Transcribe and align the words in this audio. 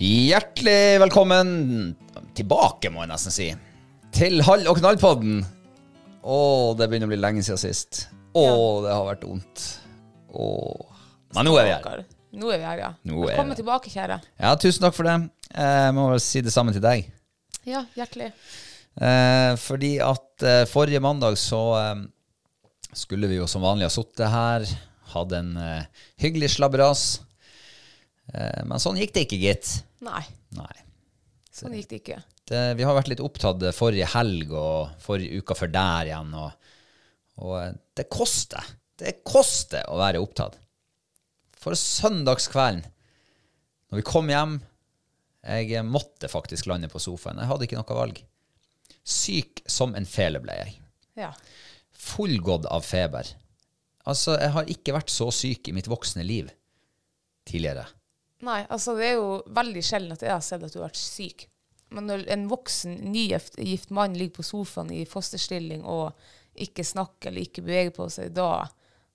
Hjertelig 0.00 0.96
velkommen 1.02 1.48
tilbake, 2.32 2.88
må 2.88 3.02
jeg 3.02 3.10
nesten 3.10 3.34
si, 3.34 3.48
til 4.16 4.40
Hall 4.46 4.62
og 4.70 4.78
knall-podden. 4.80 5.42
Å, 6.24 6.38
det 6.78 6.86
begynner 6.88 7.04
å 7.04 7.12
bli 7.12 7.18
lenge 7.20 7.42
siden 7.44 7.60
sist. 7.60 8.06
Å, 8.32 8.44
det 8.80 8.94
har 8.94 9.04
vært 9.10 9.26
vondt. 9.28 9.66
Å. 10.32 10.48
Men 11.36 11.50
nå 11.50 11.52
er 11.60 11.68
vi 11.68 11.74
her. 11.76 12.02
Nå 12.32 12.48
er 12.48 12.62
vi 12.62 12.68
her, 12.70 12.80
ja. 12.80 12.90
Nå 13.10 13.26
Velkommen 13.26 13.52
vi. 13.52 13.60
tilbake, 13.60 13.92
kjære. 13.92 14.20
Ja, 14.40 14.54
tusen 14.64 14.86
takk 14.86 14.96
for 14.96 15.04
det. 15.10 15.18
Jeg 15.52 15.94
må 16.00 16.08
si 16.24 16.40
det 16.48 16.56
samme 16.56 16.72
til 16.72 16.86
deg. 16.88 17.12
Ja, 17.68 17.84
hjertelig. 17.92 18.32
Eh, 19.04 19.52
fordi 19.60 19.98
at 20.00 20.48
eh, 20.48 20.64
forrige 20.70 21.04
mandag 21.04 21.36
så 21.44 21.64
eh, 21.76 22.06
skulle 22.96 23.28
vi 23.28 23.36
jo 23.36 23.44
som 23.52 23.68
vanlig 23.68 23.90
ha 23.90 23.92
sittet 23.92 24.32
her, 24.32 24.64
hadde 25.12 25.44
en 25.44 25.56
eh, 25.60 26.06
hyggelig 26.24 26.54
slabberas. 26.56 27.10
Eh, 28.34 28.62
men 28.66 28.82
sånn 28.82 28.98
gikk 29.00 29.14
det 29.16 29.26
ikke, 29.26 29.40
gitt. 29.42 29.72
Nei, 30.06 30.22
Nei. 30.56 30.74
sånn 31.54 31.74
gikk 31.76 31.90
det 31.90 32.00
ikke. 32.02 32.20
Det, 32.50 32.62
vi 32.78 32.86
har 32.86 32.96
vært 32.96 33.10
litt 33.12 33.22
opptatt 33.22 33.62
forrige 33.76 34.08
helg 34.14 34.54
og 34.56 34.94
forrige 35.02 35.42
uka 35.42 35.56
før 35.58 35.72
der 35.74 36.10
igjen. 36.10 36.32
Og, 36.38 36.72
og 37.44 37.54
eh, 37.60 37.76
det 37.98 38.08
koster. 38.12 38.72
Det 39.00 39.20
koster 39.26 39.86
å 39.90 39.98
være 40.00 40.22
opptatt. 40.22 40.58
For 41.60 41.76
søndagskvelden, 41.76 42.84
når 43.90 44.00
vi 44.00 44.06
kom 44.06 44.28
hjem 44.30 44.60
Jeg 45.40 45.80
måtte 45.88 46.28
faktisk 46.28 46.66
lande 46.68 46.88
på 46.92 47.00
sofaen. 47.00 47.38
Jeg 47.40 47.48
hadde 47.48 47.64
ikke 47.64 47.78
noe 47.78 47.96
valg. 47.96 48.18
Syk 49.08 49.62
som 49.64 49.94
en 49.96 50.04
fele 50.04 50.36
ble 50.44 50.52
jeg. 50.52 50.74
Ja. 51.16 51.30
Fullgått 51.96 52.68
av 52.68 52.84
feber. 52.84 53.30
Altså, 54.04 54.34
jeg 54.36 54.52
har 54.52 54.68
ikke 54.68 54.94
vært 54.98 55.12
så 55.12 55.30
syk 55.32 55.70
i 55.70 55.74
mitt 55.76 55.88
voksne 55.88 56.26
liv 56.28 56.50
tidligere. 57.48 57.86
Nei, 58.46 58.60
altså 58.72 58.94
det 58.96 59.10
er 59.10 59.16
jo 59.18 59.30
veldig 59.52 59.82
sjelden 59.84 60.14
at 60.16 60.22
jeg 60.24 60.32
har 60.32 60.44
sett 60.44 60.62
at 60.64 60.72
du 60.72 60.78
har 60.80 60.88
vært 60.88 61.00
syk. 61.00 61.46
Men 61.90 62.06
når 62.06 62.24
en 62.30 62.46
voksen, 62.50 62.94
nygift 63.10 63.90
mann 63.94 64.14
ligger 64.16 64.38
på 64.38 64.46
sofaen 64.46 64.92
i 64.94 65.02
fosterstilling 65.08 65.82
og 65.84 66.12
ikke 66.60 66.84
snakker 66.86 67.30
eller 67.30 67.46
ikke 67.48 67.64
beveger 67.66 67.94
på 67.96 68.08
seg, 68.12 68.34
da 68.36 68.66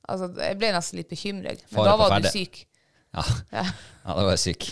Altså, 0.05 0.27
jeg 0.37 0.57
ble 0.61 0.67
nesten 0.69 0.99
litt 0.99 1.09
bekymret. 1.09 1.63
Men 1.71 1.79
Fare 1.79 1.85
da 1.87 1.93
var 1.97 2.19
du 2.21 2.27
syk. 2.29 2.59
Ja, 3.15 3.23
Ja. 3.55 3.63
ja 4.03 4.13
da 4.19 4.25
var 4.27 4.35
jeg 4.35 4.41
syk. 4.43 4.67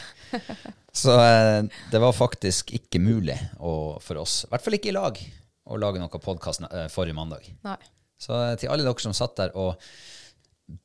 Så 0.94 1.16
eh, 1.18 1.64
det 1.90 2.02
var 2.04 2.14
faktisk 2.14 2.70
ikke 2.78 3.00
mulig 3.02 3.40
å, 3.58 3.98
for 4.04 4.22
oss, 4.22 4.44
i 4.46 4.52
hvert 4.52 4.62
fall 4.62 4.78
ikke 4.78 4.92
i 4.92 4.94
lag, 4.94 5.18
å 5.66 5.80
lage 5.82 5.98
noe 5.98 6.22
podkast 6.22 6.68
eh, 6.68 6.86
forrige 6.94 7.18
mandag. 7.18 7.48
Nei. 7.66 7.80
Så 8.22 8.36
eh, 8.38 8.54
til 8.62 8.70
alle 8.70 8.86
dere 8.86 9.02
som 9.02 9.16
satt 9.18 9.34
der 9.42 9.56
og 9.58 9.82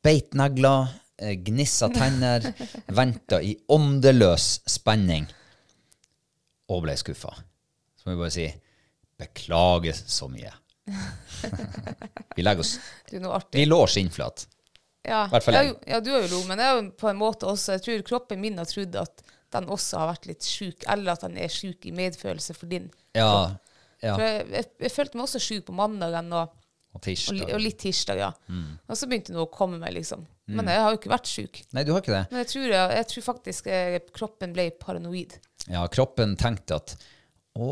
beit 0.05 0.33
negler, 0.39 0.89
gnissa 1.19 1.89
tenner, 1.93 2.45
venta 2.87 3.41
i 3.43 3.57
åndeløs 3.75 4.49
spenning 4.71 5.27
og 6.69 6.85
ble 6.85 6.95
skuffa, 7.01 7.33
så 7.97 8.09
må 8.09 8.15
vi 8.15 8.23
bare 8.23 8.35
si 8.35 8.47
beklager 9.19 9.97
så 9.99 10.29
mye. 10.31 10.53
vi 12.37 12.45
legger 12.45 12.63
oss. 12.63 12.77
Vi 13.53 13.67
lå 13.67 13.81
skinnflat. 13.91 14.47
Ja, 15.09 15.25
hvert 15.31 15.47
fall 15.47 15.57
ja, 15.57 15.65
jeg. 15.65 15.77
ja, 15.89 16.01
du 16.05 16.11
har 16.13 16.25
jo 16.27 16.31
lo, 16.35 16.43
men 16.49 16.61
jeg 16.61 16.69
er 16.69 16.77
jo 16.77 16.87
på 17.01 17.09
en 17.09 17.17
måte 17.17 17.49
også 17.49 17.79
Jeg 17.79 17.85
tror 17.85 18.03
kroppen 18.11 18.41
min 18.43 18.59
har 18.61 18.69
trodd 18.69 18.97
at 19.01 19.23
den 19.55 19.69
også 19.73 20.03
har 20.03 20.11
vært 20.11 20.27
litt 20.29 20.45
sjuk, 20.45 20.85
eller 20.93 21.15
at 21.15 21.25
den 21.25 21.39
er 21.41 21.53
sjuk 21.53 21.87
i 21.89 21.93
medfølelse 21.97 22.57
for 22.57 22.69
din. 22.69 22.91
Ja. 23.17 23.57
ja. 24.03 24.13
For 24.13 24.25
jeg, 24.27 24.43
jeg, 24.53 24.69
jeg 24.85 24.93
følte 24.93 25.17
meg 25.17 25.25
også 25.25 25.41
sjuk 25.41 25.65
på 25.71 25.77
mandagen 25.79 26.29
og, 26.37 26.53
Og 26.99 27.05
tirsdag. 27.07 27.45
Og, 27.47 27.55
og 27.55 27.63
litt 27.63 27.79
tirsdag, 27.81 28.19
ja. 28.21 28.33
Og 28.89 28.99
så 28.99 29.09
begynte 29.09 29.35
noe 29.37 29.47
å 29.47 29.53
komme 29.55 29.79
meg, 29.81 29.95
liksom. 29.97 30.27
Men 30.49 30.69
jeg 30.73 30.81
har 30.81 30.95
jo 30.95 30.99
ikke 30.99 31.13
vært 31.13 31.29
sjuk. 31.31 31.61
Nei, 31.77 31.85
du 31.85 31.93
har 31.93 32.03
ikke 32.03 32.15
det? 32.15 32.25
Men 32.33 32.41
jeg 32.43 32.51
tror, 32.55 32.67
jeg, 32.73 32.93
jeg 32.99 33.09
tror 33.13 33.25
faktisk 33.27 33.67
eh, 33.73 33.99
kroppen 34.17 34.55
ble 34.57 34.71
paranoid. 34.81 35.35
Ja, 35.69 35.83
kroppen 35.93 36.35
tenkte 36.41 36.79
at 36.81 36.95
å, 37.59 37.69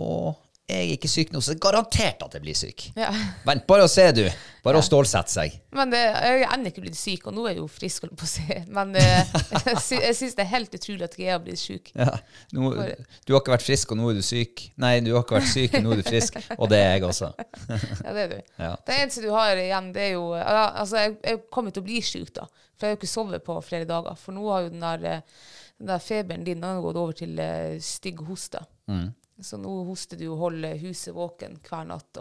jeg 0.67 0.83
er 0.83 0.97
ikke 0.97 1.09
syk 1.11 1.29
nå, 1.31 1.39
så 1.39 1.53
det 1.53 1.61
er 1.61 1.63
garantert 1.63 2.23
at 2.27 2.33
jeg 2.35 2.43
blir 2.43 2.57
syk. 2.59 2.89
Ja. 2.99 3.13
Vent, 3.47 3.63
bare 3.71 3.85
å 3.87 3.91
se, 3.91 4.03
du. 4.17 4.25
Bare 4.67 4.81
å 4.81 4.83
stålsette 4.83 5.31
seg. 5.31 5.53
Men 5.79 5.93
det, 5.93 6.01
jeg 6.03 6.41
er 6.43 6.55
ennå 6.57 6.73
ikke 6.73 6.83
blitt 6.83 6.99
syk, 6.99 7.29
og 7.31 7.37
nå 7.37 7.45
er 7.47 7.53
jeg 7.53 7.61
jo 7.61 7.67
frisk, 7.71 8.03
holdt 8.03 8.17
på 8.19 8.27
å 8.27 8.31
si. 8.33 8.57
Men 8.75 8.91
eh, 8.99 9.37
jeg, 9.69 9.77
sy 9.85 10.01
syns 10.19 10.35
det 10.35 10.43
er 10.43 10.49
helt 10.57 10.73
utrolig 10.75 11.07
at 11.07 11.15
jeg 11.23 11.31
har 11.31 11.45
blitt 11.45 11.61
syk. 11.63 11.93
Ja, 11.95 12.17
nå, 12.57 12.73
du 12.75 13.31
har 13.37 13.45
ikke 13.45 13.55
vært 13.55 13.67
frisk, 13.67 13.95
og 13.95 14.01
nå 14.01 14.09
er 14.11 14.19
du 14.19 14.25
syk. 14.27 14.65
Nei, 14.83 14.97
du 15.07 15.13
har 15.15 15.23
ikke 15.23 15.37
vært 15.39 15.53
syk, 15.53 15.77
og 15.79 15.87
nå 15.87 15.93
er 15.95 16.01
du 16.03 16.09
frisk. 16.09 16.39
Og 16.57 16.73
det 16.73 16.81
er 16.83 16.97
jeg 16.97 17.05
også. 17.13 17.31
Ja, 18.07 18.13
det 18.15 18.25
er 18.25 18.33
du. 18.33 18.51
Ja. 18.63 18.73
Det 18.87 18.97
eneste 19.03 19.23
du 19.23 19.29
har 19.35 19.59
igjen, 19.59 19.93
det 19.95 20.03
er 20.03 20.13
jo 20.17 20.25
Altså, 20.37 20.99
jeg, 21.05 21.15
jeg 21.23 21.41
kommer 21.53 21.75
til 21.75 21.85
å 21.85 21.87
bli 21.87 22.01
syk, 22.05 22.33
da. 22.41 22.49
For 22.75 22.87
jeg 22.87 22.91
har 22.91 22.97
jo 22.97 23.01
ikke 23.01 23.11
sovet 23.11 23.45
på 23.47 23.57
flere 23.65 23.87
dager. 23.89 24.19
For 24.19 24.35
nå 24.35 24.49
har 24.51 24.67
jo 24.67 24.73
den 24.75 24.83
der, 24.83 25.07
eh, 25.13 25.47
den 25.79 25.93
der 25.93 26.03
feberen 26.03 26.45
din 26.47 26.59
den 26.59 26.69
har 26.69 26.83
gått 26.85 26.99
over 27.01 27.17
til 27.17 27.39
eh, 27.43 27.79
stygg 27.83 28.25
hoste. 28.27 28.65
Mm. 28.91 29.09
Så 29.43 29.59
nå 29.61 29.73
hoster 29.85 30.17
du 30.17 30.29
og 30.31 30.39
holder 30.47 30.79
huset 30.81 31.15
våken 31.15 31.59
hver 31.69 31.85
natt. 31.89 32.21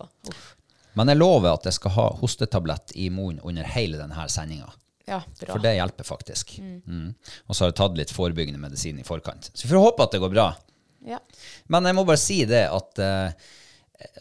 Men 0.95 1.11
jeg 1.11 1.19
lover 1.19 1.53
at 1.55 1.67
jeg 1.67 1.77
skal 1.77 1.95
ha 1.95 2.07
hostetablett 2.19 2.95
i 2.99 3.09
munnen 3.13 3.43
under 3.43 3.67
hele 3.75 3.99
denne 3.99 4.27
sendinga. 4.31 4.71
Ja, 5.05 5.21
bra. 5.39 5.51
For 5.53 5.61
det 5.61 5.75
hjelper 5.77 6.07
faktisk. 6.07 6.55
Mm. 6.59 7.11
Og 7.45 7.55
så 7.55 7.63
har 7.63 7.71
jeg 7.71 7.77
tatt 7.79 7.97
litt 7.99 8.13
forebyggende 8.13 8.61
medisin 8.61 8.99
i 8.99 9.05
forkant. 9.05 9.51
Så 9.53 9.67
vi 9.67 9.73
får 9.75 9.83
håpe 9.83 10.07
at 10.07 10.15
det 10.15 10.21
går 10.23 10.33
bra. 10.33 10.47
Ja. 11.05 11.19
Men 11.69 11.85
jeg 11.85 11.97
må 11.97 12.05
bare 12.07 12.21
si 12.21 12.39
det 12.49 12.63
at 12.73 13.01
eh, 13.03 13.51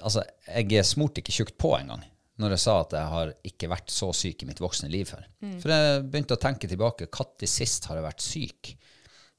altså, 0.04 0.26
jeg 0.50 0.84
smurte 0.86 1.22
ikke 1.22 1.34
tjukt 1.34 1.56
på 1.60 1.72
engang. 1.78 2.04
når 2.36 2.56
jeg 2.56 2.62
sa 2.64 2.72
at 2.82 2.94
jeg 2.98 3.10
har 3.12 3.32
ikke 3.46 3.70
vært 3.70 3.92
så 3.94 4.08
syk 4.12 4.42
i 4.42 4.46
mitt 4.48 4.60
voksne 4.60 4.90
liv 4.90 5.06
før. 5.06 5.22
For 5.62 5.70
jeg 5.70 6.02
begynte 6.10 6.34
å 6.34 6.42
tenke 6.42 6.68
tilbake. 6.68 7.06
Når 7.06 7.46
sist 7.46 7.86
har 7.86 8.00
jeg 8.00 8.06
vært 8.08 8.24
syk? 8.24 8.72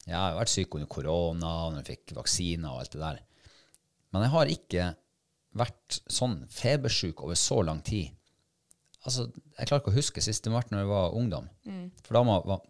Jeg 0.05 0.15
har 0.15 0.37
vært 0.37 0.53
syk 0.53 0.77
under 0.77 0.87
korona, 0.87 1.53
når 1.73 1.81
jeg 1.81 1.89
fikk 1.89 2.15
vaksiner 2.15 2.71
og 2.71 2.83
alt 2.83 2.95
det 2.95 3.01
der. 3.03 3.19
Men 4.15 4.23
jeg 4.23 4.31
har 4.31 4.51
ikke 4.51 4.83
vært 5.59 5.97
sånn 6.11 6.37
febersjuk 6.51 7.19
over 7.23 7.35
så 7.39 7.59
lang 7.67 7.81
tid. 7.83 8.13
Altså, 9.05 9.27
Jeg 9.59 9.67
klarer 9.67 9.83
ikke 9.83 9.91
å 9.91 9.97
huske 9.99 10.23
sist 10.23 10.47
det 10.47 10.53
var 10.53 10.65
når 10.71 10.81
jeg 10.81 10.89
var 10.89 11.17
ungdom. 11.19 11.49
For 12.07 12.17
da, 12.17 12.21
var, 12.47 12.63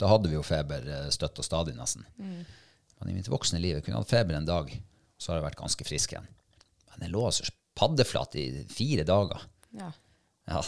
da 0.00 0.10
hadde 0.10 0.30
vi 0.30 0.36
jo 0.36 0.44
feber 0.46 0.88
eh, 0.90 1.08
støtt 1.14 1.38
og 1.38 1.46
stadig, 1.46 1.76
nesten. 1.78 2.04
Men 2.18 3.10
i 3.10 3.14
mitt 3.16 3.30
voksne 3.30 3.62
liv 3.62 3.78
jeg 3.78 3.86
kunne 3.86 4.02
hatt 4.02 4.10
feber 4.10 4.38
en 4.38 4.48
dag, 4.48 4.70
så 5.18 5.32
har 5.32 5.40
jeg 5.40 5.46
vært 5.46 5.60
ganske 5.62 5.86
frisk 5.86 6.14
igjen. 6.14 6.26
Men 6.92 7.06
jeg 7.06 7.14
lå 7.14 7.24
altså 7.30 7.46
paddeflat 7.78 8.36
i 8.42 8.46
fire 8.70 9.06
dager. 9.08 9.46
Ja. 9.78 9.92
Ja, 10.50 10.60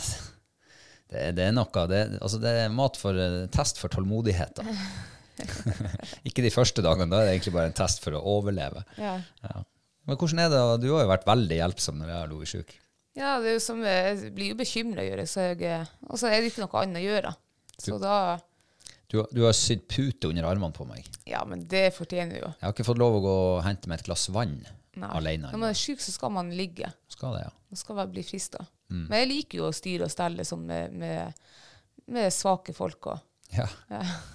det, 1.11 1.27
det 1.39 1.49
er 1.49 1.59
noe 1.59 1.87
det, 1.91 2.05
altså 2.23 2.39
det 2.43 2.55
er 2.63 2.73
mat 2.73 2.99
for, 2.99 3.19
eh, 3.19 3.45
test 3.55 3.83
for 3.83 3.93
tålmodighet. 3.93 4.63
da. 4.63 4.79
ikke 6.29 6.45
de 6.45 6.53
første 6.55 6.83
dagene, 6.85 7.11
da 7.11 7.21
er 7.21 7.29
det 7.29 7.37
egentlig 7.37 7.55
bare 7.57 7.71
en 7.71 7.77
test 7.77 8.03
for 8.03 8.15
å 8.17 8.23
overleve. 8.37 8.85
Ja. 9.01 9.17
Ja. 9.43 9.63
Men 10.05 10.19
hvordan 10.21 10.41
er 10.45 10.51
det, 10.53 10.63
du 10.85 10.91
har 10.93 11.05
jo 11.05 11.11
vært 11.13 11.29
veldig 11.29 11.57
hjelpsom 11.61 12.01
når 12.01 12.11
jeg 12.11 12.19
har 12.21 12.33
ligget 12.33 12.53
syk. 12.55 12.75
ja, 13.17 13.31
det 13.41 13.49
er 13.53 13.55
jo 13.57 13.63
som 13.63 13.83
Jeg 13.85 14.33
blir 14.35 14.51
jo 14.53 14.57
bekymra, 14.59 15.05
og 15.07 16.19
så 16.21 16.29
er 16.29 16.41
det 16.43 16.51
ikke 16.51 16.65
noe 16.67 16.83
annet 16.83 17.01
å 17.01 17.05
gjøre. 17.07 17.35
Så 17.79 17.99
da 18.03 18.17
Du, 19.11 19.21
du 19.31 19.43
har 19.45 19.55
sydd 19.55 19.85
pute 19.89 20.29
under 20.29 20.47
armene 20.49 20.75
på 20.75 20.85
meg. 20.89 21.07
Ja, 21.29 21.45
men 21.47 21.67
det 21.71 21.93
fortjener 21.95 22.35
du 22.35 22.41
jo. 22.43 22.49
Jeg 22.59 22.67
har 22.67 22.73
ikke 22.75 22.87
fått 22.89 22.99
lov 22.99 23.19
å 23.21 23.23
gå 23.25 23.35
og 23.57 23.63
hente 23.67 23.89
meg 23.89 24.01
et 24.01 24.09
glass 24.09 24.29
vann 24.35 24.57
Nei. 24.99 25.11
alene. 25.11 25.51
Når 25.53 25.61
man 25.61 25.71
er 25.71 25.79
syk, 25.79 26.01
så 26.03 26.13
skal 26.15 26.33
man 26.35 26.51
ligge. 26.55 26.89
Skal 27.09 27.37
det, 27.37 27.45
ja. 27.47 27.53
Man 27.71 27.79
skal 27.81 27.97
bare 28.01 28.11
bli 28.11 28.25
frista. 28.27 28.65
Mm. 28.91 29.07
Men 29.09 29.19
jeg 29.21 29.31
liker 29.31 29.61
jo 29.61 29.69
å 29.69 29.75
styre 29.77 30.09
og 30.09 30.13
stelle 30.13 30.45
sånn 30.47 30.67
med, 30.67 30.93
med, 30.99 31.47
med 32.11 32.33
svake 32.35 32.75
folk 32.77 33.09
og 33.13 33.23
ja. 33.59 33.67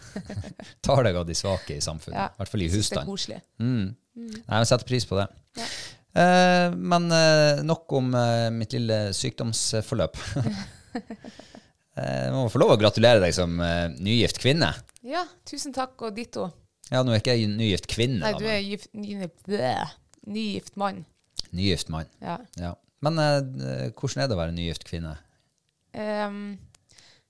Tar 0.86 1.04
deg 1.06 1.16
av 1.20 1.26
de 1.30 1.36
svake 1.38 1.76
i 1.78 1.84
samfunnet. 1.84 2.18
Ja. 2.18 2.28
I 2.34 2.40
hvert 2.42 2.52
fall 2.54 2.64
i 2.64 2.68
det 2.68 2.74
er 2.74 2.80
husstand. 2.82 3.10
koselig. 3.10 3.40
Mm. 3.62 3.96
Nei, 4.20 4.60
jeg 4.62 4.70
setter 4.72 4.88
pris 4.90 5.06
på 5.10 5.20
det. 5.20 5.28
Eh, 6.20 6.74
men 6.76 7.06
eh, 7.14 7.62
nok 7.64 7.94
om 8.00 8.10
eh, 8.18 8.48
mitt 8.56 8.74
lille 8.78 9.02
sykdomsforløp. 9.18 10.18
Eh, 12.00 12.26
Jeg 12.30 12.32
må 12.32 12.46
få 12.54 12.60
lov 12.62 12.70
å 12.72 12.80
gratulere 12.80 13.20
deg 13.20 13.34
som 13.36 13.58
eh, 13.60 13.90
nygift 14.00 14.38
kvinne. 14.40 14.70
Ja, 15.04 15.26
tusen 15.50 15.74
takk, 15.76 15.98
og 16.08 16.14
ditto. 16.16 16.46
Ja, 16.90 17.02
nå 17.04 17.12
er 17.12 17.20
ikke 17.20 17.34
jeg 17.36 17.50
nygift 17.52 17.90
kvinne, 17.92 18.22
Nei, 18.24 18.32
du 18.40 18.46
er 18.48 18.62
gift, 18.64 18.88
ny, 18.96 19.18
bleh, 19.46 19.92
nygift 20.32 20.78
mann. 20.80 21.02
nygift 21.52 21.92
mann. 21.92 22.08
Ja. 22.24 22.38
Ja. 22.62 22.72
Men 23.04 23.20
eh, 23.20 23.90
hvordan 23.98 24.24
er 24.24 24.30
det 24.32 24.38
å 24.38 24.40
være 24.40 24.56
nygift 24.56 24.86
kvinne? 24.88 25.16
Ehm, 25.98 26.40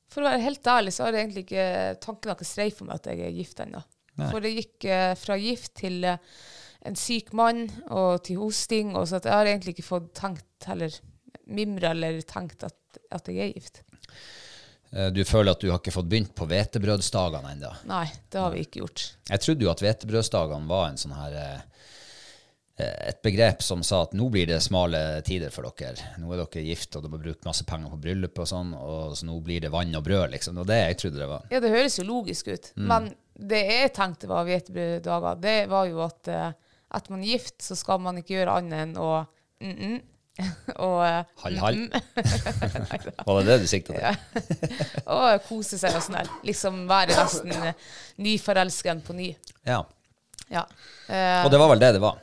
for 0.09 0.23
å 0.23 0.29
være 0.29 0.41
helt 0.45 0.67
ærlig, 0.73 0.93
så 0.95 1.05
har 1.05 1.13
jeg 1.15 1.27
egentlig 1.27 1.45
ikke 1.45 1.67
tanken 2.03 2.33
ikke 2.33 2.47
streifa 2.49 2.87
meg 2.87 2.95
at 2.99 3.09
jeg 3.11 3.21
er 3.27 3.35
gift 3.37 3.59
ennå. 3.65 3.83
For 4.19 4.43
det 4.43 4.51
gikk 4.57 4.85
eh, 4.91 5.13
fra 5.15 5.37
gift 5.39 5.75
til 5.79 6.03
eh, 6.09 6.17
en 6.89 6.97
syk 6.99 7.29
mann 7.37 7.65
og 7.93 8.23
til 8.27 8.39
hosting, 8.41 8.95
og 8.97 9.07
så 9.07 9.21
jeg 9.23 9.31
har 9.31 9.47
egentlig 9.47 9.77
ikke 9.77 9.87
fått 9.87 10.09
tenkt 10.17 10.67
eller 10.73 10.95
mimra 11.49 11.93
eller 11.95 12.19
tenkt 12.27 12.65
at, 12.67 12.99
at 13.15 13.29
jeg 13.31 13.45
er 13.47 13.53
gift. 13.55 13.81
Eh, 14.91 15.09
Du 15.13 15.21
føler 15.27 15.53
at 15.53 15.61
du 15.61 15.69
har 15.71 15.79
ikke 15.79 15.93
fått 15.95 16.09
begynt 16.11 16.33
på 16.35 16.47
hvetebrødsdagene 16.49 17.53
ennå. 17.55 17.71
Nei, 17.89 18.05
det 18.31 18.41
har 18.41 18.51
vi 18.55 18.65
ikke 18.65 18.83
gjort. 18.83 19.05
Jeg 19.29 19.43
trodde 19.45 19.65
jo 19.67 19.71
at 19.71 19.83
hvetebrødsdagene 19.85 20.69
var 20.69 20.89
en 20.89 20.99
sånn 21.01 21.15
her 21.17 21.37
eh, 21.39 21.59
et 22.79 23.21
begrep 23.25 23.63
som 23.65 23.81
sa 23.83 24.03
at 24.05 24.13
nå 24.17 24.29
blir 24.31 24.47
det 24.49 24.61
smale 24.63 25.21
tider 25.27 25.51
for 25.53 25.67
dere. 25.67 26.13
Nå 26.21 26.31
er 26.31 26.43
dere 26.43 26.65
gift, 26.67 26.95
og 26.95 27.03
dere 27.03 27.17
har 27.17 27.25
brukt 27.25 27.47
masse 27.47 27.65
penger 27.67 27.91
på 27.93 28.01
bryllup 28.05 28.39
og 28.39 28.47
sånn, 28.49 28.75
og 28.77 29.17
så 29.19 29.27
nå 29.27 29.39
blir 29.43 29.65
det 29.65 29.73
vann 29.73 29.95
og 29.97 30.05
brød, 30.05 30.29
liksom. 30.35 30.55
Det 30.55 30.63
var 30.63 30.71
det 30.71 30.79
jeg 30.83 30.99
trodde 31.03 31.23
det 31.23 31.31
var. 31.33 31.49
Ja, 31.51 31.63
det 31.63 31.73
høres 31.73 31.99
jo 31.99 32.07
logisk 32.07 32.53
ut. 32.53 32.71
Mm. 32.75 32.87
Men 32.93 33.11
det 33.49 33.63
jeg 33.67 33.91
tenkte 33.95 34.29
var 34.31 34.47
hvetebrøddager, 34.47 35.43
det 35.43 35.59
var 35.71 35.89
jo 35.89 36.03
at 36.05 36.19
etter 36.29 36.55
at 36.89 37.09
man 37.11 37.21
er 37.21 37.35
gift, 37.35 37.59
så 37.61 37.77
skal 37.77 38.01
man 38.01 38.17
ikke 38.17 38.39
gjøre 38.39 38.55
annet 38.61 38.85
enn 38.87 38.95
å 38.97 39.25
mm 39.61 39.75
-mm. 39.75 39.99
og, 40.85 40.99
eh, 41.05 41.25
Hall, 41.43 41.57
hall. 41.57 41.79
Var 43.27 43.43
det 43.43 43.45
det 43.45 43.57
du 43.59 43.67
sikta 43.67 43.93
til? 43.93 44.01
Ja. 44.01 44.13
og 45.13 45.41
kose 45.49 45.77
seg 45.77 45.95
og 45.95 46.01
sånn. 46.01 46.29
Liksom 46.43 46.87
være 46.87 47.17
nesten 47.17 47.51
eh, 47.51 47.73
nyforelsken 48.17 49.01
på 49.01 49.13
ny. 49.13 49.35
Ja. 49.65 49.83
Ja. 50.49 50.63
Uh, 51.09 51.45
Og 51.45 51.51
det 51.51 51.59
var 51.59 51.69
vel 51.69 51.79
det 51.79 51.93
det 51.93 52.01
var. 52.01 52.17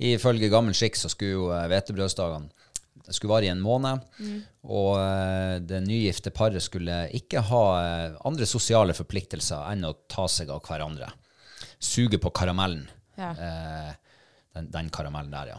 Ifølge 0.00 0.48
gammel 0.52 0.76
skikk 0.76 0.96
så 0.96 1.10
skulle 1.12 1.36
jo 1.36 1.50
eh, 1.52 1.68
hvetebrødsdagene 1.70 2.48
det 3.10 3.16
skulle 3.16 3.32
vare 3.32 3.46
i 3.48 3.50
en 3.50 3.62
måned, 3.62 4.04
og 4.70 4.92
eh, 5.00 5.56
det 5.66 5.80
nygifte 5.82 6.30
paret 6.34 6.62
skulle 6.62 7.08
ikke 7.16 7.42
ha 7.48 7.62
eh, 7.80 8.18
andre 8.28 8.46
sosiale 8.46 8.94
forpliktelser 8.94 9.64
enn 9.72 9.82
å 9.88 9.96
ta 10.10 10.28
seg 10.30 10.52
av 10.54 10.62
hverandre. 10.62 11.08
Suge 11.82 12.20
på 12.22 12.30
karamellen. 12.36 12.84
Ja. 13.18 13.32
Eh, 13.34 13.90
den, 14.54 14.70
den 14.70 14.92
karamellen 14.94 15.34
der, 15.34 15.52
ja. 15.56 15.58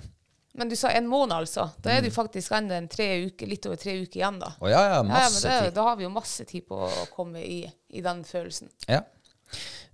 men 0.55 0.71
du 0.71 0.77
sa 0.79 0.93
en 0.95 1.11
måned, 1.11 1.35
altså. 1.43 1.67
Da 1.83 1.91
er 1.91 2.01
det 2.05 2.13
jo 2.13 2.17
faktisk 2.21 2.55
enda 2.55 2.79
uker, 2.79 3.47
litt 3.51 3.67
over 3.67 3.79
tre 3.83 3.97
uker 3.99 4.21
igjen, 4.21 4.39
da. 4.39 4.53
Å 4.55 4.71
ja, 4.71 4.81
ja, 4.87 4.95
Ja, 4.95 5.03
ja, 5.03 5.11
masse 5.11 5.43
det, 5.47 5.59
tid. 5.65 5.75
da 5.75 5.87
har 5.89 5.99
vi 5.99 6.07
jo 6.07 6.15
masse 6.15 6.47
tid 6.47 6.67
på 6.71 6.79
å 6.87 7.05
komme 7.11 7.43
i, 7.43 7.61
i 7.91 8.03
den 8.05 8.23
følelsen. 8.27 8.71
Ja. 8.87 9.03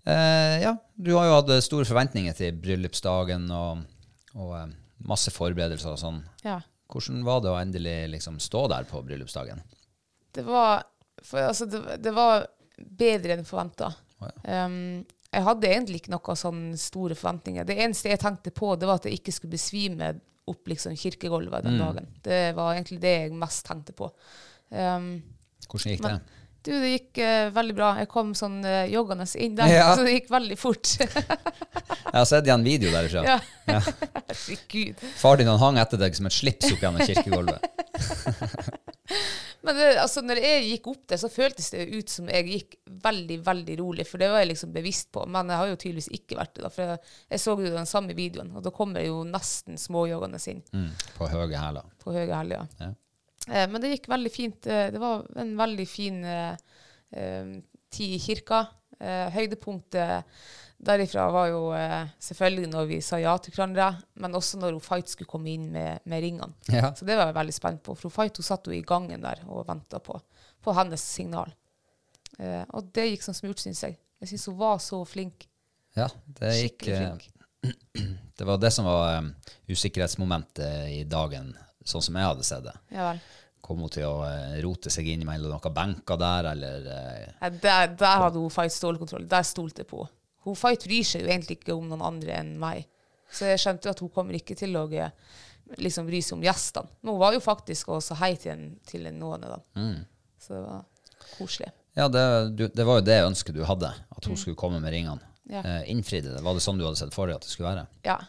Eh, 0.05 0.61
ja, 0.61 0.77
du 0.93 1.15
har 1.17 1.25
jo 1.25 1.37
hatt 1.39 1.55
store 1.65 1.89
forventninger 1.89 2.37
til 2.37 2.57
bryllupsdagen 2.61 3.49
og, 3.49 3.85
og 4.37 4.53
eh, 4.57 4.75
masse 5.09 5.33
forberedelser 5.33 5.93
og 5.93 6.01
sånn. 6.01 6.21
Ja. 6.45 6.59
Hvordan 6.91 7.23
var 7.27 7.41
det 7.43 7.51
å 7.51 7.59
endelig 7.59 7.97
liksom 8.13 8.39
stå 8.43 8.67
der 8.71 8.87
på 8.87 9.01
bryllupsdagen? 9.05 9.59
Det 10.37 10.45
var, 10.47 10.85
for, 11.19 11.49
altså, 11.49 11.67
det, 11.69 11.99
det 12.03 12.13
var 12.15 12.47
bedre 12.77 13.35
enn 13.35 13.47
forventa. 13.47 13.91
Å, 14.21 14.31
um, 14.47 15.03
jeg 15.27 15.43
hadde 15.43 15.69
egentlig 15.69 16.01
ikke 16.01 16.13
noen 16.13 16.39
sånne 16.39 16.79
store 16.79 17.17
forventninger. 17.17 17.67
Det 17.67 17.75
eneste 17.83 18.13
jeg 18.13 18.21
tenkte 18.21 18.53
på, 18.55 18.71
det 18.79 18.87
var 18.87 19.01
at 19.01 19.09
jeg 19.09 19.19
ikke 19.19 19.33
skulle 19.35 19.57
besvime 19.57 20.13
opp 20.47 20.69
liksom, 20.71 20.95
kirkegulvet 20.95 21.65
den 21.67 21.81
dagen. 21.81 22.07
Det 22.23 22.41
var 22.55 22.77
egentlig 22.77 23.01
det 23.03 23.13
jeg 23.17 23.33
mest 23.35 23.65
tenkte 23.67 23.95
på. 23.97 24.07
Um, 24.71 25.17
Hvordan 25.67 25.91
gikk 25.91 26.05
Men- 26.05 26.21
det? 26.21 26.45
Du, 26.67 26.73
det 26.83 26.89
gikk 26.93 27.19
uh, 27.23 27.49
veldig 27.55 27.75
bra. 27.77 27.89
Jeg 28.01 28.09
kom 28.11 28.33
sånn 28.37 28.59
uh, 28.65 28.83
joggende 28.91 29.25
inn 29.41 29.55
der, 29.57 29.71
Ja. 29.71 29.87
så 29.95 30.03
det 30.05 30.13
gikk 30.19 30.29
veldig 30.35 30.57
fort. 30.59 30.93
Jeg 30.99 32.13
har 32.15 32.27
sett 32.29 32.47
igjen 32.47 32.63
video 32.67 32.91
derifra. 32.93 33.23
ja. 33.25 33.39
Ja. 33.67 33.81
Herregud. 33.83 35.01
Far 35.19 35.35
din 35.41 35.49
han 35.51 35.59
hang 35.59 35.77
etter 35.81 35.99
deg 35.99 36.15
som 36.15 36.27
et 36.29 36.35
slips 36.35 36.69
opp 36.71 36.83
gjennom 36.85 37.03
kirkegulvet. 37.03 37.65
Men 39.67 39.75
det, 39.75 39.87
altså, 39.99 40.21
når 40.23 40.39
jeg 40.39 40.65
gikk 40.69 40.87
opp 40.91 41.01
der, 41.11 41.19
så 41.19 41.29
føltes 41.31 41.71
det 41.73 41.85
ut 41.97 42.11
som 42.11 42.29
jeg 42.31 42.45
gikk 42.47 42.75
veldig, 43.03 43.37
veldig 43.43 43.75
rolig, 43.81 44.05
for 44.07 44.21
det 44.21 44.29
var 44.31 44.43
jeg 44.43 44.51
liksom 44.53 44.71
bevisst 44.75 45.09
på. 45.15 45.25
Men 45.27 45.49
jeg 45.51 45.59
har 45.59 45.71
jo 45.71 45.79
tydeligvis 45.81 46.09
ikke 46.15 46.37
vært 46.39 46.53
det, 46.55 46.63
da, 46.67 46.71
for 46.71 46.93
jeg, 46.93 47.01
jeg 47.33 47.43
så 47.43 47.55
jo 47.57 47.73
den 47.73 47.89
samme 47.89 48.15
videoen, 48.17 48.53
og 48.55 48.63
da 48.63 48.71
kommer 48.75 49.01
jeg 49.03 49.11
jo 49.11 49.23
nesten 49.27 49.79
småjoggende 49.81 50.39
inn 50.53 50.63
Mm, 50.77 50.87
på 51.17 51.27
høye 51.31 51.59
hæler. 51.59 51.89
på 52.03 52.13
høye 52.15 52.29
hæler. 52.31 52.67
Ja. 52.79 52.87
Eh, 52.87 52.95
men 53.47 53.81
det 53.81 53.93
gikk 53.95 54.09
veldig 54.11 54.31
fint. 54.33 54.67
Eh, 54.67 54.89
Det 54.91 54.99
var 55.01 55.25
en 55.39 55.53
veldig 55.59 55.87
fin 55.87 56.23
eh, 56.25 56.55
eh, 57.15 57.51
tid 57.93 58.15
i 58.17 58.19
kirka. 58.19 58.65
Eh, 58.99 59.27
høydepunktet 59.35 60.25
derifra 60.77 61.27
var 61.33 61.47
jo 61.49 61.61
eh, 61.73 62.09
selvfølgelig 62.21 62.69
når 62.69 62.87
vi 62.89 62.97
sa 63.05 63.17
ja 63.21 63.33
til 63.41 63.53
hverandre, 63.55 63.87
men 64.21 64.35
også 64.37 64.59
når 64.61 64.75
hun 64.75 64.83
Fight 64.85 65.09
skulle 65.09 65.29
komme 65.29 65.49
inn 65.53 65.69
med, 65.73 66.03
med 66.05 66.21
ringene. 66.25 66.53
Ja. 66.69 66.91
Så 66.97 67.05
det 67.07 67.15
var 67.17 67.31
jeg 67.31 67.37
veldig 67.39 67.55
spent 67.55 67.83
på, 67.85 67.95
for 67.97 68.09
hun 68.09 68.15
Fight 68.17 68.37
hun 68.37 68.45
satt 68.45 68.67
jo 68.69 68.75
i 68.75 68.83
gangen 68.85 69.23
der 69.23 69.41
og 69.47 69.63
venta 69.69 70.01
på, 70.03 70.17
på 70.61 70.75
hennes 70.77 71.01
signal. 71.01 71.53
Eh, 72.37 72.63
og 72.77 72.91
det 72.93 73.07
gikk 73.11 73.25
som 73.25 73.37
smurt, 73.37 73.61
syns 73.63 73.81
jeg. 73.87 73.97
Jeg 74.21 74.31
syns 74.33 74.45
hun 74.51 74.57
var 74.59 74.77
så 74.81 74.99
flink. 75.05 75.47
ja, 75.97 76.07
det 76.39 76.53
gikk 76.59 76.83
Skikkelig 76.85 76.93
eh, 76.97 77.07
flink. 77.07 77.33
Det 78.37 78.45
var 78.45 78.59
det 78.61 78.69
som 78.69 78.85
var 78.85 79.15
um, 79.17 79.31
usikkerhetsmomentet 79.73 80.91
i 80.93 80.99
dagen, 81.09 81.47
sånn 81.89 82.05
som 82.05 82.19
jeg 82.19 82.29
hadde 82.29 82.45
sett 82.47 82.65
det. 82.67 82.75
Ja 82.93 83.11
vel. 83.11 83.21
Kom 83.67 83.81
hun 83.83 83.91
til 83.91 84.05
å 84.07 84.21
eh, 84.27 84.59
rote 84.63 84.91
seg 84.93 85.09
inn 85.11 85.25
mellom 85.27 85.51
noen 85.51 85.75
benker 85.75 86.19
der, 86.21 86.51
eller 86.53 86.85
eh, 86.93 87.23
Ja, 87.41 87.49
der, 87.49 87.95
der 87.99 88.21
hadde 88.23 88.39
hun 88.39 88.53
Fight 88.53 88.75
stålkontroll. 88.75 89.25
Der 89.27 89.47
stolte 89.47 89.83
jeg 89.83 89.89
på. 89.91 90.05
Hun 90.47 90.55
Fight 90.55 90.85
bryr 90.87 91.07
seg 91.07 91.25
jo 91.25 91.31
egentlig 91.31 91.59
ikke 91.59 91.75
om 91.75 91.89
noen 91.89 92.05
andre 92.05 92.37
enn 92.39 92.53
meg. 92.61 92.85
Så 93.33 93.49
jeg 93.49 93.59
skjønte 93.59 93.91
at 93.91 93.99
hun 94.03 94.11
kommer 94.13 94.37
ikke 94.37 94.55
til 94.55 94.77
å 94.79 94.85
eh, 94.95 95.11
liksom 95.83 96.07
bry 96.07 96.21
seg 96.23 96.37
om 96.37 96.45
gjestene. 96.45 96.93
Men 97.01 97.15
hun 97.15 97.23
var 97.25 97.35
jo 97.35 97.43
faktisk 97.43 97.91
og 97.91 98.05
sa 98.05 98.15
hei 98.21 98.35
til 98.39 98.53
en, 98.53 98.69
til 98.87 99.09
en 99.09 99.19
noen 99.19 99.43
av 99.49 99.57
dem. 99.57 100.05
Så 100.39 100.55
det 100.55 100.63
var 100.63 100.85
koselig. 101.35 101.73
Ja, 101.97 102.07
det, 102.13 102.23
du, 102.53 102.67
det 102.69 102.85
var 102.85 102.99
jo 102.99 103.07
det 103.09 103.17
ønsket 103.25 103.57
du 103.57 103.63
hadde, 103.65 103.89
at 103.89 104.29
hun 104.29 104.37
skulle 104.37 104.59
komme 104.59 104.79
med 104.83 104.93
ringene. 104.93 105.23
Mm. 105.47 105.53
Ja. 105.57 105.63
Eh, 105.63 105.91
innfridde 105.91 106.35
det? 106.35 106.43
Var 106.45 106.53
det 106.53 106.61
sånn 106.63 106.77
du 106.77 106.85
hadde 106.85 106.99
sett 106.99 107.15
for 107.15 107.27
deg 107.27 107.39
at 107.39 107.45
det 107.47 107.51
skulle 107.51 107.71
være? 107.71 107.85
Ja. 108.05 108.19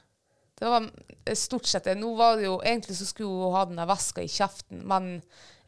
Det 0.59 0.71
var 0.73 0.89
eh, 1.25 1.37
stort 1.39 1.69
sett 1.71 1.87
det. 1.87 1.95
Nå 2.01 2.11
var 2.19 2.37
det 2.37 2.49
jo, 2.49 2.57
Egentlig 2.65 2.97
så 2.99 3.07
skulle 3.07 3.45
hun 3.45 3.55
ha 3.55 3.65
den 3.69 3.81
veska 3.89 4.25
i 4.25 4.31
kjeften, 4.33 4.83
men 4.91 5.11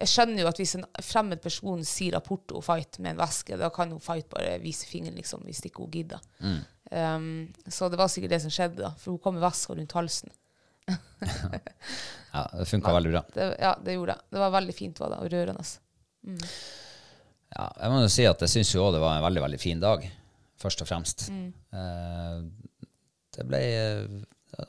jeg 0.01 0.11
skjønner 0.11 0.43
jo 0.43 0.51
at 0.51 0.59
hvis 0.59 0.75
en 0.79 0.87
fremmed 1.05 1.43
person 1.45 1.85
sier 1.87 2.17
rapport 2.17 2.57
og 2.57 2.65
fight 2.65 2.99
med 2.99 3.15
en 3.15 3.21
veske, 3.21 3.59
da 3.61 3.69
kan 3.75 3.93
hun 3.93 4.03
fight 4.03 4.31
bare 4.33 4.59
vise 4.63 4.89
fingeren, 4.89 5.19
liksom, 5.21 5.45
hvis 5.47 5.63
ikke 5.69 5.85
hun 5.85 5.93
gidder. 5.95 6.23
Um, 6.91 7.27
så 7.71 7.91
det 7.93 8.01
var 8.01 8.09
sikkert 8.11 8.33
det 8.33 8.41
som 8.43 8.55
skjedde, 8.55 8.81
da, 8.83 8.95
for 8.99 9.15
hun 9.15 9.21
kom 9.23 9.37
med 9.37 9.45
veska 9.45 9.77
rundt 9.79 9.97
halsen. 9.99 10.33
Ja, 12.31 12.45
det 12.55 12.65
funka 12.71 12.93
veldig 12.95 13.11
bra. 13.11 13.25
Det, 13.35 13.47
ja, 13.59 13.73
det 13.85 13.97
gjorde 13.97 14.15
det. 14.15 14.27
Det 14.31 14.39
var 14.39 14.53
veldig 14.55 14.75
fint 14.75 15.01
var 15.03 15.11
det, 15.11 15.17
og 15.19 15.33
rørende. 15.33 15.65
Ja, 17.51 17.65
jeg 17.81 17.91
må 17.91 18.03
jo 18.05 18.11
si 18.15 18.27
at 18.31 18.45
jeg 18.45 18.53
syns 18.53 18.71
jo 18.71 18.85
òg 18.85 18.93
det 18.95 19.01
var 19.03 19.17
en 19.19 19.25
veldig, 19.25 19.43
veldig 19.43 19.59
fin 19.59 19.81
dag, 19.83 20.05
først 20.63 20.85
og 20.85 20.91
fremst. 20.91 21.25
Eh, 21.75 22.37
det 23.35 23.47
ble 23.51 23.61
eh, 23.67 24.05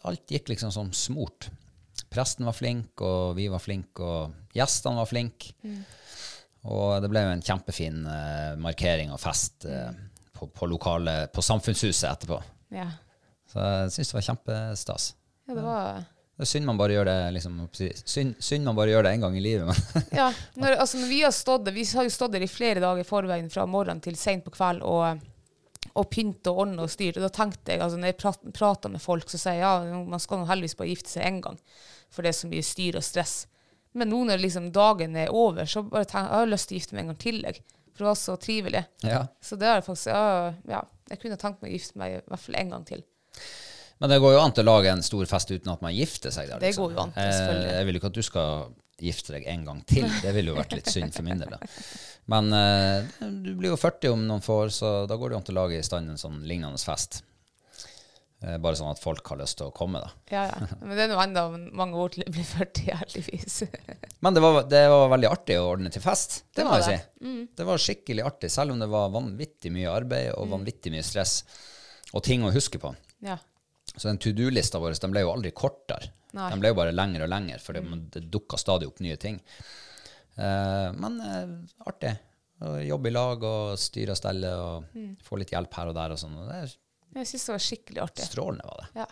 Alt 0.07 0.31
gikk 0.31 0.51
liksom 0.53 0.71
som 0.73 0.93
smurt. 0.95 1.49
Presten 2.11 2.47
var 2.47 2.55
flink, 2.57 3.01
og 3.03 3.35
vi 3.37 3.47
var 3.51 3.61
flinke, 3.63 4.03
og 4.03 4.55
gjestene 4.55 4.99
var 4.99 5.09
flinke. 5.09 5.53
Og 6.69 7.01
det 7.01 7.09
ble 7.09 7.23
jo 7.25 7.33
en 7.33 7.43
kjempefin 7.45 8.03
uh, 8.05 8.57
markering 8.61 9.13
og 9.13 9.21
fest 9.21 9.65
uh, 9.65 9.89
på, 10.35 10.49
på, 10.53 10.67
lokale, 10.69 11.25
på 11.33 11.43
Samfunnshuset 11.45 12.09
etterpå. 12.11 12.41
Ja. 12.75 12.87
Så 13.49 13.61
jeg 13.61 13.93
syns 13.95 14.11
det 14.11 14.17
var 14.19 14.27
kjempestas. 14.29 15.13
ja, 15.47 15.55
det 15.55 15.63
var 15.65 16.03
Det 16.37 16.45
er 16.45 16.49
synd 16.49 16.65
man 16.65 16.77
bare 16.79 16.95
gjør 16.95 17.09
det 17.09 17.17
liksom, 17.35 17.57
synd, 17.73 18.35
synd 18.39 18.65
man 18.65 18.77
bare 18.77 18.93
gjør 18.93 19.07
det 19.07 19.15
én 19.17 19.25
gang 19.25 19.35
i 19.37 19.43
livet. 19.43 19.67
Men 19.67 20.05
Ja, 20.21 20.29
når, 20.55 20.77
altså 20.85 21.01
når 21.01 21.11
vi 21.11 21.19
har 21.25 21.35
stått 21.35 21.73
vi 21.73 21.85
har 21.95 22.07
jo 22.07 22.13
stått 22.13 22.35
der 22.37 22.45
i 22.45 22.51
flere 22.51 22.83
dager 22.83 23.03
i 23.03 23.07
forveien 23.07 23.49
fra 23.53 23.65
morgen 23.69 24.01
til 24.01 24.17
sent 24.19 24.45
på 24.45 24.53
kveld 24.55 24.85
og, 24.87 25.21
og 25.95 26.09
pynte 26.13 26.51
og 26.53 26.61
ordne 26.65 26.85
og 26.85 26.89
styrt. 26.93 27.17
Og 27.19 27.25
da 27.25 27.29
tenkte 27.35 27.73
jeg, 27.73 27.81
altså 27.83 27.97
når 27.99 28.11
jeg 28.13 28.17
prat, 28.21 28.39
prater 28.55 28.89
med 28.93 29.01
folk, 29.03 29.27
så 29.29 29.37
sier 29.41 29.57
jeg 29.59 29.63
ja, 29.65 30.01
man 30.07 30.19
skal 30.23 30.39
nå 30.41 30.45
heldigvis 30.49 30.77
bare 30.79 30.91
gifte 30.93 31.09
seg 31.11 31.27
én 31.27 31.41
gang. 31.43 31.57
For 32.11 32.23
det 32.23 32.31
er 32.33 32.37
så 32.39 32.47
mye 32.51 32.63
styr 32.65 32.97
og 32.99 33.03
stress. 33.03 33.35
Men 33.93 34.07
nå 34.13 34.21
når 34.29 34.39
liksom 34.39 34.69
dagen 34.71 35.15
er 35.19 35.33
over, 35.35 35.65
så 35.67 35.83
bare 35.83 36.05
tenker 36.07 36.29
jeg 36.29 36.31
jeg 36.37 36.45
har 36.45 36.51
lyst 36.53 36.69
til 36.69 36.77
å 36.77 36.79
gifte 36.79 36.95
meg 36.95 37.03
en 37.03 37.11
gang 37.11 37.19
til. 37.25 37.41
Jeg. 37.43 37.63
For 37.91 38.05
det 38.05 38.09
var 38.11 38.19
så 38.21 38.35
trivelig. 38.39 38.85
ja. 39.03 39.25
Så 39.43 39.57
det 39.59 39.67
er 39.67 39.81
faktisk, 39.83 40.07
ja, 40.13 40.53
ja, 40.71 40.81
jeg 41.11 41.19
kunne 41.19 41.37
tenkt 41.41 41.59
meg 41.61 41.73
å 41.73 41.75
gifte 41.75 41.99
meg 41.99 42.13
i 42.15 42.21
hvert 42.31 42.45
fall 42.45 42.55
en 42.61 42.69
gang 42.77 42.85
til. 42.87 43.03
Men 44.01 44.09
det 44.09 44.21
går 44.23 44.33
jo 44.33 44.39
an 44.41 44.53
til 44.55 44.63
å 44.65 44.71
lage 44.71 44.89
en 44.95 45.03
stor 45.05 45.27
fest 45.29 45.51
uten 45.51 45.69
at 45.75 45.81
man 45.83 45.93
gifter 45.93 46.31
seg. 46.33 46.47
Der, 46.49 46.57
Det 46.63 46.71
liksom. 46.71 46.87
går 46.87 46.95
jo 46.95 47.01
an, 47.03 47.11
Eh, 47.15 47.31
selvfølgelig. 47.35 47.73
Jeg 47.75 47.85
vil 47.89 47.99
ikke 47.99 48.09
at 48.09 48.15
du 48.17 48.21
skal 48.25 48.71
gifte 49.01 49.35
deg 49.35 49.47
en 49.49 49.65
gang 49.67 49.81
til. 49.89 50.05
Det 50.21 50.31
ville 50.35 50.53
jo 50.53 50.59
vært 50.59 50.75
litt 50.77 50.91
synd 50.91 51.13
for 51.15 51.25
min 51.27 51.41
del. 51.41 51.51
Da. 51.55 51.73
Men 52.31 52.53
eh, 52.53 53.09
du 53.43 53.51
blir 53.57 53.73
jo 53.73 53.79
40 53.81 54.15
om 54.15 54.23
noen 54.29 54.45
få 54.45 54.61
år, 54.67 54.71
så 54.75 54.93
da 55.09 55.17
går 55.17 55.31
det 55.31 55.37
jo 55.37 55.41
an 55.41 55.49
til 55.49 55.57
å 55.57 55.61
lage 55.63 55.79
i 55.81 55.85
stand 55.85 56.13
en 56.13 56.21
sånn 56.21 56.41
lignende 56.47 56.81
fest. 56.81 57.23
Eh, 58.41 58.55
bare 58.57 58.77
sånn 58.77 58.89
at 58.89 59.01
folk 59.01 59.27
har 59.29 59.37
lyst 59.41 59.59
til 59.59 59.69
å 59.69 59.73
komme, 59.75 59.99
da. 60.01 60.13
Ja, 60.33 60.45
ja. 60.49 60.69
Men 60.81 60.95
det 60.97 61.03
er 61.05 61.11
nå 61.11 61.19
enda 61.21 61.43
mange 61.77 61.99
år 62.01 62.13
til 62.13 62.23
jeg 62.25 62.33
blir 62.33 62.47
40, 62.49 62.87
heldigvis. 63.03 63.59
Men 64.25 64.37
det 64.37 64.41
var, 64.45 64.63
det 64.69 64.81
var 64.89 65.11
veldig 65.13 65.29
artig 65.29 65.59
å 65.61 65.67
ordne 65.75 65.91
til 65.93 66.01
fest. 66.01 66.39
Det, 66.49 66.61
Det 66.61 66.65
må 66.65 66.79
jeg 66.79 66.87
jeg 66.87 67.03
si. 67.03 67.35
Det 67.59 67.67
var 67.67 67.83
skikkelig 67.85 68.25
artig, 68.25 68.49
selv 68.53 68.73
om 68.73 68.81
det 68.81 68.89
var 68.89 69.13
vanvittig 69.13 69.73
mye 69.75 69.93
arbeid 69.93 70.31
og 70.33 70.49
vanvittig 70.55 70.93
mye 70.93 71.05
stress 71.05 71.41
og 72.11 72.25
ting 72.25 72.41
å 72.43 72.53
huske 72.53 72.81
på. 72.81 72.95
Ja. 73.23 73.37
Så 73.95 74.07
den 74.07 74.19
to 74.23 74.33
do-lista 74.35 74.79
vår 74.81 74.97
den 75.03 75.13
ble 75.13 75.23
jo 75.25 75.31
aldri 75.35 75.51
kortere. 75.55 76.09
Nei. 76.37 76.49
De 76.53 76.59
ble 76.61 76.71
jo 76.71 76.77
bare 76.77 76.95
lengre 76.95 77.25
og 77.25 77.31
lengre, 77.31 77.59
for 77.59 77.77
det, 77.77 77.83
det 78.13 78.25
dukka 78.31 78.59
stadig 78.59 78.87
opp 78.87 79.01
nye 79.03 79.17
ting. 79.19 79.39
Uh, 80.37 80.91
men 80.95 81.17
uh, 81.19 81.87
artig. 81.89 82.13
Å 82.61 82.75
jobbe 82.85 83.09
i 83.09 83.15
lag 83.15 83.43
og 83.47 83.79
styre 83.81 84.13
og 84.13 84.19
stelle 84.19 84.51
og 84.53 84.99
få 85.25 85.39
litt 85.41 85.51
hjelp 85.51 85.79
her 85.79 85.89
og 85.91 85.97
der 85.97 86.13
og 86.13 86.19
sånn. 86.21 86.37
Det 86.45 86.59
Jeg 87.17 87.29
syns 87.31 87.47
det 87.47 87.55
var 87.55 87.63
skikkelig 87.65 88.03
artig. 88.03 88.27
strålende, 88.29 88.67
var 88.69 88.83
det. 88.83 88.89
Ja. 89.01 89.07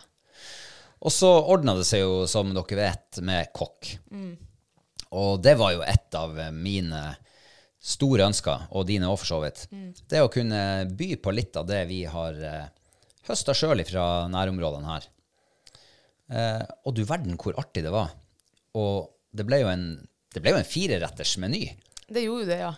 Og 1.00 1.12
så 1.12 1.32
ordna 1.32 1.74
det 1.74 1.88
seg 1.88 2.04
jo, 2.04 2.22
som 2.30 2.52
dere 2.54 2.78
vet, 2.78 3.18
med 3.26 3.50
kokk. 3.56 3.90
Og 5.18 5.42
det 5.42 5.56
var 5.58 5.74
jo 5.74 5.82
et 5.82 6.14
av 6.14 6.38
mine 6.54 7.02
store 7.80 8.28
ønsker, 8.28 8.68
og 8.76 8.86
dine 8.88 9.08
òg, 9.08 9.16
for 9.22 9.30
så 9.30 9.40
vidt. 9.42 9.64
Det 10.08 10.20
å 10.22 10.30
kunne 10.32 10.60
by 10.96 11.14
på 11.22 11.32
litt 11.34 11.56
av 11.56 11.66
det 11.68 11.80
vi 11.88 12.02
har 12.08 12.36
eh, 12.36 12.68
høsta 13.28 13.56
sjøl 13.56 13.80
fra 13.88 14.28
nærområdene 14.32 14.92
her. 14.92 15.08
Eh, 16.30 16.62
og 16.86 16.94
du 16.96 17.02
verden 17.08 17.38
hvor 17.40 17.58
artig 17.60 17.84
det 17.86 17.92
var. 17.94 18.12
Og 18.78 19.10
det 19.34 19.46
ble 19.46 19.62
jo 19.62 19.70
en, 19.70 19.86
det 20.34 20.42
ble 20.42 20.54
jo 20.54 20.60
en 20.60 20.68
fireretters 20.68 21.36
meny. 21.42 21.64
Det 22.10 22.24
gjorde 22.24 22.44
jo 22.44 22.50
det, 22.50 22.58
ja. 22.62 22.72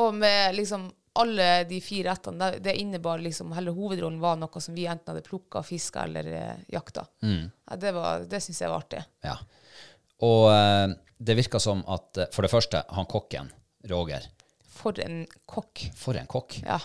Og 0.00 0.14
med 0.16 0.56
liksom 0.56 0.88
alle 1.18 1.64
de 1.68 1.80
fire 1.82 2.12
rettene, 2.12 2.50
det, 2.62 2.76
innebar 2.78 3.18
liksom 3.18 3.50
Hele 3.56 3.72
hovedrollen 3.74 4.20
var 4.22 4.36
noe 4.38 4.60
som 4.62 4.76
vi 4.76 4.86
enten 4.86 5.10
hadde 5.10 5.26
plukka, 5.26 5.64
fiska 5.66 6.04
eller 6.06 6.28
eh, 6.30 6.60
jakta. 6.70 7.08
Ja, 7.24 7.78
det 7.80 7.92
var, 7.96 8.26
det 8.30 8.40
syns 8.44 8.60
jeg 8.62 8.70
var 8.70 8.84
artig. 8.84 9.02
Ja. 9.26 9.34
Og 10.28 10.44
eh, 10.52 10.94
det 11.18 11.36
virka 11.38 11.60
som 11.62 11.82
at 11.90 12.22
eh, 12.22 12.30
for 12.34 12.46
det 12.46 12.52
første, 12.52 12.84
han 12.94 13.08
kokken, 13.10 13.50
Roger 13.90 14.24
For 14.78 14.98
en 15.02 15.24
kokk. 15.46 15.88
For 15.98 16.18
en 16.18 16.30
kokk. 16.30 16.60
Ja. 16.62 16.78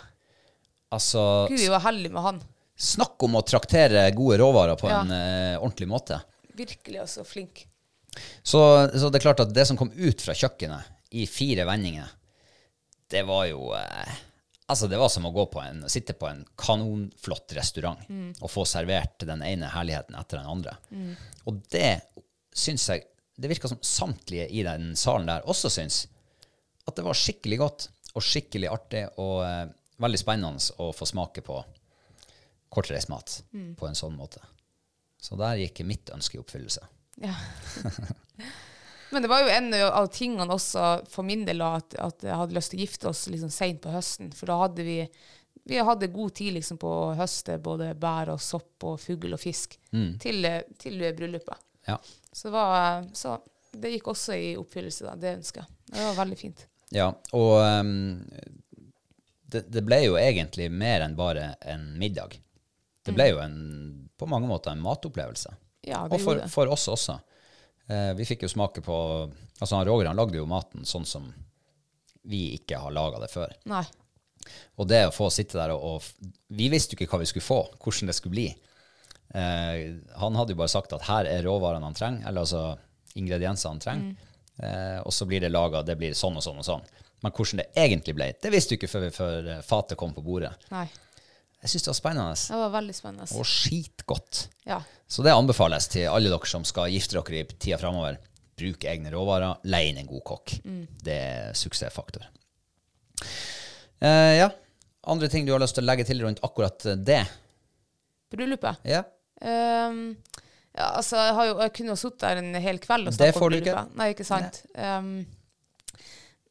Altså, 0.93 1.47
Gud, 1.49 1.59
vi 1.59 1.69
var 1.73 1.85
heldige 1.85 2.13
med 2.13 2.25
han. 2.25 2.41
Snakk 2.83 3.23
om 3.25 3.37
å 3.39 3.43
traktere 3.47 4.05
gode 4.15 4.39
råvarer 4.41 4.79
på 4.79 4.89
en 4.91 5.13
uh, 5.13 5.61
ordentlig 5.61 5.87
måte. 5.89 6.19
Virkelig 6.57 6.99
altså 7.05 7.23
flink. 7.27 7.65
Så, 8.43 8.59
så 8.93 9.09
det 9.09 9.19
er 9.19 9.25
klart 9.25 9.41
at 9.41 9.53
det 9.55 9.65
som 9.65 9.79
kom 9.79 9.89
ut 9.95 10.21
fra 10.21 10.35
kjøkkenet 10.37 11.15
i 11.17 11.25
fire 11.29 11.65
vendinger, 11.69 12.11
det 13.09 13.23
var 13.29 13.47
jo 13.49 13.73
eh, 13.77 14.13
Altså, 14.71 14.87
det 14.87 14.97
var 14.97 15.09
som 15.11 15.25
å 15.27 15.33
gå 15.35 15.43
på 15.51 15.59
en, 15.59 15.81
sitte 15.91 16.15
på 16.17 16.25
en 16.25 16.39
kanonflott 16.57 17.51
restaurant 17.57 17.99
og 18.39 18.49
få 18.49 18.63
servert 18.65 19.25
den 19.27 19.43
ene 19.43 19.67
herligheten 19.69 20.15
etter 20.15 20.39
den 20.39 20.47
andre. 20.49 20.77
Og 21.51 21.59
det 21.69 21.99
syns 22.55 22.87
jeg 22.89 23.03
Det 23.35 23.49
virka 23.51 23.67
som 23.67 23.81
samtlige 23.83 24.47
i 24.47 24.63
den 24.63 24.95
salen 24.95 25.27
der 25.27 25.45
også 25.49 25.69
syns 25.73 26.03
at 26.87 26.95
det 26.95 27.05
var 27.05 27.17
skikkelig 27.17 27.57
godt 27.59 27.87
og 28.13 28.23
skikkelig 28.23 28.69
artig 28.69 29.03
og 29.17 29.39
eh, 29.45 29.71
veldig 30.01 30.19
spennende 30.21 30.81
å 30.81 30.91
få 30.95 31.07
smake 31.09 31.41
på 31.45 31.57
kortreist 32.73 33.11
mat 33.11 33.37
på 33.77 33.87
en 33.87 33.97
sånn 33.97 34.17
måte. 34.17 34.41
Så 35.21 35.37
der 35.39 35.61
gikk 35.61 35.83
mitt 35.87 36.11
ønske 36.13 36.37
i 36.37 36.41
oppfyllelse. 36.41 36.83
Ja. 37.23 37.35
Men 39.13 39.21
det 39.23 39.29
var 39.29 39.43
jo 39.45 39.53
en 39.53 39.69
av 39.77 40.07
tingene 40.11 40.55
også 40.55 41.05
for 41.13 41.25
min 41.27 41.45
del 41.45 41.61
at, 41.61 41.93
at 42.01 42.25
jeg 42.25 42.35
hadde 42.39 42.57
lyst 42.57 42.73
til 42.73 42.81
å 42.81 42.83
gifte 42.83 43.09
oss 43.11 43.27
liksom 43.29 43.53
sent 43.53 43.83
på 43.83 43.93
høsten. 43.93 44.33
For 44.33 44.49
da 44.49 44.57
hadde 44.65 44.85
vi 44.87 44.97
vi 45.63 45.77
hadde 45.79 46.07
god 46.07 46.33
tid 46.35 46.53
liksom 46.53 46.77
på 46.77 46.89
å 46.89 47.13
høste 47.15 47.55
både 47.63 47.93
bær 47.95 48.33
og 48.33 48.41
sopp 48.41 48.83
og 48.89 48.99
fugl 48.99 49.35
og 49.35 49.39
fisk 49.39 49.77
til, 50.19 50.47
til 50.79 51.05
bryllupet. 51.15 51.61
Ja. 51.87 51.99
Så 52.31 52.47
det, 52.47 52.53
var, 52.55 53.05
så 53.15 53.37
det 53.71 53.93
gikk 53.93 54.09
også 54.11 54.35
i 54.35 54.53
oppfyllelse, 54.59 55.05
da, 55.07 55.15
det 55.19 55.37
ønsket. 55.37 55.75
Det 55.87 56.01
var 56.01 56.17
veldig 56.19 56.39
fint. 56.39 56.65
Ja, 56.93 57.07
og 57.37 57.53
um, 57.63 58.19
det, 59.53 59.65
det 59.71 59.83
ble 59.85 60.01
jo 60.03 60.17
egentlig 60.19 60.69
mer 60.71 61.05
enn 61.05 61.15
bare 61.17 61.53
en 61.61 61.93
middag. 61.99 62.35
Det 63.03 63.13
ble 63.15 63.29
jo 63.33 63.39
en, 63.43 63.55
på 64.17 64.27
mange 64.31 64.47
måter 64.47 64.71
en 64.71 64.83
matopplevelse. 64.83 65.53
Ja, 65.83 66.05
det 66.07 66.15
Og 66.15 66.23
for, 66.23 66.43
for 66.51 66.71
oss 66.71 66.87
også. 66.91 67.17
Eh, 67.91 68.13
vi 68.15 68.27
fikk 68.27 68.45
jo 68.45 68.51
smake 68.51 68.79
på 68.83 68.97
Altså 69.59 69.75
han 69.75 69.87
Roger 69.87 70.07
han 70.07 70.19
lagde 70.19 70.39
jo 70.39 70.45
maten 70.47 70.85
sånn 70.87 71.03
som 71.07 71.25
vi 72.23 72.53
ikke 72.55 72.79
har 72.79 72.93
laga 72.95 73.19
det 73.19 73.29
før. 73.31 73.51
Nei. 73.67 73.83
Og 74.79 74.87
det 74.87 75.01
å 75.07 75.15
få 75.15 75.29
sitte 75.31 75.59
der 75.59 75.73
og, 75.75 75.83
og 75.83 76.31
Vi 76.55 76.69
visste 76.71 76.95
jo 76.95 77.03
ikke 77.03 77.15
hva 77.15 77.23
vi 77.23 77.29
skulle 77.29 77.45
få, 77.45 77.59
hvordan 77.83 78.11
det 78.11 78.15
skulle 78.17 78.35
bli. 78.35 78.47
Eh, 79.33 79.83
han 80.19 80.39
hadde 80.39 80.55
jo 80.55 80.59
bare 80.59 80.71
sagt 80.71 80.95
at 80.95 81.07
her 81.09 81.27
er 81.29 81.43
råvarene 81.47 81.87
han 81.87 81.97
trenger, 81.97 82.27
eller 82.29 82.45
altså 82.45 82.63
ingrediensene 83.19 83.75
han 83.75 83.83
trenger. 83.83 84.29
Eh, 84.63 84.99
og 85.03 85.13
så 85.15 85.27
blir 85.29 85.43
det 85.43 85.51
laga, 85.51 85.83
det 85.83 85.97
blir 85.99 86.15
sånn 86.17 86.37
og 86.39 86.45
sånn 86.45 86.59
og 86.61 86.67
sånn. 86.67 86.83
Men 87.23 87.31
hvordan 87.35 87.61
det 87.61 87.69
egentlig 87.79 88.15
ble, 88.17 88.27
det 88.43 88.51
visste 88.51 88.75
du 88.75 88.79
ikke 88.81 88.91
før, 88.91 89.07
før 89.15 89.49
fatet 89.65 89.99
kom 89.99 90.13
på 90.15 90.23
bordet. 90.25 90.51
Nei. 90.73 90.87
Jeg 91.63 91.71
syns 91.71 91.85
det 91.85 91.91
var 91.93 91.97
spennende. 91.97 92.35
Det 92.43 92.59
var 92.59 92.71
veldig 92.73 92.93
spennende. 92.97 93.27
Og 93.39 93.47
skitgodt. 93.47 94.41
Ja. 94.67 94.81
Så 95.07 95.23
det 95.23 95.31
anbefales 95.31 95.87
til 95.93 96.09
alle 96.11 96.31
dere 96.31 96.49
som 96.49 96.65
skal 96.67 96.91
gifte 96.91 97.15
dere 97.15 97.39
i 97.39 97.45
tida 97.55 97.79
framover. 97.79 98.19
Bruk 98.59 98.83
egne 98.85 99.09
råvarer, 99.13 99.63
leie 99.71 99.93
inn 99.93 100.01
en 100.03 100.09
god 100.09 100.23
kokk. 100.27 100.57
Det 101.07 101.15
er 101.15 101.55
suksessfaktor. 101.57 102.27
Uh, 104.03 104.33
ja. 104.35 104.49
Andre 105.07 105.29
ting 105.31 105.47
du 105.47 105.53
har 105.55 105.63
lyst 105.63 105.75
til 105.77 105.83
å 105.85 105.89
legge 105.89 106.05
til 106.07 106.21
rundt 106.23 106.43
akkurat 106.43 106.85
det? 106.99 107.23
Bryllupet. 108.33 108.83
Ja. 108.87 109.03
Um, 109.43 110.13
ja, 110.73 110.89
altså, 110.97 111.17
jeg, 111.19 111.33
har 111.37 111.47
jo, 111.49 111.55
jeg 111.61 111.73
kunne 111.77 111.93
jo 111.93 111.99
sittet 111.99 112.23
der 112.23 112.39
en 112.41 112.59
hel 112.63 112.79
kveld 112.81 113.07
og 113.07 113.13
Det 113.13 113.17
snakket 113.19 113.39
om 113.39 113.43
får 113.43 113.51
du 113.53 113.57
ikke. 113.57 113.73
bryllupet. 113.73 113.97
Nei, 113.99 114.07
ikke 114.15 114.27
sant. 114.27 114.61
Ehm, 114.75 115.11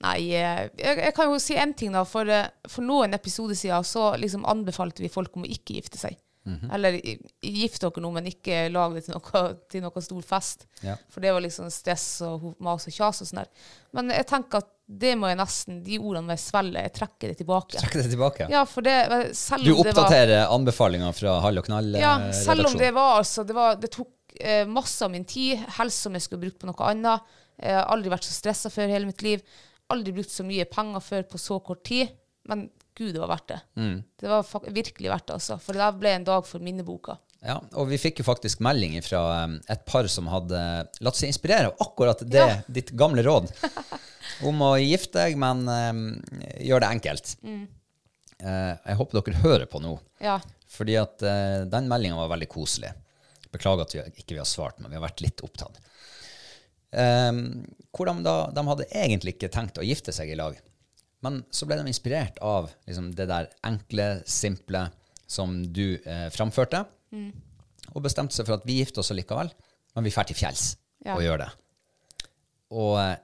nei, 0.02 0.18
eh, 0.34 0.66
jeg, 0.78 0.98
jeg 1.06 1.14
kan 1.16 1.30
jo 1.32 1.38
si 1.42 1.56
en 1.62 1.72
ting, 1.78 1.92
da. 1.94 2.02
For, 2.08 2.28
eh, 2.28 2.48
for 2.68 2.82
noen 2.86 3.14
episoder 3.14 3.54
siden 3.58 3.86
så 3.86 4.12
liksom 4.20 4.44
anbefalte 4.50 5.02
vi 5.04 5.08
folk 5.12 5.36
om 5.38 5.46
å 5.46 5.50
ikke 5.50 5.78
gifte 5.78 5.98
seg. 6.00 6.18
Mhm. 6.44 6.72
Eller 6.74 6.96
i- 6.98 7.20
gift 7.46 7.80
dere 7.84 8.02
nå, 8.02 8.08
men 8.12 8.24
ikke 8.26 8.64
lag 8.74 8.94
det 8.96 9.04
til 9.06 9.14
noe, 9.14 9.42
til 9.70 9.84
noe 9.84 10.00
stor 10.02 10.22
fest. 10.26 10.64
Ja. 10.82 10.96
For 11.08 11.22
det 11.22 11.30
var 11.36 11.44
liksom 11.44 11.68
stress 11.70 12.06
og 12.26 12.56
mas 12.58 12.88
og 12.90 12.96
kjas 12.96 13.22
og 13.22 13.28
sånn 13.30 13.44
der. 13.44 13.50
Men 13.94 14.10
jeg 14.10 14.26
tenker 14.26 14.58
at 14.64 14.72
det 14.92 15.12
må 15.16 15.28
jeg 15.30 15.38
nesten, 15.38 15.78
de 15.86 16.00
ordene 16.02 16.26
må 16.26 16.34
jeg 16.34 16.42
svelge. 16.42 16.82
Jeg 16.82 16.92
trekker 16.98 17.30
det 17.30 17.36
tilbake. 17.44 17.78
Trekker 17.78 18.02
det 18.02 18.10
tilbake. 18.12 18.48
Ja, 18.50 18.64
for 18.68 18.82
det, 18.84 18.96
selv 19.38 19.64
Du 19.64 19.70
om 19.76 19.84
det 19.86 19.94
var- 19.94 20.02
oppdaterer 20.02 20.50
anbefalinga 20.52 21.12
fra 21.14 21.36
Hall 21.46 21.62
og 21.62 21.64
knall? 21.70 21.94
ja, 21.94 22.16
eh, 22.26 22.32
selv 22.34 22.66
om 22.66 22.74
det 22.76 22.90
var 22.92 23.20
altså 23.22 23.46
Det, 23.46 23.54
var, 23.54 23.76
det 23.76 23.92
tok 23.94 24.10
eh, 24.40 24.64
masse 24.66 25.00
av 25.06 25.12
min 25.14 25.24
tid, 25.24 25.62
helst 25.78 26.02
som 26.02 26.12
jeg 26.18 26.22
skulle 26.26 26.42
brukt 26.42 26.58
på 26.58 26.66
noe 26.66 26.90
annet. 26.90 27.22
Jeg 27.62 27.78
har 27.78 27.86
aldri 27.94 28.10
vært 28.10 28.26
så 28.26 28.34
stressa 28.34 28.68
før 28.68 28.88
i 28.90 28.96
hele 28.98 29.06
mitt 29.06 29.22
liv. 29.22 29.40
Aldri 29.92 30.14
brukt 30.16 30.32
så 30.32 30.44
mye 30.46 30.66
penger 30.70 31.04
før 31.04 31.26
på 31.28 31.40
så 31.40 31.58
kort 31.64 31.84
tid. 31.88 32.12
Men 32.48 32.66
gud, 32.98 33.12
det 33.14 33.20
var 33.22 33.30
verdt 33.34 33.52
det. 33.52 33.60
Mm. 33.78 33.98
Det 34.20 34.30
var 34.30 34.70
virkelig 34.72 35.12
verdt 35.12 35.28
det, 35.28 35.36
altså. 35.38 35.58
For 35.62 35.78
det 35.78 35.90
ble 36.00 36.16
en 36.16 36.26
dag 36.28 36.48
for 36.48 36.64
minneboka. 36.64 37.18
Ja, 37.42 37.56
og 37.74 37.88
vi 37.90 37.98
fikk 37.98 38.20
jo 38.22 38.26
faktisk 38.26 38.60
melding 38.62 38.94
fra 39.02 39.20
um, 39.48 39.56
et 39.72 39.82
par 39.88 40.06
som 40.10 40.28
hadde 40.30 40.58
latt 41.02 41.18
seg 41.18 41.32
inspirere 41.32 41.72
av 41.72 41.80
akkurat 41.82 42.22
det, 42.22 42.38
Ja. 42.38 42.58
ditt 42.78 42.92
gamle 42.98 43.24
råd. 43.26 43.50
Om 44.46 44.62
å 44.62 44.72
gifte 44.78 45.24
deg, 45.24 45.38
men 45.40 45.64
um, 45.66 46.02
gjør 46.62 46.84
det 46.84 46.90
enkelt. 46.96 47.32
Eh, 47.42 48.72
jeg 48.74 48.98
håper 48.98 49.18
dere 49.18 49.42
hører 49.42 49.66
på 49.70 49.82
nå. 49.82 49.96
Ja. 50.22 50.38
Fordi 50.72 50.96
at 50.98 51.22
uh, 51.26 51.62
den 51.70 51.90
meldinga 51.90 52.20
var 52.22 52.30
veldig 52.32 52.48
koselig. 52.50 52.92
Beklager 53.52 53.84
at 53.86 53.94
vi 53.94 54.04
ikke 54.22 54.36
vi 54.36 54.40
har 54.42 54.48
svart, 54.48 54.78
men 54.80 54.90
vi 54.90 54.98
har 54.98 55.04
vært 55.04 55.22
litt 55.24 55.42
opptatt. 55.44 55.82
Um, 56.92 57.64
hvor 57.92 58.08
de, 58.08 58.14
da, 58.24 58.34
de 58.52 58.62
hadde 58.68 58.86
egentlig 58.92 59.34
ikke 59.36 59.48
tenkt 59.52 59.78
å 59.80 59.84
gifte 59.86 60.12
seg 60.12 60.30
i 60.32 60.36
lag. 60.36 60.56
Men 61.24 61.42
så 61.54 61.64
ble 61.68 61.76
de 61.78 61.86
inspirert 61.88 62.38
av 62.44 62.70
liksom, 62.88 63.12
det 63.16 63.28
der 63.30 63.48
enkle, 63.68 64.06
simple 64.28 64.86
som 65.30 65.60
du 65.72 65.94
eh, 66.02 66.26
framførte. 66.34 66.82
Og 67.92 68.00
bestemte 68.04 68.34
seg 68.36 68.48
for 68.48 68.56
at 68.58 68.64
vi 68.68 68.80
gifter 68.80 69.00
oss 69.04 69.12
likevel, 69.14 69.52
men 69.94 70.04
vi 70.06 70.12
drar 70.12 70.26
til 70.28 70.36
fjells 70.36 70.72
Ja. 71.04 71.14
og 71.16 71.22
gjør 71.24 71.44
det. 71.44 71.50
Og 72.72 72.96
eh, 73.00 73.14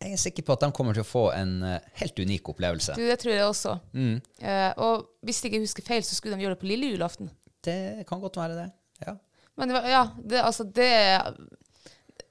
jeg 0.00 0.14
er 0.16 0.20
sikker 0.22 0.46
på 0.46 0.54
at 0.56 0.62
de 0.64 0.70
kommer 0.76 0.96
til 0.96 1.04
å 1.04 1.08
få 1.08 1.24
en 1.36 1.56
eh, 1.66 1.88
helt 2.02 2.18
unik 2.22 2.52
opplevelse. 2.52 2.94
Du, 2.98 3.02
det 3.08 3.18
tror 3.22 3.34
jeg 3.34 3.46
også. 3.46 3.74
Eh, 3.94 4.70
og 4.80 5.08
hvis 5.26 5.40
jeg 5.42 5.50
ikke 5.52 5.64
husker 5.64 5.86
feil, 5.86 6.04
så 6.06 6.16
skulle 6.18 6.36
de 6.38 6.44
gjøre 6.46 6.56
det 6.58 6.62
på 6.62 6.70
lille 6.70 6.92
julaften. 6.94 7.30
Det 7.64 8.06
kan 8.08 8.22
godt 8.22 8.38
være 8.40 8.56
det. 8.62 8.68
Ja. 9.06 9.16
Men 9.60 9.68
det 9.72 9.76
var, 9.76 9.88
ja, 9.92 10.04
det, 10.22 10.40
altså 10.44 10.64
det 10.64 10.90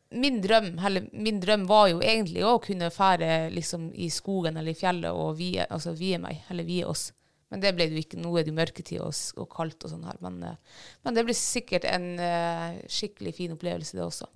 Min 0.10 0.40
drøm, 0.42 0.72
eller 0.86 1.06
min 1.14 1.38
drøm 1.42 1.68
var 1.70 1.88
jo 1.92 2.02
egentlig 2.02 2.42
å 2.46 2.58
kunne 2.64 2.90
fære 2.90 3.50
liksom 3.54 3.92
i 3.94 4.10
skogen 4.10 4.58
eller 4.58 4.74
i 4.74 4.80
fjellet 4.80 5.14
og 5.14 5.36
vie, 5.38 5.66
altså 5.70 5.94
vie 5.98 6.18
meg, 6.22 6.42
eller 6.50 6.66
vie 6.66 6.86
oss. 6.88 7.12
Men 7.50 7.62
det 7.62 7.72
ble 7.74 7.88
det 7.90 7.98
jo 7.98 8.02
ikke. 8.04 8.18
Nå 8.22 8.32
er 8.38 8.46
det 8.46 8.52
jo 8.52 8.58
mørketid 8.60 9.02
og, 9.02 9.14
og 9.42 9.48
kaldt 9.54 9.86
og 9.86 9.94
sånn 9.94 10.06
her. 10.06 10.18
Men, 10.22 10.36
eh, 10.46 10.82
men 11.06 11.16
det 11.18 11.24
blir 11.26 11.38
sikkert 11.38 11.88
en 11.90 12.12
uh, 12.22 12.76
skikkelig 12.86 13.34
fin 13.40 13.56
opplevelse, 13.56 13.98
det 13.98 14.04
også. 14.06 14.28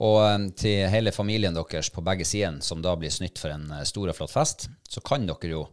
Og 0.00 0.20
um, 0.24 0.46
til 0.56 0.86
hele 0.92 1.12
familien 1.12 1.56
deres 1.56 1.92
på 1.92 2.04
begge 2.04 2.24
sider, 2.28 2.56
som 2.64 2.80
da 2.84 2.94
blir 2.96 3.12
snytt 3.12 3.40
for 3.40 3.52
en 3.52 3.68
stor 3.88 4.12
og 4.12 4.16
flott 4.16 4.32
fest, 4.32 4.68
så 4.88 5.04
kan 5.04 5.28
dere 5.28 5.52
jo 5.52 5.66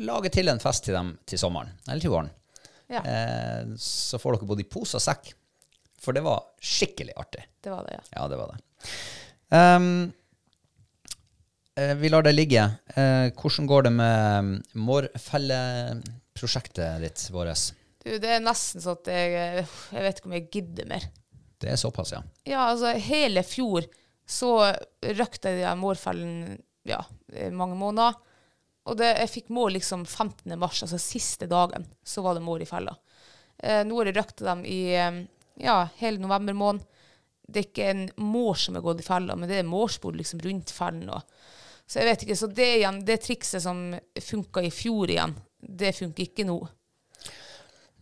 lage 0.00 0.32
til 0.32 0.48
en 0.48 0.60
fest 0.62 0.88
til 0.88 0.96
dem 0.96 1.12
til 1.28 1.40
sommeren, 1.40 1.72
eller 1.88 2.00
til 2.00 2.14
våren. 2.14 2.32
Ja, 2.92 3.02
Eh, 3.08 3.76
så 3.80 4.18
får 4.20 4.36
dere 4.36 4.48
både 4.48 4.64
i 4.64 4.68
pose 4.68 4.98
og 4.98 5.04
sekk. 5.04 5.32
For 6.02 6.16
det 6.16 6.24
var 6.26 6.42
skikkelig 6.62 7.14
artig. 7.16 7.44
det 7.62 7.70
var 7.70 7.86
det, 7.86 7.98
ja. 7.98 8.02
Ja, 8.16 8.28
det 8.28 8.38
var 8.40 8.52
det. 8.52 8.58
Eh, 11.76 11.94
vi 11.96 12.08
lar 12.08 12.22
det 12.26 12.32
ligge. 12.32 12.64
Uh, 12.96 13.32
hvordan 13.38 13.66
går 13.70 13.82
det 13.86 13.92
med 13.96 14.62
mårfelleprosjektet 14.76 17.00
ditt, 17.04 17.30
våres? 17.32 17.74
Du, 18.02 18.18
det 18.18 18.30
er 18.34 18.40
nesten 18.42 18.80
sånn 18.82 18.98
at 18.98 19.06
jeg, 19.14 19.28
eh, 19.38 19.66
jeg 19.94 20.02
vet 20.04 20.16
ikke 20.18 20.28
om 20.28 20.36
jeg 20.36 20.50
gidder 20.52 20.86
mer. 20.90 21.04
Det 21.62 21.68
er 21.70 21.78
såpass, 21.78 22.12
ja. 22.16 22.20
Ja, 22.48 22.60
altså 22.72 22.88
hele 22.98 23.42
fjor 23.46 23.82
så 24.26 24.74
røkte 25.02 25.50
jeg 25.60 25.78
mårfellen 25.78 26.58
ja, 26.88 27.04
mange 27.54 27.76
måneder. 27.78 28.14
Og 28.90 28.98
det, 28.98 29.20
jeg 29.20 29.30
fikk 29.30 29.48
mål 29.54 29.72
liksom 29.78 30.02
15. 30.08 30.58
mars, 30.58 30.82
altså 30.82 30.98
siste 30.98 31.46
dagen, 31.50 31.86
så 32.02 32.22
var 32.24 32.34
det 32.34 32.42
mår 32.42 32.62
i 32.64 32.66
fella. 32.66 32.96
Eh, 33.62 33.86
nå 33.86 33.94
har 34.00 34.06
jeg 34.10 34.18
røkt 34.18 34.38
dem 34.42 34.64
i 34.66 34.94
eh, 34.98 35.22
ja, 35.62 35.78
hele 36.00 36.20
november 36.22 36.56
måned. 36.58 36.84
Det 37.52 37.60
er 37.60 37.66
ikke 37.68 37.88
en 37.90 38.04
mår 38.32 38.54
som 38.62 38.76
er 38.78 38.84
gått 38.84 39.02
i 39.02 39.06
fella, 39.06 39.34
men 39.36 39.50
det 39.50 39.58
er 39.60 39.66
mårspor 39.68 40.14
liksom 40.16 40.40
rundt 40.44 40.70
fellen. 40.72 41.10
Så 41.86 41.98
jeg 42.00 42.08
vet 42.08 42.22
ikke, 42.24 42.36
så 42.38 42.48
det 42.48 42.68
igjen, 42.78 43.00
det 43.04 43.18
trikset 43.24 43.64
som 43.64 43.82
funka 44.24 44.62
i 44.64 44.70
fjor 44.72 45.10
igjen, 45.12 45.34
det 45.60 45.90
funker 45.98 46.24
ikke 46.30 46.46
nå. 46.48 46.56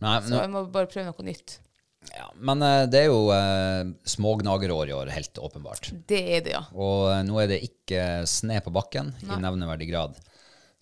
Nei, 0.01 0.15
Så 0.25 0.39
jeg 0.39 0.49
må 0.53 0.63
bare 0.73 0.89
prøve 0.89 1.11
noe 1.11 1.25
nytt. 1.27 1.57
ja, 2.15 2.29
men 2.41 2.63
eh, 2.65 2.85
det 2.89 3.03
er 3.03 3.09
jo 3.11 3.27
eh, 3.35 3.91
smågnagerår 4.13 4.89
i 4.89 4.95
år, 4.97 5.11
helt 5.13 5.37
åpenbart. 5.37 5.91
Det 6.09 6.21
er 6.37 6.41
det, 6.45 6.55
ja. 6.55 6.63
Og 6.73 7.11
eh, 7.11 7.21
nå 7.27 7.37
er 7.43 7.51
det 7.51 7.59
ikke 7.67 8.05
sne 8.29 8.61
på 8.65 8.73
bakken 8.73 9.11
i 9.27 9.37
nevneverdig 9.41 9.89
grad. 9.91 10.17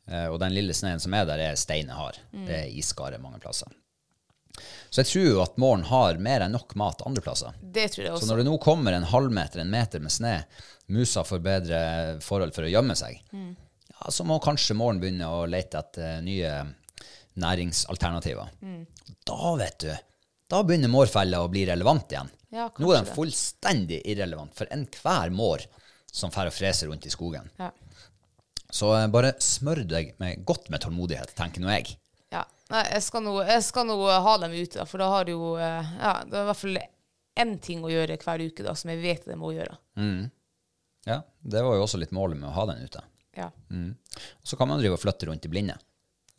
Eh, 0.08 0.28
og 0.30 0.40
den 0.44 0.56
lille 0.56 0.76
sneen 0.78 1.02
som 1.04 1.16
er 1.18 1.28
der, 1.28 1.42
er 1.50 1.60
steinehard. 1.60 2.22
Det 2.32 2.62
er 2.64 2.72
isgare 2.80 3.20
mange 3.22 3.42
plasser. 3.44 3.74
Så 4.90 5.04
jeg 5.04 5.10
tror 5.12 5.28
jo 5.28 5.42
at 5.44 5.58
Målen 5.62 5.86
har 5.90 6.18
mer 6.22 6.46
enn 6.46 6.56
nok 6.56 6.74
mat 6.80 7.04
andre 7.06 7.22
plasser. 7.22 7.56
Det 7.62 7.88
tror 7.94 8.06
jeg 8.06 8.14
også. 8.14 8.26
Så 8.26 8.32
når 8.32 8.42
det 8.42 8.48
nå 8.50 8.58
kommer 8.64 8.96
en 8.98 9.08
halvmeter, 9.08 9.62
en 9.62 9.72
meter 9.74 10.02
med 10.02 10.14
snø, 10.14 10.36
musa 10.90 11.24
får 11.28 11.44
bedre 11.46 11.82
forhold 12.26 12.56
for 12.56 12.66
å 12.66 12.72
gjemme 12.72 12.98
seg, 12.98 13.22
ja, 13.30 14.10
så 14.10 14.26
må 14.26 14.40
kanskje 14.42 14.78
Målen 14.80 15.02
begynne 15.02 15.30
å 15.30 15.44
lete 15.50 15.82
etter 15.84 16.24
nye 16.26 16.54
næringsalternativer. 17.40 18.50
Da, 19.30 19.56
vet 19.60 19.86
du, 19.86 19.92
da 20.50 20.64
begynner 20.66 20.92
mårfella 20.92 21.44
å 21.44 21.52
bli 21.52 21.66
relevant 21.70 22.12
igjen. 22.12 22.32
Ja, 22.50 22.66
nå 22.82 22.90
er 22.90 23.04
den 23.04 23.14
fullstendig 23.14 24.00
irrelevant 24.10 24.56
for 24.58 24.70
enhver 24.74 25.30
mår 25.30 25.68
som 26.10 26.34
fer 26.34 26.50
og 26.50 26.56
freser 26.56 26.90
rundt 26.90 27.06
i 27.06 27.12
skogen. 27.14 27.46
Ja. 27.62 27.70
Så 28.74 28.90
eh, 28.98 29.08
bare 29.14 29.36
smør 29.42 29.84
deg 29.90 30.16
med, 30.22 30.42
godt 30.46 30.70
med 30.74 30.82
tålmodighet, 30.82 31.36
tenker 31.38 31.62
nå 31.62 31.70
jeg. 31.74 31.94
Nei, 32.70 32.84
jeg 32.94 33.02
skal 33.02 33.24
nå, 33.26 33.34
jeg 33.50 33.66
skal 33.66 33.88
nå 33.90 33.96
ha 34.06 34.34
dem 34.44 34.54
ute, 34.54 34.78
da, 34.78 34.86
for 34.86 35.02
da 35.02 35.08
har 35.10 35.26
du 35.26 35.34
jo 35.34 35.54
eh, 35.58 35.94
Ja, 35.98 36.20
det 36.26 36.38
er 36.38 36.44
i 36.44 36.50
hvert 36.52 36.60
fall 36.60 36.82
én 37.40 37.56
ting 37.64 37.86
å 37.86 37.90
gjøre 37.90 38.18
hver 38.22 38.44
uke 38.46 38.66
da, 38.66 38.76
som 38.78 38.92
jeg 38.94 39.02
vet 39.02 39.30
jeg 39.30 39.40
må 39.40 39.54
gjøre. 39.56 39.78
Ja, 41.08 41.22
Det 41.40 41.62
var 41.64 41.78
jo 41.78 41.86
også 41.86 41.98
litt 42.02 42.12
målet 42.14 42.38
med 42.38 42.50
å 42.50 42.56
ha 42.58 42.66
den 42.70 42.84
ute. 42.84 43.02
Ja, 43.38 43.48
Så 44.44 44.58
kan 44.60 44.68
man 44.68 44.82
drive 44.82 44.98
og 44.98 45.02
flytte 45.02 45.30
rundt 45.30 45.46
i 45.48 45.52
blinde, 45.52 45.78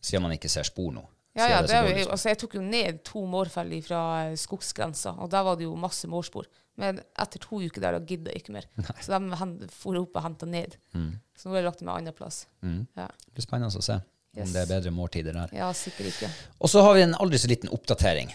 siden 0.03 0.27
man 0.27 0.35
ikke 0.37 0.51
ser 0.53 0.69
spor 0.69 0.93
nå. 0.93 1.07
ja, 1.39 1.47
ja 1.49 1.61
det 1.63 1.71
det 1.71 2.03
jo, 2.03 2.11
altså, 2.11 2.29
jeg 2.29 2.39
tok 2.43 2.57
jo 2.59 2.63
ned 2.63 3.03
to 3.07 3.23
mårfeller 3.31 3.83
fra 3.87 4.01
eh, 4.27 4.37
skogsgrensa, 4.37 5.15
og 5.23 5.31
der 5.33 5.47
var 5.47 5.57
det 5.57 5.65
jo 5.65 5.77
masse 5.79 6.11
mårspor. 6.11 6.47
Men 6.81 7.01
etter 7.19 7.43
to 7.43 7.61
uker 7.61 7.83
der, 7.83 7.97
da 7.99 8.01
gidder 8.07 8.33
jeg 8.35 8.43
ikke 8.45 8.55
mer. 8.57 8.67
Så 9.01 9.13
de 9.17 9.67
dro 9.71 10.03
opp 10.03 10.17
og 10.17 10.25
henta 10.25 10.47
ned. 10.49 10.77
Mm. 10.95 11.13
Så 11.37 11.49
nå 11.49 11.55
har 11.55 11.63
jeg 11.63 11.69
lagt 11.69 11.83
dem 11.83 11.89
en 11.91 11.97
annen 11.97 12.17
plass. 12.17 12.45
Ja. 12.63 13.09
Det 13.09 13.35
blir 13.37 13.47
spennende 13.47 13.81
å 13.81 13.85
se 13.85 13.99
om 14.39 14.53
det 14.53 14.63
er 14.63 14.71
bedre 14.71 14.93
måltider 14.95 15.35
der. 15.35 15.53
ja, 15.57 15.73
sikkert 15.75 16.13
ikke. 16.13 16.31
Og 16.61 16.71
så 16.71 16.85
har 16.87 16.95
vi 16.95 17.03
en 17.07 17.17
aldri 17.19 17.41
så 17.41 17.51
liten 17.51 17.73
oppdatering. 17.75 18.31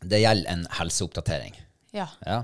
Det 0.00 0.20
gjelder 0.22 0.52
en 0.52 0.66
helseoppdatering. 0.78 1.56
Ja. 1.96 2.08
Ja. 2.24 2.42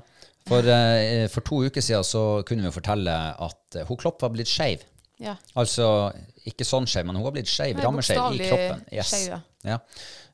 For, 0.48 0.66
eh, 0.66 1.28
for 1.30 1.46
to 1.46 1.62
uker 1.68 1.84
siden 1.84 2.04
så 2.04 2.42
kunne 2.46 2.66
vi 2.66 2.74
fortelle 2.74 3.14
at 3.14 3.78
eh, 3.78 3.86
hun 3.86 4.00
Klopp 4.00 4.22
var 4.24 4.32
blitt 4.34 4.50
skeiv. 4.50 4.84
ja. 5.22 5.36
Altså 5.54 5.86
ikke 6.48 6.66
sånn 6.66 6.88
skeiv, 6.90 7.06
men 7.06 7.14
hun 7.14 7.24
var 7.28 7.34
blitt 7.36 7.50
skeiv, 7.50 7.78
rammeskeiv 7.78 8.34
i 8.34 8.48
kroppen. 8.48 8.80
Yes. 8.90 9.12
Skjev, 9.12 9.28
ja. 9.30 9.38
Ja. 9.62 9.76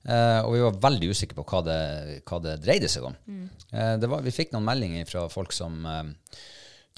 Eh, 0.08 0.40
og 0.46 0.54
vi 0.54 0.62
var 0.64 0.78
veldig 0.86 1.10
usikre 1.12 1.36
på 1.36 1.44
hva 1.50 1.60
det, 1.66 1.80
hva 2.28 2.38
det 2.40 2.54
dreide 2.64 2.88
seg 2.88 3.04
om. 3.10 3.16
Mm. 3.28 3.42
Uh, 3.74 3.94
det 4.00 4.08
var, 4.08 4.22
vi 4.24 4.32
fikk 4.32 4.54
noen 4.54 4.64
meldinger 4.64 5.08
fra 5.10 5.26
folk 5.28 5.52
som 5.52 5.82
uh, 5.84 6.06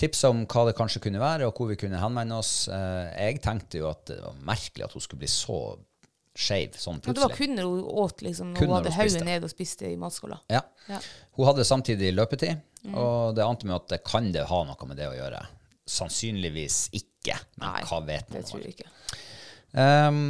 tipsa 0.01 0.31
om 0.33 0.47
hva 0.49 0.65
det 0.71 0.75
kanskje 0.79 1.03
kunne 1.05 1.21
være, 1.23 1.47
og 1.51 1.55
hvor 1.61 1.69
vi 1.71 1.77
kunne 1.81 2.01
henvende 2.01 2.39
oss. 2.41 2.55
Eh, 2.73 3.07
jeg 3.29 3.43
tenkte 3.45 3.83
jo 3.83 3.91
at 3.93 4.07
det 4.09 4.19
var 4.25 4.41
merkelig 4.49 4.87
at 4.89 4.97
hun 4.97 5.05
skulle 5.05 5.23
bli 5.23 5.31
så 5.31 5.61
skeiv 6.41 6.77
sånn 6.79 7.01
Men 7.05 7.17
det 7.17 7.21
var 7.21 7.33
plutselig. 7.35 7.49
kun 7.51 7.57
når 7.59 7.67
hun 7.69 7.81
åt, 8.05 8.23
liksom. 8.25 8.53
Når 8.55 8.61
hun 8.65 8.75
hadde 8.79 8.93
hodet 8.97 9.25
ned 9.27 9.45
og 9.45 9.51
spiste 9.53 9.89
i 9.91 9.97
matskåla. 10.01 10.39
Ja. 10.49 10.61
Ja. 10.89 11.01
Hun 11.37 11.49
hadde 11.51 11.67
samtidig 11.69 12.13
løpetid, 12.17 12.61
Mm. 12.81 12.95
og 12.97 13.35
det 13.37 13.45
ante 13.45 13.67
meg 13.69 13.75
at 13.77 13.89
det 13.93 13.99
kan 14.09 14.31
det 14.33 14.47
ha 14.49 14.61
noe 14.65 14.87
med 14.89 14.97
det 14.97 15.05
å 15.11 15.13
gjøre. 15.13 15.43
Sannsynligvis 15.91 16.87
ikke, 16.97 17.35
men 17.61 17.67
Nei, 17.75 17.83
hva 17.91 17.99
vet 18.07 18.31
man? 18.31 18.39
Det 18.39 18.49
tror 18.49 18.63
jeg 18.65 18.73
ikke. 18.73 18.89
Um, 19.77 20.21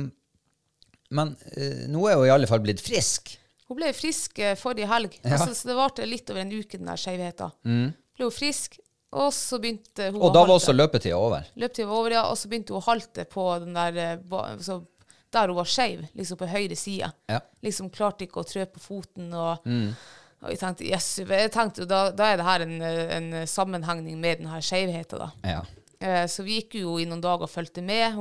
men 1.15 1.33
uh, 1.37 1.85
nå 1.93 2.03
er 2.11 2.19
hun 2.19 2.27
i 2.27 2.33
alle 2.35 2.49
fall 2.51 2.63
blitt 2.65 2.83
frisk. 2.83 3.37
Hun 3.71 3.79
ble 3.79 3.93
frisk 3.95 4.41
eh, 4.43 4.57
forrige 4.59 4.89
helg. 4.91 5.15
Altså, 5.23 5.53
så 5.55 5.69
det 5.71 5.77
varte 5.79 6.07
litt 6.09 6.31
over 6.33 6.43
en 6.43 6.51
uke, 6.51 6.75
den 6.81 6.89
der 6.91 6.99
skeivheten. 6.99 7.53
Ble 8.19 8.27
hun 8.27 8.35
frisk, 8.35 8.81
og 9.13 9.33
så 9.35 9.59
begynte 9.59 10.11
hun 10.13 10.21
Mm. 10.21 10.25
Og 10.29 10.33
da 10.35 10.45
var 10.47 10.55
også 10.57 10.73
løpetida 10.77 11.17
over. 11.19 11.47
Løpetida 11.57 11.87
var 11.89 11.97
over, 11.99 12.11
ja, 12.15 12.23
og 12.31 12.37
så 12.39 12.49
begynte 12.49 12.73
hun 12.75 12.83
å 12.83 12.87
halte 12.87 13.25
på 13.27 13.47
den 13.65 13.75
der 13.75 13.97
eh, 13.97 14.57
så, 14.63 14.81
Der 15.33 15.47
hun 15.47 15.57
var 15.61 15.65
skeiv, 15.71 16.07
liksom 16.19 16.37
på 16.41 16.47
høyre 16.51 16.75
side. 16.77 17.11
Ja. 17.31 17.41
Liksom 17.63 17.91
klarte 17.95 18.25
ikke 18.27 18.41
å 18.43 18.47
trø 18.47 18.65
på 18.67 18.81
foten. 18.83 19.29
Og, 19.35 19.67
og 20.43 20.49
jeg 20.51 20.59
tenkte, 20.59 20.85
yes, 20.89 21.09
jeg 21.23 21.51
tenkte 21.55 21.87
da, 21.87 22.11
da 22.11 22.33
er 22.33 22.41
det 22.41 22.47
her 22.49 22.65
en, 22.65 22.81
en 22.83 23.47
sammenhengning 23.47 24.19
med 24.19 24.39
den 24.41 24.49
her 24.51 24.61
skeivheten, 24.61 25.19
da. 25.23 25.31
Ja. 25.47 25.61
Eh, 26.01 26.25
Så 26.27 26.43
vi 26.43 26.57
gikk 26.61 26.79
jo 26.81 26.97
i 26.99 27.05
noen 27.07 27.21
dager 27.23 27.47
og 27.47 27.51
fulgte 27.53 27.83
med. 27.85 28.17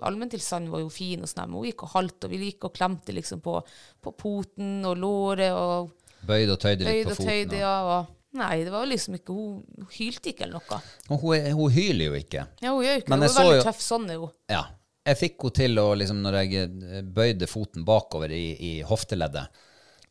Allmenntilstanden 0.00 0.70
var 0.72 0.80
jo 0.84 0.88
fin, 0.92 1.20
og 1.24 1.28
sånn, 1.28 1.48
men 1.50 1.58
hun 1.60 1.66
gikk 1.68 1.82
og 1.84 1.92
halte, 1.96 2.28
og 2.28 2.32
vi 2.32 2.40
gikk 2.52 2.68
og 2.68 2.74
klemte 2.78 3.12
liksom 3.16 3.40
på, 3.44 3.58
på 4.04 4.12
poten 4.16 4.84
og 4.88 4.96
låret 5.00 5.52
og 5.56 5.90
Bøyde 6.28 6.56
og 6.56 6.58
tøyde 6.64 6.82
litt 6.88 7.04
på 7.06 7.12
og 7.12 7.16
foten. 7.16 7.28
tøyde. 7.30 7.60
Ja, 7.60 7.74
og, 7.86 8.14
nei, 8.38 8.64
det 8.66 8.72
var 8.72 8.86
liksom 8.88 9.16
ikke 9.18 9.34
Hun, 9.36 9.86
hylte 9.98 10.32
ikke 10.32 10.46
eller 10.46 10.58
noe. 10.60 10.80
Hun, 11.10 11.52
hun 11.58 11.72
hyler 11.74 12.08
jo 12.12 12.18
ikke. 12.18 12.46
Ja, 12.62 12.72
hun 12.74 12.84
gjør 12.86 12.96
jo 12.96 13.02
ikke 13.04 13.12
Men 13.14 13.24
det. 13.24 13.30
Hun 13.30 13.36
er 13.36 13.42
veldig 13.44 13.56
jo- 13.60 13.66
tøff 13.70 13.80
sånn, 13.84 14.08
hun. 14.14 14.30
Ja. 14.52 14.64
Jeg 15.08 15.16
fikk 15.22 15.40
henne 15.46 15.56
til 15.56 15.78
å, 15.80 15.86
liksom, 15.96 16.18
når 16.24 16.34
jeg 16.42 16.68
eh, 16.68 17.00
bøyde 17.02 17.46
foten 17.48 17.84
bakover 17.88 18.32
i, 18.36 18.44
i 18.60 18.72
hofteleddet, 18.84 19.48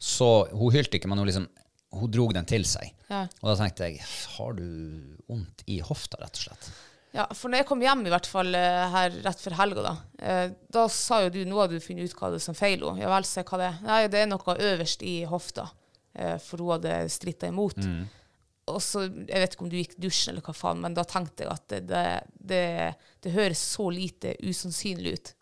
så 0.02 0.30
hun 0.54 0.72
hylte 0.74 0.98
ikke, 0.98 1.10
men 1.12 1.20
hun 1.22 1.28
liksom 1.30 1.48
hun 1.98 2.12
drog 2.12 2.34
den 2.36 2.46
til 2.50 2.66
seg. 2.68 2.90
Ja. 3.10 3.24
Og 3.42 3.48
da 3.52 3.54
tenkte 3.62 3.88
jeg, 3.88 4.02
har 4.38 4.54
du 4.58 4.66
vondt 5.30 5.62
i 5.72 5.80
hofta, 5.86 6.18
rett 6.22 6.36
og 6.42 6.44
slett? 6.50 6.68
Ja, 7.16 7.24
for 7.34 7.50
når 7.50 7.62
jeg 7.64 7.68
kom 7.70 7.82
hjem 7.82 8.02
i 8.06 8.12
hvert 8.12 8.28
fall 8.30 8.52
eh, 8.60 8.84
her 8.94 9.16
rett 9.24 9.40
før 9.42 9.56
helga, 9.58 9.86
da, 9.86 9.94
eh, 10.20 10.50
da 10.76 10.84
sa 10.92 11.22
jo 11.24 11.32
du 11.34 11.40
nå 11.48 11.62
har 11.62 11.72
du 11.72 11.78
funnet 11.82 12.12
ut 12.12 12.18
hva 12.20 12.30
det 12.34 12.42
er 12.42 12.46
som 12.50 12.58
feiler 12.58 12.92
henne. 12.92 13.06
Ja 13.06 13.14
vel, 13.16 13.26
se 13.26 13.46
hva 13.48 13.58
det 13.62 13.70
er. 13.72 13.80
Nei, 13.88 14.02
det 14.14 14.20
er 14.26 14.30
noe 14.34 14.58
øverst 14.58 15.06
i 15.08 15.16
hofta. 15.30 15.70
eh, 16.18 16.36
for 16.42 16.58
hun 16.66 16.74
hadde 16.76 16.98
stritta 17.14 17.48
imot. 17.54 17.78
Og 18.68 18.82
så, 18.84 19.06
Jeg 19.08 19.42
vet 19.42 19.54
ikke 19.56 19.66
om 19.66 19.72
du 19.72 19.78
gikk 19.80 19.98
dusjen, 20.02 20.34
eller 20.34 20.44
hva 20.46 20.54
faen, 20.56 20.82
men 20.84 20.96
da 20.98 21.06
tenkte 21.08 21.46
jeg 21.46 21.54
at 21.54 21.68
det, 21.72 21.82
det, 21.88 22.06
det, 22.52 22.64
det 23.24 23.36
høres 23.36 23.62
så 23.76 23.90
lite 23.94 24.34
usannsynlig 24.44 25.14
ut. 25.18 25.34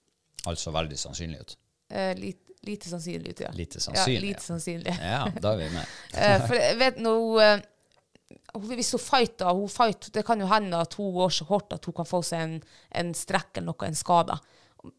Altså 0.52 0.74
veldig 0.76 0.98
sannsynlig 1.02 1.40
ut. 1.42 1.56
Eh, 1.90 2.12
lite, 2.20 2.58
lite 2.66 2.90
sannsynlig 2.90 3.34
ut, 3.34 3.40
ja. 3.48 3.54
Lite 3.58 3.82
sannsynlig, 3.82 4.20
Ja, 4.20 4.28
lite 4.28 4.46
sannsynlig. 4.46 4.98
Ja, 5.14 5.24
da 5.42 5.56
er 5.56 5.64
vi 5.64 5.72
med. 5.74 5.96
Eh, 6.22 6.46
for 6.46 6.58
jeg 6.60 6.78
vet 6.82 7.02
hun, 7.02 7.42
eh, 7.42 7.66
Hvis 8.70 8.94
hun 8.96 9.02
fighter, 9.04 9.50
hun 9.54 9.70
fighter, 9.70 10.14
Det 10.14 10.26
kan 10.26 10.40
jo 10.42 10.48
hende 10.50 10.80
at 10.86 10.94
hun 11.00 11.12
går 11.18 11.34
så 11.40 11.50
hardt 11.50 11.74
at 11.74 11.86
hun 11.86 11.98
kan 11.98 12.10
få 12.10 12.22
seg 12.26 12.46
en, 12.46 12.56
en 13.02 13.12
strekk 13.18 13.58
eller 13.58 13.74
noe, 13.74 13.90
en 13.90 13.98
skade. 13.98 14.38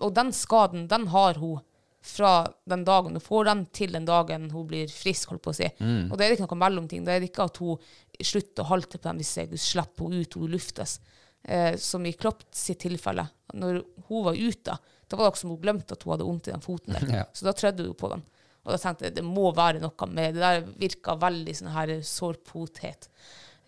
Og 0.02 0.10
den 0.14 0.34
skaden, 0.34 0.88
den 0.90 1.06
har 1.14 1.38
hun 1.38 1.62
fra 2.07 2.31
den 2.71 2.85
dagen 2.87 3.16
hun 3.19 3.23
får 3.25 3.49
den, 3.49 3.64
til 3.75 3.95
den 3.97 4.07
dagen 4.07 4.49
hun 4.53 4.66
blir 4.71 4.90
frisk, 4.92 5.33
holdt 5.33 5.42
på 5.45 5.53
å 5.55 5.59
si. 5.59 5.69
Og 6.07 6.14
det 6.16 6.27
er 6.27 6.37
ikke 6.37 6.47
noe 6.47 6.61
mellomting. 6.62 7.05
Det 7.07 7.16
er 7.16 7.27
ikke 7.27 7.49
at 7.49 7.59
hun 7.62 7.81
slutter 8.23 8.62
å 8.62 8.71
halte 8.71 9.01
på 9.01 9.09
den 9.09 9.23
hvis 9.23 9.33
jeg 9.40 9.61
slipper 9.61 10.07
henne 10.07 10.23
ut 10.23 10.37
og 10.37 10.47
hun 10.47 10.55
luftes. 10.55 11.01
Eh, 11.49 11.77
som 11.79 12.07
i 12.07 12.12
Klopp 12.12 12.42
sitt 12.55 12.81
tilfelle. 12.83 13.27
Når 13.55 13.83
hun 14.09 14.25
var 14.27 14.38
ute, 14.38 14.79
da 15.07 15.19
var 15.19 15.31
det 15.31 15.38
som 15.38 15.53
hun 15.53 15.61
glemte 15.62 15.95
at 15.95 16.03
hun 16.03 16.14
hadde 16.14 16.27
vondt 16.27 16.49
i 16.49 16.55
den 16.55 16.64
foten 16.64 16.97
der. 16.97 17.11
Ja. 17.21 17.27
Så 17.33 17.47
da 17.47 17.55
trødde 17.55 17.87
hun 17.87 17.99
på 17.99 18.11
den. 18.14 18.25
Og 18.66 18.73
da 18.75 18.79
tenkte 18.83 19.07
jeg 19.07 19.14
det 19.14 19.27
må 19.27 19.53
være 19.55 19.83
noe 19.83 20.09
med 20.11 20.35
det. 20.35 20.42
der 20.42 20.64
virka 20.81 21.14
veldig 21.23 21.55
sånn 21.55 21.75
her 21.75 21.92
sårpothet. 22.03 23.07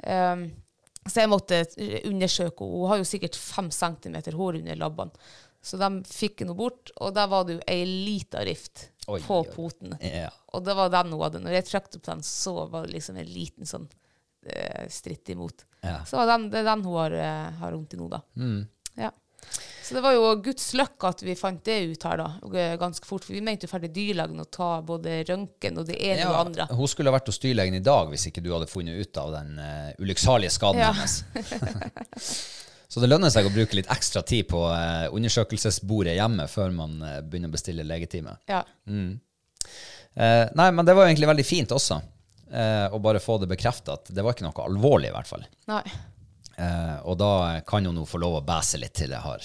Um, 0.02 0.48
så 1.08 1.22
jeg 1.24 1.30
måtte 1.32 1.62
undersøke 2.08 2.64
henne. 2.64 2.78
Hun 2.78 2.90
har 2.92 3.00
jo 3.00 3.06
sikkert 3.08 3.38
fem 3.40 3.70
centimeter 3.74 4.36
hår 4.38 4.60
under 4.60 4.78
labbene. 4.80 5.28
Så 5.64 5.78
de 5.80 5.88
fikk 6.06 6.44
henne 6.44 6.54
bort, 6.56 6.92
og 7.02 7.14
der 7.16 7.26
var 7.30 7.46
det 7.48 7.56
jo 7.58 7.62
ei 7.66 7.82
lita 7.84 8.44
rift 8.46 8.88
Oi, 9.08 9.18
på 9.24 9.40
oi. 9.42 9.48
poten. 9.54 9.96
Ja. 10.04 10.28
Og 10.54 10.62
det 10.64 10.76
var 10.78 10.92
den 10.92 11.10
hun 11.12 11.24
hadde. 11.24 11.40
Når 11.42 11.56
jeg 11.56 11.66
trakk 11.66 11.88
opp 11.96 12.04
den, 12.06 12.22
så 12.24 12.54
var 12.70 12.86
det 12.86 12.94
liksom 12.94 13.18
en 13.18 13.32
liten 13.32 13.68
sånn 13.68 13.88
eh, 14.46 14.84
stritt 14.92 15.32
imot. 15.34 15.64
Ja. 15.82 16.02
Så 16.06 16.22
den, 16.30 16.46
det 16.52 16.62
er 16.62 16.68
den 16.70 16.84
hun 16.86 16.98
har, 17.00 17.16
eh, 17.18 17.48
har 17.58 17.74
vondt 17.74 17.96
i 17.96 18.00
nå, 18.00 18.08
da. 18.12 18.22
Ja. 19.00 19.10
Så 19.88 19.96
det 19.96 20.02
var 20.04 20.12
jo 20.12 20.34
Guds 20.44 20.66
løkk 20.76 21.06
at 21.08 21.22
vi 21.24 21.36
fant 21.38 21.62
det 21.64 21.78
ut 21.94 22.02
her, 22.04 22.20
da, 22.20 22.26
eh, 22.60 22.74
ganske 22.80 23.08
fort. 23.08 23.24
For 23.24 23.32
vi 23.32 23.42
mente 23.44 23.64
jo 23.64 23.72
ferdig 23.72 23.90
dyrlegen 23.96 24.42
å 24.42 24.46
ta 24.52 24.70
både 24.84 25.22
røntgen 25.28 25.80
og 25.80 25.88
det 25.88 25.96
ene 25.96 26.26
og 26.28 26.34
det 26.34 26.42
andre. 26.44 26.68
hun 26.76 26.90
skulle 26.92 27.12
ha 27.12 27.16
vært 27.16 27.32
hos 27.32 27.40
dyrlegen 27.42 27.78
i 27.78 27.84
dag 27.84 28.12
hvis 28.12 28.28
ikke 28.28 28.44
du 28.44 28.52
hadde 28.52 28.68
funnet 28.70 29.00
ut 29.00 29.20
av 29.22 29.32
den 29.38 29.54
uh, 29.58 29.92
ulykksalige 30.02 30.52
skaden 30.52 30.82
Ja. 30.84 30.92
hennes. 30.92 31.22
Så 32.88 33.00
det 33.04 33.08
lønner 33.10 33.28
seg 33.32 33.44
å 33.44 33.52
bruke 33.52 33.76
litt 33.76 33.90
ekstra 33.92 34.22
tid 34.24 34.46
på 34.48 34.62
uh, 34.68 35.08
undersøkelsesbordet 35.12 36.14
hjemme 36.16 36.46
før 36.48 36.72
man 36.72 37.00
uh, 37.04 37.18
begynner 37.20 37.50
å 37.50 37.56
bestille 37.56 37.84
legetime. 37.84 38.38
Ja. 38.48 38.62
Eh, 40.18 40.48
nei, 40.54 40.70
men 40.72 40.86
det 40.86 40.94
var 40.96 41.04
jo 41.04 41.12
egentlig 41.12 41.28
veldig 41.34 41.46
fint 41.46 41.74
også, 41.76 42.02
Uh, 42.48 42.88
å 42.96 42.98
bare 43.04 43.20
få 43.20 43.34
det 43.42 43.44
bekrefta 43.50 43.98
at 43.98 44.06
det 44.08 44.22
var 44.24 44.32
ikke 44.32 44.46
noe 44.46 44.62
alvorlig, 44.64 45.10
i 45.10 45.12
hvert 45.12 45.28
fall. 45.28 45.42
Nei. 45.68 45.82
Uh, 46.56 46.94
og 47.04 47.18
da 47.20 47.60
kan 47.68 47.84
hun 47.84 47.92
nå 48.00 48.06
få 48.08 48.16
lov 48.22 48.38
å 48.38 48.40
bæse 48.40 48.80
litt 48.80 48.94
til 48.96 49.12
det 49.12 49.20
har 49.20 49.44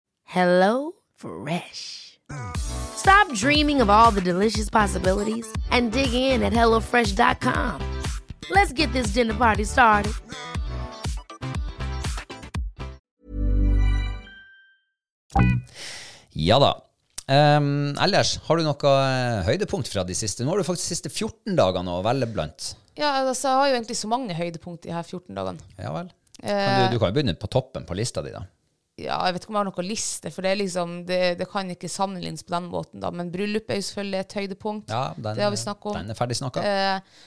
Hello 0.31 0.93
Fresh. 1.13 2.17
Stop 2.55 3.33
dreaming 3.33 3.81
of 3.81 3.89
all 3.89 4.11
the 4.11 4.21
delicious 4.21 4.69
possibilities 4.69 5.45
and 5.71 5.91
dig 5.91 6.13
in 6.13 6.41
at 6.41 6.53
HelloFresh.com. 6.53 7.81
Let's 8.49 8.71
get 8.71 8.93
this 8.93 9.11
dinner 9.11 9.33
party 9.33 9.65
started. 9.65 10.13
Ja 16.31 16.59
da. 16.59 16.71
Um, 17.27 17.97
ellers, 17.99 18.37
har 18.47 18.55
du 18.55 18.63
noe 18.63 18.93
eh, 18.95 19.43
høydepunkt 19.49 19.91
fra 19.91 20.07
de 20.07 20.15
siste? 20.15 20.47
Nå 20.47 20.55
har 20.55 20.63
du 20.63 20.69
faktisk 20.69 20.87
de 20.87 20.95
siste 20.95 21.11
14 21.11 21.59
dagene 21.59 21.91
å 21.91 21.99
velge 22.07 22.31
blant. 22.31 22.71
Ja, 22.95 23.17
altså, 23.25 23.49
jeg 23.49 23.59
har 23.59 23.67
jo 23.67 23.81
egentlig 23.81 23.99
så 23.99 24.07
mange 24.15 24.39
høydepunkt 24.39 24.87
de 24.87 24.95
her 24.95 25.03
14 25.03 25.35
dagene. 25.35 25.75
Ja 25.75 25.91
vel. 25.99 26.15
Eh. 26.39 26.55
Kan 26.55 26.87
du, 26.87 26.95
du 26.95 26.99
kan 27.03 27.11
jo 27.11 27.19
begynne 27.19 27.35
på 27.35 27.51
toppen 27.51 27.83
på 27.83 27.99
lista 27.99 28.23
di, 28.23 28.31
da. 28.31 28.47
Ja, 28.99 29.17
jeg 29.25 29.35
vet 29.35 29.45
ikke 29.45 29.53
om 29.53 29.57
jeg 29.57 29.63
har 29.63 29.71
noen 29.71 29.87
liste, 29.87 30.31
for 30.35 30.45
det, 30.45 30.53
liksom, 30.59 30.95
det, 31.07 31.19
det 31.39 31.47
kan 31.49 31.69
ikke 31.73 31.89
sammenlignes 31.89 32.43
på 32.45 32.53
den 32.53 32.69
måten. 32.69 32.99
da, 33.01 33.11
Men 33.15 33.31
bryllup 33.33 33.71
er 33.71 33.79
jo 33.79 33.87
selvfølgelig 33.87 34.19
et 34.19 34.39
høydepunkt. 34.41 34.91
Ja, 34.93 35.03
den, 35.15 35.37
det 35.37 35.45
har 35.47 35.53
vi 35.53 35.61
snakka 35.61 35.93
om. 35.93 35.99
Den 36.01 36.13
er 36.13 36.19
ferdig 36.19 36.37
snakka. 36.37 36.65
Eh, 36.65 37.21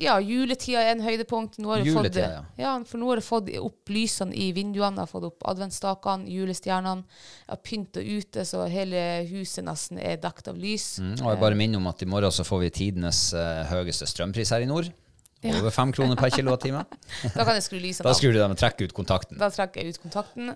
ja, 0.00 0.16
juletida 0.24 0.80
er 0.80 0.94
en 0.94 1.02
høydepunkt. 1.04 1.58
Nå 1.62 1.70
har 1.70 1.82
jeg 1.82 1.94
fått, 1.94 2.16
ja. 2.18 2.42
ja. 2.58 2.72
For 2.88 3.00
nå 3.00 3.10
har 3.10 3.20
jeg 3.20 3.26
fått 3.26 3.50
opp 3.60 3.92
lysene 3.92 4.34
i 4.34 4.48
vinduene, 4.56 4.96
jeg 4.96 5.04
har 5.04 5.10
fått 5.10 5.26
opp 5.28 5.46
adventsstakene, 5.52 6.30
julestjernene. 6.32 7.20
Jeg 7.44 7.52
har 7.52 7.60
pynta 7.62 8.02
ute, 8.02 8.46
så 8.48 8.64
hele 8.72 9.02
huset 9.30 9.66
nesten 9.68 10.00
er 10.02 10.18
dekt 10.22 10.48
av 10.50 10.58
lys. 10.58 10.96
Mm, 10.98 11.14
og 11.20 11.28
jeg 11.34 11.42
bare 11.44 11.60
minner 11.60 11.82
om 11.82 11.90
at 11.92 12.02
i 12.02 12.08
morgen 12.08 12.34
så 12.34 12.46
får 12.48 12.64
vi 12.64 12.72
tidenes 12.82 13.28
eh, 13.36 13.62
høyeste 13.70 14.08
strømpris 14.08 14.54
her 14.56 14.64
i 14.64 14.70
nord. 14.70 14.90
Over 15.42 15.74
fem 15.74 15.92
kroner 15.94 16.18
per 16.18 16.30
kilowattime. 16.30 16.84
Da 17.36 17.42
kan 17.42 17.56
jeg 17.56 17.64
skru 17.64 17.80
lysene 17.82 18.06
Da 18.06 18.14
skrur 18.14 18.34
du 18.34 18.38
dem 18.38 18.54
og 18.54 18.60
trekker 18.60 18.86
ut 18.86 18.94
kontakten. 18.94 19.40
Da 19.40 19.48
trekker 19.50 19.82
jeg 19.82 19.96
ut 19.96 20.02
kontakten. 20.04 20.52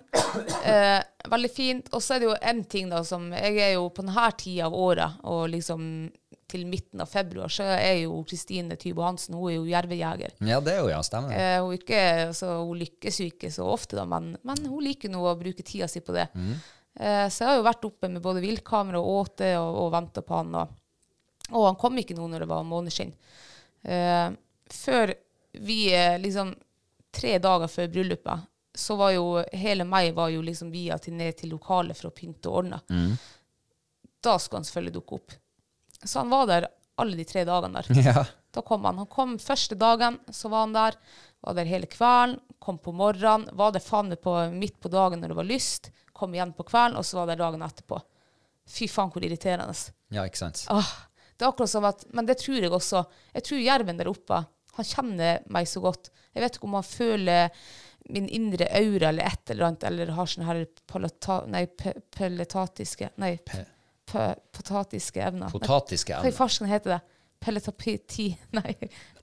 Eh, 0.63 1.01
veldig 1.27 1.51
fint. 1.51 1.89
Og 1.91 2.03
så 2.03 2.15
er 2.15 2.23
det 2.23 2.29
jo 2.29 2.37
en 2.51 2.63
ting 2.71 2.87
da 2.93 3.01
som 3.07 3.27
Jeg 3.35 3.59
er 3.65 3.73
jo 3.75 3.89
på 3.91 4.05
denne 4.05 4.29
tida 4.39 4.69
av 4.69 4.77
året, 4.77 5.19
og 5.27 5.49
liksom 5.51 5.83
til 6.47 6.63
midten 6.69 7.03
av 7.03 7.09
februar, 7.11 7.51
så 7.51 7.65
er 7.75 8.05
jo 8.05 8.21
Kristine 8.27 8.77
Tybo 8.79 9.03
Hansen 9.03 9.35
hun 9.35 9.49
er 9.51 9.57
jo 9.57 9.65
jervejeger. 9.67 10.37
Ja, 10.47 10.61
det 10.63 10.77
er 10.77 10.85
jo 10.85 10.91
ja, 10.93 11.01
stemmer. 11.03 11.35
Eh, 11.35 11.57
hun, 11.59 11.75
ikke, 11.75 11.99
altså, 12.29 12.53
hun 12.63 12.79
lykkes 12.79 13.19
jo 13.19 13.27
ikke 13.27 13.51
så 13.51 13.67
ofte, 13.67 13.97
da, 13.99 14.05
men, 14.07 14.37
men 14.47 14.63
hun 14.63 14.85
liker 14.85 15.11
nå 15.11 15.25
å 15.27 15.35
bruke 15.39 15.65
tida 15.67 15.89
si 15.91 15.99
på 15.99 16.15
det. 16.15 16.29
Eh, 16.37 17.27
så 17.27 17.43
jeg 17.43 17.51
har 17.51 17.59
jo 17.59 17.67
vært 17.67 17.87
oppe 17.89 18.09
med 18.13 18.23
både 18.23 18.43
viltkamera 18.45 19.01
og 19.01 19.25
åte 19.25 19.51
og, 19.59 19.81
og 19.83 19.91
venta 19.97 20.23
på 20.23 20.39
han. 20.39 20.55
Og, 20.55 20.77
og 21.51 21.67
han 21.67 21.79
kom 21.83 21.99
ikke 21.99 22.15
nå 22.15 22.31
når 22.31 22.45
det 22.45 22.51
var 22.53 22.67
måneskinn. 22.71 23.11
Eh, 23.83 24.27
før 24.73 25.13
vi 25.67 25.93
eh, 25.95 26.17
liksom 26.21 26.53
Tre 27.17 27.37
dager 27.41 27.69
før 27.71 27.87
bryllupet, 27.89 28.41
så 28.77 28.93
var 28.99 29.13
jo 29.15 29.23
hele 29.57 29.85
meg 29.89 30.11
var 30.13 30.29
jo 30.29 30.41
liksom 30.43 30.67
via 30.69 30.97
til 31.01 31.15
ned 31.17 31.33
til 31.39 31.49
lokalet 31.49 31.97
for 31.97 32.11
å 32.11 32.13
pynte 32.13 32.51
og 32.51 32.57
ordne. 32.59 32.77
Da 34.21 34.35
skulle 34.37 34.59
han 34.59 34.67
selvfølgelig 34.67 34.93
dukke 34.99 35.15
opp. 35.17 35.31
Så 36.03 36.19
han 36.19 36.29
var 36.29 36.45
der 36.51 36.67
alle 37.01 37.17
de 37.17 37.25
tre 37.25 37.45
dagene 37.47 37.81
der. 37.81 38.01
Ja. 38.11 38.25
Da 38.53 38.61
kom 38.65 38.85
han. 38.85 38.99
Han 39.01 39.09
kom 39.09 39.37
første 39.41 39.75
dagen, 39.79 40.19
så 40.29 40.49
var 40.51 40.65
han 40.67 40.75
der. 40.75 40.97
Var 41.45 41.57
der 41.57 41.69
hele 41.71 41.89
kvelden. 41.89 42.37
Kom 42.59 42.77
på 42.81 42.93
morgenen. 42.93 43.47
Var 43.57 43.73
der 43.73 43.83
faen 43.87 44.11
meg 44.13 44.53
midt 44.53 44.77
på 44.83 44.91
dagen 44.93 45.21
når 45.23 45.33
det 45.33 45.37
var 45.39 45.49
lyst. 45.49 45.89
Kom 46.13 46.35
igjen 46.35 46.53
på 46.57 46.67
kvelden, 46.67 46.99
og 46.99 47.05
så 47.07 47.21
var 47.21 47.31
der 47.31 47.39
dagen 47.41 47.65
etterpå. 47.65 47.99
Fy 48.67 48.87
faen, 48.91 49.09
hvor 49.09 49.25
irriterende. 49.25 49.73
ja, 50.13 50.27
ikke 50.27 50.43
sant. 50.43 50.65
Åh, 50.69 50.93
det 51.37 51.45
er 51.45 51.49
akkurat 51.49 51.69
som 51.71 51.85
at, 51.87 52.05
Men 52.13 52.25
det 52.29 52.37
tror 52.43 52.61
jeg 52.61 52.71
også. 52.73 53.03
Jeg 53.33 53.43
tror 53.47 53.63
jerven 53.63 53.97
der 53.97 54.09
oppe 54.11 54.43
han 54.77 54.87
kjenner 54.87 55.43
meg 55.53 55.67
så 55.69 55.81
godt. 55.83 56.11
Jeg 56.35 56.43
vet 56.43 56.57
ikke 56.57 56.67
om 56.69 56.77
han 56.77 56.85
føler 56.87 57.59
min 58.13 58.29
indre 58.31 58.69
aura 58.77 59.09
eller 59.09 59.27
et 59.27 59.51
eller 59.51 59.67
annet, 59.67 59.83
eller 59.89 60.13
har 60.15 60.29
sånne 60.31 60.47
her 60.47 60.61
palata, 60.87 61.41
nei, 61.51 61.65
pe, 61.67 61.91
peletatiske 62.15 63.09
Nei, 63.19 63.33
pe, 63.43 63.65
potatiske 64.55 65.19
evner. 65.25 65.51
Potatiske 65.51 66.13
Hva 66.13 66.21
i 66.21 66.29
evner. 66.29 66.37
farsken 66.37 66.71
heter 66.71 66.95
det? 66.95 66.99
Pelletapiti 67.43 68.29
Nei, 68.57 68.73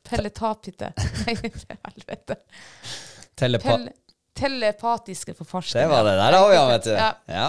pelletapite. 0.04 0.92
Nei, 1.24 1.36
helvete. 1.88 2.36
Telepa 3.34 3.78
Pel, 3.78 3.88
telepatiske 4.38 5.34
for 5.38 5.48
farsken. 5.48 5.80
det 5.80 5.88
var 5.90 6.04
det 6.06 6.14
der, 6.18 6.36
vi, 6.48 6.54
ja, 6.54 6.66
vet 6.68 6.84
du. 6.84 6.92
Ja. 6.98 7.08
Ja. 7.30 7.48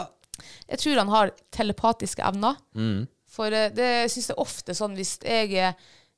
Jeg 0.70 0.82
tror 0.82 1.02
han 1.02 1.12
har 1.14 1.34
telepatiske 1.54 2.24
evner. 2.26 2.58
Mm. 2.78 3.06
For 3.36 3.52
eh, 3.54 3.72
det 3.76 3.92
syns 4.14 4.32
jeg 4.32 4.40
ofte 4.42 4.76
sånn 4.78 4.96
hvis 4.98 5.18
jeg 5.26 5.54
er 5.60 5.76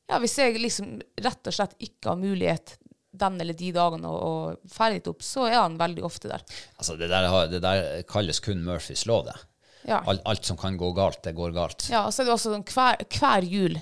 Ja, 0.08 0.20
hvis 0.24 0.38
jeg 0.40 0.56
liksom 0.62 1.02
rett 1.24 1.48
og 1.50 1.54
slett 1.56 1.74
ikke 1.84 2.10
har 2.14 2.20
mulighet 2.22 2.78
den 3.18 3.40
eller 3.42 3.54
de 3.58 3.72
dagene 3.74 4.08
og, 4.08 4.22
og 4.22 4.58
drar 4.72 5.08
opp, 5.10 5.22
så 5.26 5.48
er 5.50 5.56
han 5.58 5.78
veldig 5.80 6.04
ofte 6.06 6.30
der. 6.30 6.42
Altså, 6.78 6.94
det 7.00 7.08
der, 7.10 7.26
har- 7.34 7.48
det 7.52 7.62
der 7.64 8.04
kalles 8.08 8.40
kun 8.46 8.62
Murphys 8.64 9.06
lov, 9.10 9.26
det. 9.26 9.34
Ja. 9.88 10.02
Alt, 10.06 10.22
alt 10.28 10.46
som 10.46 10.58
kan 10.60 10.78
gå 10.78 10.92
galt, 10.98 11.22
det 11.26 11.34
går 11.38 11.52
galt. 11.56 11.88
Ja, 11.90 12.04
og 12.06 12.14
så 12.14 12.22
er 12.22 12.26
det 12.30 12.34
også 12.36 12.52
sånn 12.54 12.66
hver, 12.74 12.96
hver 13.20 13.42
jul 13.48 13.78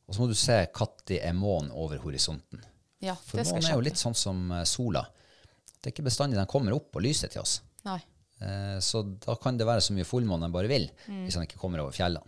og 0.07 0.15
så 0.15 0.21
må 0.23 0.29
du 0.31 0.35
se 0.39 0.57
når 0.73 1.19
er 1.21 1.35
månen 1.37 1.71
over 1.73 1.99
horisonten. 2.05 2.63
Ja, 3.05 3.15
For 3.21 3.43
månen 3.45 3.67
er 3.69 3.75
jo 3.77 3.85
litt 3.85 4.01
sånn 4.01 4.17
som 4.17 4.47
eh, 4.53 4.65
sola. 4.69 5.05
Det 5.81 5.91
er 5.91 5.93
ikke 5.93 6.07
bestandig 6.09 6.39
den 6.41 6.49
kommer 6.49 6.73
opp 6.77 6.97
og 6.97 7.05
lyser 7.05 7.29
til 7.33 7.43
oss. 7.43 7.59
Nei. 7.85 7.99
Eh, 8.41 8.79
Så 8.81 9.03
da 9.27 9.35
kan 9.37 9.59
det 9.61 9.67
være 9.69 9.81
så 9.85 9.93
mye 9.97 10.09
fullmåne 10.09 10.47
den 10.49 10.53
bare 10.55 10.69
vil, 10.71 10.89
Mm. 11.07 11.25
hvis 11.27 11.35
den 11.37 11.45
ikke 11.47 11.61
kommer 11.61 11.81
over 11.85 11.93
fjellene. 11.93 12.25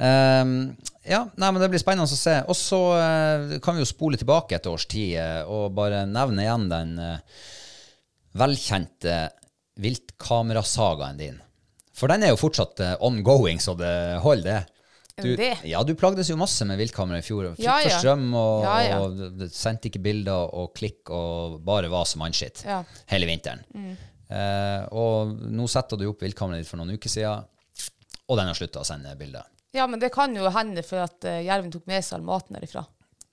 Ehm, 0.00 0.72
ja, 1.04 1.26
nei, 1.36 1.50
men 1.50 1.60
det 1.60 1.68
blir 1.72 1.82
spennende 1.82 2.08
å 2.08 2.16
se. 2.18 2.38
Og 2.48 2.56
så 2.56 2.80
uh, 2.96 3.54
kan 3.64 3.76
vi 3.76 3.84
jo 3.84 3.88
spole 3.88 4.20
tilbake 4.20 4.56
et 4.56 4.68
års 4.70 4.86
tid 4.90 5.18
uh, 5.18 5.42
og 5.50 5.74
bare 5.76 6.04
nevne 6.08 6.46
igjen 6.46 6.68
den 6.70 6.92
uh, 7.00 7.48
velkjente 8.38 9.16
viltkamerasagaen 9.82 11.20
din. 11.20 11.40
For 11.96 12.08
den 12.08 12.24
er 12.24 12.32
jo 12.32 12.40
fortsatt 12.40 12.80
ongoing, 13.04 13.60
så 13.60 13.74
det 13.76 13.92
holder, 14.24 14.62
det. 14.62 14.72
Du, 15.22 15.36
det? 15.36 15.58
Ja, 15.68 15.82
du 15.84 15.92
plagdes 15.98 16.30
jo 16.30 16.38
masse 16.40 16.64
med 16.64 16.80
viltkamera 16.80 17.20
i 17.20 17.24
fjor. 17.24 17.50
Fikk 17.52 17.66
Ja, 17.66 17.76
for 17.84 17.98
strøm 18.00 18.24
og, 18.32 18.64
Ja, 18.64 18.76
ja. 18.86 19.00
og 19.04 19.44
sendte 19.52 19.90
ikke 19.90 20.00
bilder 20.02 20.48
og 20.56 20.72
klikk 20.78 21.12
og 21.12 21.58
bare 21.66 21.90
var 21.92 22.08
som 22.08 22.24
mannskitt 22.24 22.64
Ja. 22.64 22.80
Mm. 22.80 23.02
hele 23.12 23.28
vinteren. 23.28 23.64
Eh, 24.32 24.82
og 24.96 25.36
nå 25.52 25.68
setter 25.68 26.00
du 26.00 26.06
opp 26.08 26.24
viltkameraet 26.24 26.64
ditt 26.64 26.70
for 26.70 26.80
noen 26.80 26.96
uker 26.96 27.12
siden, 27.12 27.44
og 28.24 28.38
den 28.40 28.48
har 28.48 28.56
slutta 28.56 28.80
å 28.80 28.88
sende 28.88 29.12
bilder. 29.20 29.44
Ja, 29.72 29.86
men 29.88 30.00
det 30.00 30.12
kan 30.14 30.34
jo 30.36 30.50
hende 30.52 30.84
for 30.84 31.04
at 31.04 31.24
uh, 31.28 31.38
jerven 31.42 31.72
tok 31.72 31.86
med 31.88 32.04
seg 32.04 32.18
all 32.18 32.26
maten 32.26 32.58
derifra. 32.58 32.84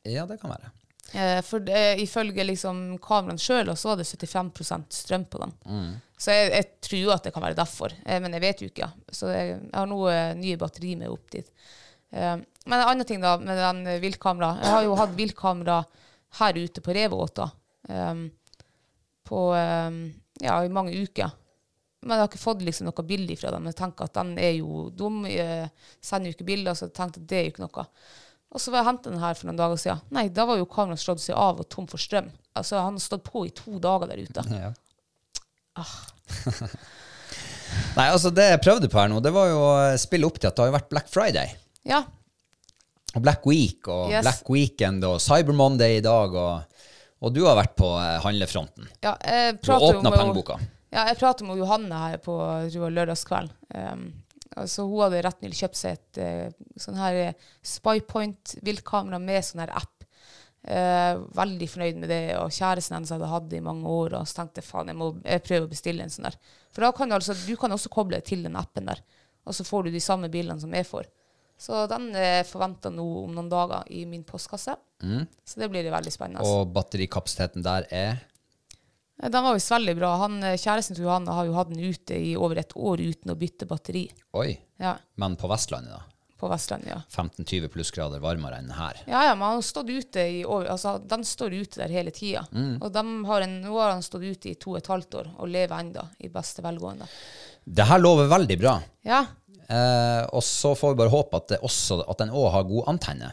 Ja, 0.08 0.26
det 0.30 0.40
kan 0.42 0.54
være. 0.54 0.72
Uh, 1.10 1.40
for 1.46 1.64
det, 1.66 2.00
ifølge 2.04 2.46
liksom 2.46 3.00
kameraene 3.04 3.42
sjøl 3.42 3.74
så 3.76 3.92
var 3.92 4.00
det 4.00 4.08
75% 4.08 5.02
strøm 5.02 5.28
på 5.28 5.42
dem. 5.44 5.56
Mm. 5.66 5.92
Så 6.20 6.36
jeg, 6.36 6.52
jeg 6.54 6.70
tror 6.88 7.14
at 7.16 7.28
det 7.28 7.36
kan 7.36 7.44
være 7.44 7.60
derfor, 7.60 7.96
uh, 8.06 8.18
men 8.24 8.38
jeg 8.38 8.46
vet 8.46 8.64
jo 8.64 8.72
ikke. 8.72 8.90
Så 9.12 9.34
jeg, 9.34 9.58
jeg 9.58 9.76
har 9.76 9.90
nå 9.90 10.00
eh, 10.12 10.32
nye 10.40 10.60
batteri 10.60 10.96
med 11.00 11.12
opp 11.12 11.32
dit. 11.36 11.52
Eh, 12.12 12.38
men 12.66 12.80
en 12.80 12.88
annen 12.88 13.06
ting 13.06 13.22
da, 13.22 13.38
med 13.40 13.58
den 13.58 13.88
eh, 13.88 14.00
viltkamera. 14.00 14.58
Jeg 14.64 14.74
har 14.76 14.86
jo 14.86 14.98
hatt 15.00 15.16
viltkamera 15.18 15.84
her 16.40 16.58
ute 16.58 16.82
på 16.86 16.94
Revåta 16.94 17.50
um, 17.90 18.28
på 19.26 19.40
um, 19.54 20.02
ja, 20.42 20.60
i 20.66 20.70
mange 20.70 20.94
uker. 20.94 21.32
Men 22.02 22.16
jeg 22.16 22.24
har 22.24 22.30
ikke 22.32 22.40
fått 22.42 22.62
liksom 22.64 22.88
noe 22.88 23.04
bilde 23.08 23.36
fra 23.40 23.52
dem. 23.52 23.66
Jeg 23.68 23.76
tenker 23.76 24.08
at 24.08 24.16
den 24.16 24.34
er 24.40 24.54
jo 24.62 24.86
dum. 24.96 25.26
Jeg 25.28 25.68
sender 26.00 26.32
jo 26.32 26.38
ikke 26.38 26.48
bilder, 26.48 26.78
så 26.80 26.88
jeg 26.88 26.96
tenkte 26.96 27.20
at 27.20 27.28
det 27.28 27.38
er 27.40 27.44
jo 27.48 27.54
ikke 27.54 27.66
noe. 27.66 27.84
Og 28.50 28.62
så 28.64 28.72
var 28.74 28.82
jeg 28.82 28.88
hentet 28.90 29.12
den 29.12 29.22
her 29.22 29.36
for 29.38 29.50
noen 29.50 29.60
dager 29.60 29.78
siden. 29.82 30.00
Nei, 30.16 30.24
da 30.34 30.46
var 30.50 30.58
jo 30.58 30.66
kameraet 30.70 31.04
slått 31.04 31.22
seg 31.22 31.36
av 31.38 31.60
og 31.62 31.68
tom 31.70 31.86
for 31.92 32.02
strøm. 32.02 32.32
Altså, 32.58 32.80
han 32.82 32.96
har 32.98 33.04
stått 33.04 33.26
på 33.28 33.44
i 33.46 33.52
to 33.54 33.78
dager 33.84 34.10
der 34.10 34.24
ute. 34.26 34.46
Ja. 34.56 34.72
Nei, 38.00 38.08
altså 38.10 38.32
det 38.34 38.48
jeg 38.50 38.62
prøvde 38.64 38.90
på 38.92 39.00
her 39.00 39.12
nå, 39.12 39.20
det 39.24 39.32
var 39.36 39.52
jo 39.52 39.60
å 39.62 39.74
spille 40.02 40.28
opp 40.28 40.40
til 40.42 40.50
at 40.50 40.58
det 40.58 40.66
har 40.66 40.74
vært 40.80 40.90
Black 40.92 41.12
Friday. 41.12 41.54
Ja, 41.88 42.04
Og 43.16 43.24
Black 43.26 43.46
Week 43.50 43.88
og 43.90 44.12
Yes. 44.12 44.22
Black 44.26 44.50
Weekend 44.54 45.06
og 45.08 45.16
Cyber 45.24 45.56
Monday 45.58 45.98
i 45.98 46.04
dag. 46.06 46.36
Og, 46.38 46.84
og 47.26 47.34
du 47.34 47.40
har 47.48 47.56
vært 47.58 47.74
på 47.80 47.88
eh, 47.98 48.18
handlefronten. 48.26 48.90
ja 49.06 49.16
jeg 49.24 49.56
Du 49.62 49.72
har 49.72 49.80
prater 49.80 49.98
åpna 50.02 50.12
pengeboka. 50.14 50.60
Ja, 50.90 51.06
jeg 51.06 51.20
prater 51.20 51.46
med 51.46 51.60
Johanne 51.60 52.02
her 52.02 52.18
på 52.24 52.36
jeg 52.64 52.74
tror 52.74 52.80
det 52.80 52.84
var 52.88 52.96
lørdagskveld. 52.96 53.54
Um, 53.76 54.04
altså, 54.58 54.88
hun 54.90 55.04
hadde 55.06 55.22
rett 55.26 55.44
nylig 55.44 55.60
kjøpt 55.62 55.78
seg 55.78 56.00
et 56.00 56.20
uh, 56.24 56.68
sånn 56.82 56.98
her 56.98 57.20
eh, 57.28 57.48
Spypoint-viltkamera 57.76 59.20
med 59.22 59.46
sånn 59.46 59.64
her 59.66 59.76
app. 59.78 59.94
Uh, 60.66 61.22
veldig 61.38 61.70
fornøyd 61.72 62.02
med 62.02 62.12
det, 62.12 62.24
og 62.40 62.50
kjæresten 62.52 62.98
hennes 62.98 63.14
hadde 63.14 63.30
hatt 63.30 63.46
det 63.52 63.62
i 63.62 63.66
mange 63.66 63.86
år. 63.90 64.18
Og 64.18 64.26
så 64.30 64.42
tenkte 64.42 64.66
faen, 64.66 64.90
jeg 64.90 64.98
må 64.98 65.12
prøve 65.46 65.68
å 65.68 65.72
bestille 65.72 66.06
en 66.06 66.14
sånn 66.14 66.28
der. 66.32 66.40
For 66.74 66.88
da 66.88 66.92
kan 66.98 67.12
du 67.12 67.20
altså, 67.20 67.38
du 67.46 67.54
kan 67.60 67.78
også 67.78 67.94
koble 67.94 68.20
til 68.26 68.44
den 68.48 68.58
appen 68.60 68.90
der, 68.90 69.04
og 69.46 69.56
så 69.56 69.66
får 69.68 69.88
du 69.88 69.94
de 69.94 70.04
samme 70.04 70.32
bilene 70.34 70.58
som 70.62 70.74
jeg 70.74 70.90
får. 70.90 71.12
Så 71.60 71.84
den 71.92 72.10
er 72.16 72.48
forventa 72.48 72.90
nå 72.94 73.06
om 73.26 73.34
noen 73.36 73.50
dager 73.52 73.88
i 73.92 74.06
min 74.08 74.24
postkasse. 74.24 74.78
Så 75.44 75.60
det 75.60 75.68
blir 75.72 75.90
veldig 75.92 76.12
spennende. 76.14 76.46
Mm. 76.46 76.52
Og 76.56 76.72
batterikapasiteten 76.76 77.66
der 77.66 77.88
er 77.92 78.22
Den 79.20 79.44
var 79.44 79.54
visst 79.58 79.72
veldig 79.72 79.96
bra. 79.98 80.14
Han, 80.24 80.38
eh, 80.44 80.56
kjæresten 80.58 80.96
til 80.96 81.04
Johanne 81.06 81.34
har 81.36 81.48
jo 81.48 81.56
hatt 81.58 81.74
den 81.74 81.82
ute 81.84 82.16
i 82.16 82.36
over 82.40 82.62
et 82.62 82.72
år 82.76 83.02
uten 83.04 83.34
å 83.34 83.36
bytte 83.40 83.68
batteri. 83.68 84.06
Oi. 84.40 84.54
Ja, 84.80 84.96
Men 85.20 85.36
på 85.36 85.50
Vestlandet, 85.52 85.92
da. 85.92 86.02
på 86.40 86.48
Vestlandet, 86.48 86.88
ja. 86.88 87.02
15-20 87.12 87.68
plussgrader 87.74 88.22
varmere 88.24 88.62
enn 88.62 88.72
her. 88.72 89.02
Ja, 89.08 89.26
ja, 89.28 89.34
men 89.36 89.44
han 89.44 89.58
har 89.60 89.66
stått 89.68 89.90
ute 89.92 90.24
i 90.24 90.46
over, 90.46 90.70
altså, 90.72 90.96
den 91.06 91.26
står 91.28 91.58
ute 91.58 91.82
der 91.82 91.92
hele 91.92 92.12
tida. 92.16 92.46
Og 92.80 92.94
dem 92.96 93.26
har 93.28 93.44
en, 93.44 93.62
nå 93.66 93.76
har 93.76 93.92
han 93.92 94.06
stått 94.06 94.24
ute 94.24 94.54
i 94.54 94.56
to 94.56 94.72
og 94.72 94.78
et 94.80 94.88
halvt 94.88 95.20
år 95.20 95.34
og 95.36 95.52
lever 95.52 95.76
enda 95.76 96.08
i 96.24 96.32
beste 96.32 96.64
velgående. 96.64 97.10
Det 97.68 97.84
her 97.86 98.00
lover 98.00 98.32
veldig 98.32 98.60
bra. 98.62 98.78
Ja, 99.04 99.26
Eh, 99.70 100.24
og 100.34 100.42
så 100.42 100.72
får 100.74 100.96
vi 100.96 100.98
bare 101.04 101.14
håpe 101.14 101.38
at, 101.38 101.48
det 101.52 101.60
også, 101.62 102.00
at 102.10 102.18
den 102.24 102.32
òg 102.34 102.48
har 102.56 102.64
god 102.66 102.88
antenne. 102.90 103.28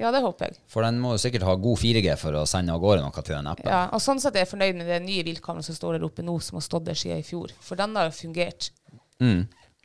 Ja 0.00 0.10
det 0.14 0.22
håper 0.24 0.48
jeg. 0.48 0.60
For 0.72 0.86
den 0.86 1.00
må 1.02 1.12
jo 1.14 1.20
sikkert 1.20 1.44
ha 1.44 1.54
god 1.60 1.80
4G 1.82 2.14
for 2.20 2.38
å 2.40 2.46
sende 2.48 2.72
av 2.72 2.80
gårde 2.80 3.02
noe 3.04 3.24
til 3.24 3.34
den 3.36 3.50
appen. 3.50 3.68
Ja, 3.68 3.82
og 3.92 4.00
sånn 4.00 4.22
sett 4.22 4.38
er 4.38 4.46
jeg 4.46 4.52
fornøyd 4.54 4.78
med 4.78 4.88
det 4.88 5.00
nye 5.04 5.24
viltkameraet 5.26 5.68
som 5.68 5.76
står 5.76 5.98
der 5.98 6.06
oppe 6.08 6.24
nå, 6.24 6.38
som 6.40 6.56
har 6.58 6.64
stått 6.64 6.86
der 6.88 6.98
siden 6.98 7.20
i 7.20 7.26
fjor. 7.26 7.52
For 7.60 7.80
den 7.80 7.98
har 7.98 8.08
jo 8.08 8.16
fungert. 8.16 8.70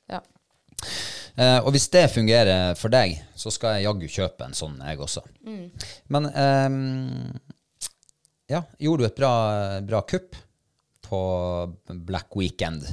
Ja. 0.08 0.22
Eh, 1.38 1.60
og 1.60 1.70
hvis 1.76 1.90
det 1.94 2.08
fungerer 2.14 2.78
for 2.80 2.94
deg, 2.94 3.18
så 3.38 3.52
skal 3.54 3.78
jeg 3.78 3.86
jaggu 3.86 4.08
kjøpe 4.10 4.48
en 4.48 4.58
sånn, 4.58 4.80
jeg 4.88 5.04
også. 5.06 5.22
Men 6.16 6.30
eh, 6.32 6.70
ja, 8.56 8.64
gjorde 8.82 9.04
du 9.04 9.10
et 9.10 9.20
bra, 9.20 9.34
bra 9.86 10.02
kupp 10.08 10.40
på 11.08 11.20
Black 12.08 12.36
Weekend? 12.40 12.88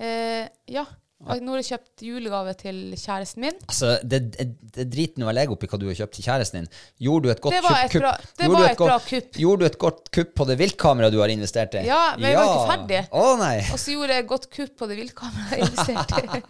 Eh, 0.00 0.44
ja, 0.72 0.84
Og 1.20 1.42
Nå 1.44 1.52
har 1.52 1.60
jeg 1.60 1.66
kjøpt 1.74 2.02
julegave 2.06 2.52
til 2.56 2.76
kjæresten 2.96 3.42
min. 3.44 3.56
Altså, 3.68 3.90
det, 4.08 4.20
det, 4.38 4.86
driter 4.88 5.20
nå 5.20 5.26
vel 5.28 5.40
jeg 5.42 5.50
opp 5.52 5.66
i 5.66 5.68
hva 5.68 5.78
du 5.82 5.84
har 5.90 5.98
kjøpt 5.98 6.14
til 6.16 6.24
kjæresten 6.24 6.62
din. 6.62 6.68
Gjorde 7.04 7.26
du 7.26 7.32
et 7.34 7.42
godt 7.44 7.56
Det 7.56 7.60
var 7.66 7.76
et 7.82 7.92
kupp- 7.92 8.04
bra- 8.06 8.14
det 8.40 8.48
var 8.54 8.68
et 8.70 8.80
bra 8.80 8.96
kupp. 9.04 9.40
Gjorde 9.42 9.60
du 9.60 9.66
et 9.68 9.76
godt 9.84 10.08
kupp 10.16 10.32
på 10.40 10.46
det 10.48 10.56
viltkameraet 10.62 11.12
du 11.12 11.18
har 11.20 11.32
investert 11.34 11.76
i? 11.76 11.82
Ja, 11.84 12.00
men 12.16 12.30
jeg 12.30 12.38
var 12.40 12.48
ikke 12.54 12.70
ferdig. 12.72 13.02
Å 13.12 13.26
nei. 13.42 13.52
Og 13.68 13.82
så 13.82 13.96
gjorde 13.98 14.16
jeg 14.16 14.24
et 14.24 14.30
godt 14.32 14.48
kupp 14.56 14.72
på 14.80 14.88
det 14.88 14.96
viltkameraet 15.02 15.52
jeg 15.58 15.68
investerte 15.68 16.22
i. 16.24 16.40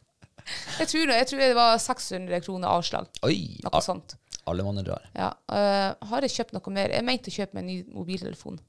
jeg, 0.82 0.90
tror, 0.92 1.14
jeg 1.16 1.30
tror 1.32 1.42
det 1.46 1.50
var 1.62 1.80
600 1.86 2.44
kroner 2.44 2.74
avslag. 2.76 3.08
Oi. 3.24 3.38
Noe 3.64 3.82
sånt. 3.88 4.18
Alle 4.52 4.68
manner 4.68 4.84
drar. 4.84 5.08
Ja. 5.16 5.30
Uh, 5.48 5.96
har 6.12 6.28
jeg 6.28 6.34
kjøpt 6.36 6.54
noe 6.58 6.76
mer? 6.76 6.92
Jeg 6.92 7.08
mente 7.08 7.32
å 7.32 7.38
kjøpe 7.40 7.56
meg 7.56 7.64
en 7.64 7.72
ny 7.72 7.80
mobiltelefon. 7.96 8.60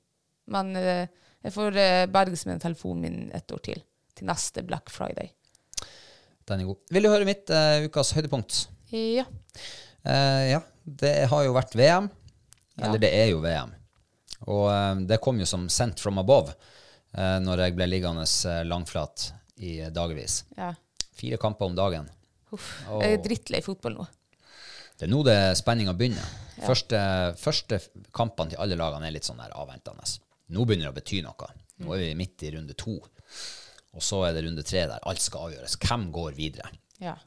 Men 0.55 0.71
uh, 0.79 1.03
jeg 1.43 1.55
får 1.59 1.75
uh, 1.75 2.07
berges 2.11 2.47
med 2.47 2.63
telefonen 2.63 3.03
min 3.03 3.21
et 3.35 3.51
år 3.55 3.63
til. 3.67 3.83
Til 4.15 4.27
neste 4.31 4.63
Black 4.67 4.91
Friday. 4.93 5.31
Den 6.49 6.63
er 6.63 6.69
god. 6.71 6.79
Vil 6.91 7.05
du 7.05 7.11
høre 7.11 7.27
mitt 7.27 7.51
uh, 7.53 7.85
ukas 7.85 8.13
høydepunkt? 8.17 8.63
Ja. 8.91 9.25
Uh, 10.01 10.43
ja, 10.49 10.61
det 10.83 11.13
har 11.31 11.45
jo 11.45 11.55
vært 11.55 11.75
VM. 11.77 12.09
Eller 12.81 13.01
det 13.01 13.11
er 13.13 13.29
jo 13.31 13.41
VM. 13.43 13.73
Og 14.49 14.63
uh, 14.71 14.95
det 15.07 15.21
kom 15.21 15.39
jo 15.41 15.47
som 15.49 15.67
sendt 15.69 16.01
from 16.01 16.17
above 16.21 16.55
uh, 16.55 17.37
når 17.43 17.67
jeg 17.67 17.77
ble 17.77 17.89
liggende 17.91 18.25
langflat 18.67 19.31
i 19.61 19.77
dagevis. 19.93 20.43
ja. 20.57 20.73
Fire 21.21 21.37
kamper 21.37 21.67
om 21.69 21.75
dagen. 21.77 22.07
Uff. 22.55 22.69
Jeg 23.03 23.13
er 23.13 23.19
drittlei 23.21 23.59
fotball 23.61 23.99
nå. 23.99 24.05
Det 24.97 25.05
er 25.05 25.11
nå 25.11 25.19
det 25.27 25.35
spenninga 25.59 25.93
begynner. 25.97 26.31
Første, 26.61 26.97
første 27.37 27.77
kampene 28.15 28.53
til 28.53 28.61
alle 28.63 28.77
lagene 28.79 29.05
er 29.05 29.13
litt 29.13 29.27
sånn 29.27 29.41
der 29.41 29.53
avventende. 29.57 30.07
Nå 30.55 30.65
begynner 30.65 30.87
det 30.87 30.93
å 30.93 30.97
bety 30.97 31.21
noe. 31.25 31.49
Nå 31.81 31.93
er 31.93 32.01
vi 32.03 32.09
midt 32.17 32.45
i 32.47 32.51
runde 32.55 32.73
to. 32.79 32.95
Og 33.97 34.03
så 34.05 34.21
er 34.27 34.35
det 34.37 34.45
runde 34.45 34.63
tre 34.63 34.85
der 34.87 35.03
alt 35.07 35.21
skal 35.23 35.49
avgjøres. 35.49 35.75
Hvem 35.83 36.05
går 36.15 36.37
videre? 36.37 36.69
Ja. 37.03 37.17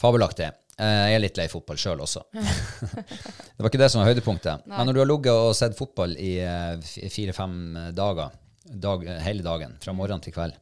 Fabelaktig. 0.00 0.50
Eh, 0.76 0.98
Jeg 1.12 1.16
er 1.16 1.22
litt 1.22 1.38
lei 1.40 1.46
fotball 1.52 1.78
sjøl 1.80 2.02
også. 2.04 2.24
det 2.34 3.60
var 3.62 3.70
ikke 3.70 3.80
det 3.80 3.90
som 3.92 4.02
var 4.02 4.10
høydepunktet. 4.10 4.66
Men 4.68 4.88
når 4.88 4.96
du 4.98 5.00
har 5.02 5.10
ligget 5.10 5.46
og 5.48 5.54
sett 5.56 5.76
fotball 5.78 6.16
i 6.20 6.34
eh, 6.44 7.08
fire-fem 7.12 7.56
dager, 7.96 8.34
dag, 8.64 9.06
hele 9.24 9.44
dagen, 9.46 9.78
fra 9.82 9.94
morgen 9.96 10.20
til 10.24 10.34
kveld, 10.36 10.58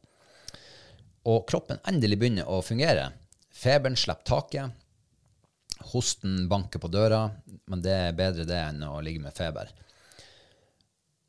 og 1.29 1.43
kroppen 1.49 1.77
endelig 1.89 2.17
begynner 2.21 2.47
å 2.49 2.61
fungere, 2.65 3.11
feberen 3.53 3.99
slipper 3.99 4.25
taket, 4.25 4.77
hosten 5.91 6.47
banker 6.49 6.81
på 6.81 6.89
døra, 6.93 7.25
men 7.69 7.81
det 7.83 7.93
er 8.07 8.17
bedre 8.17 8.45
det 8.47 8.57
enn 8.57 8.81
å 8.87 8.99
ligge 9.05 9.21
med 9.21 9.35
feber, 9.37 9.69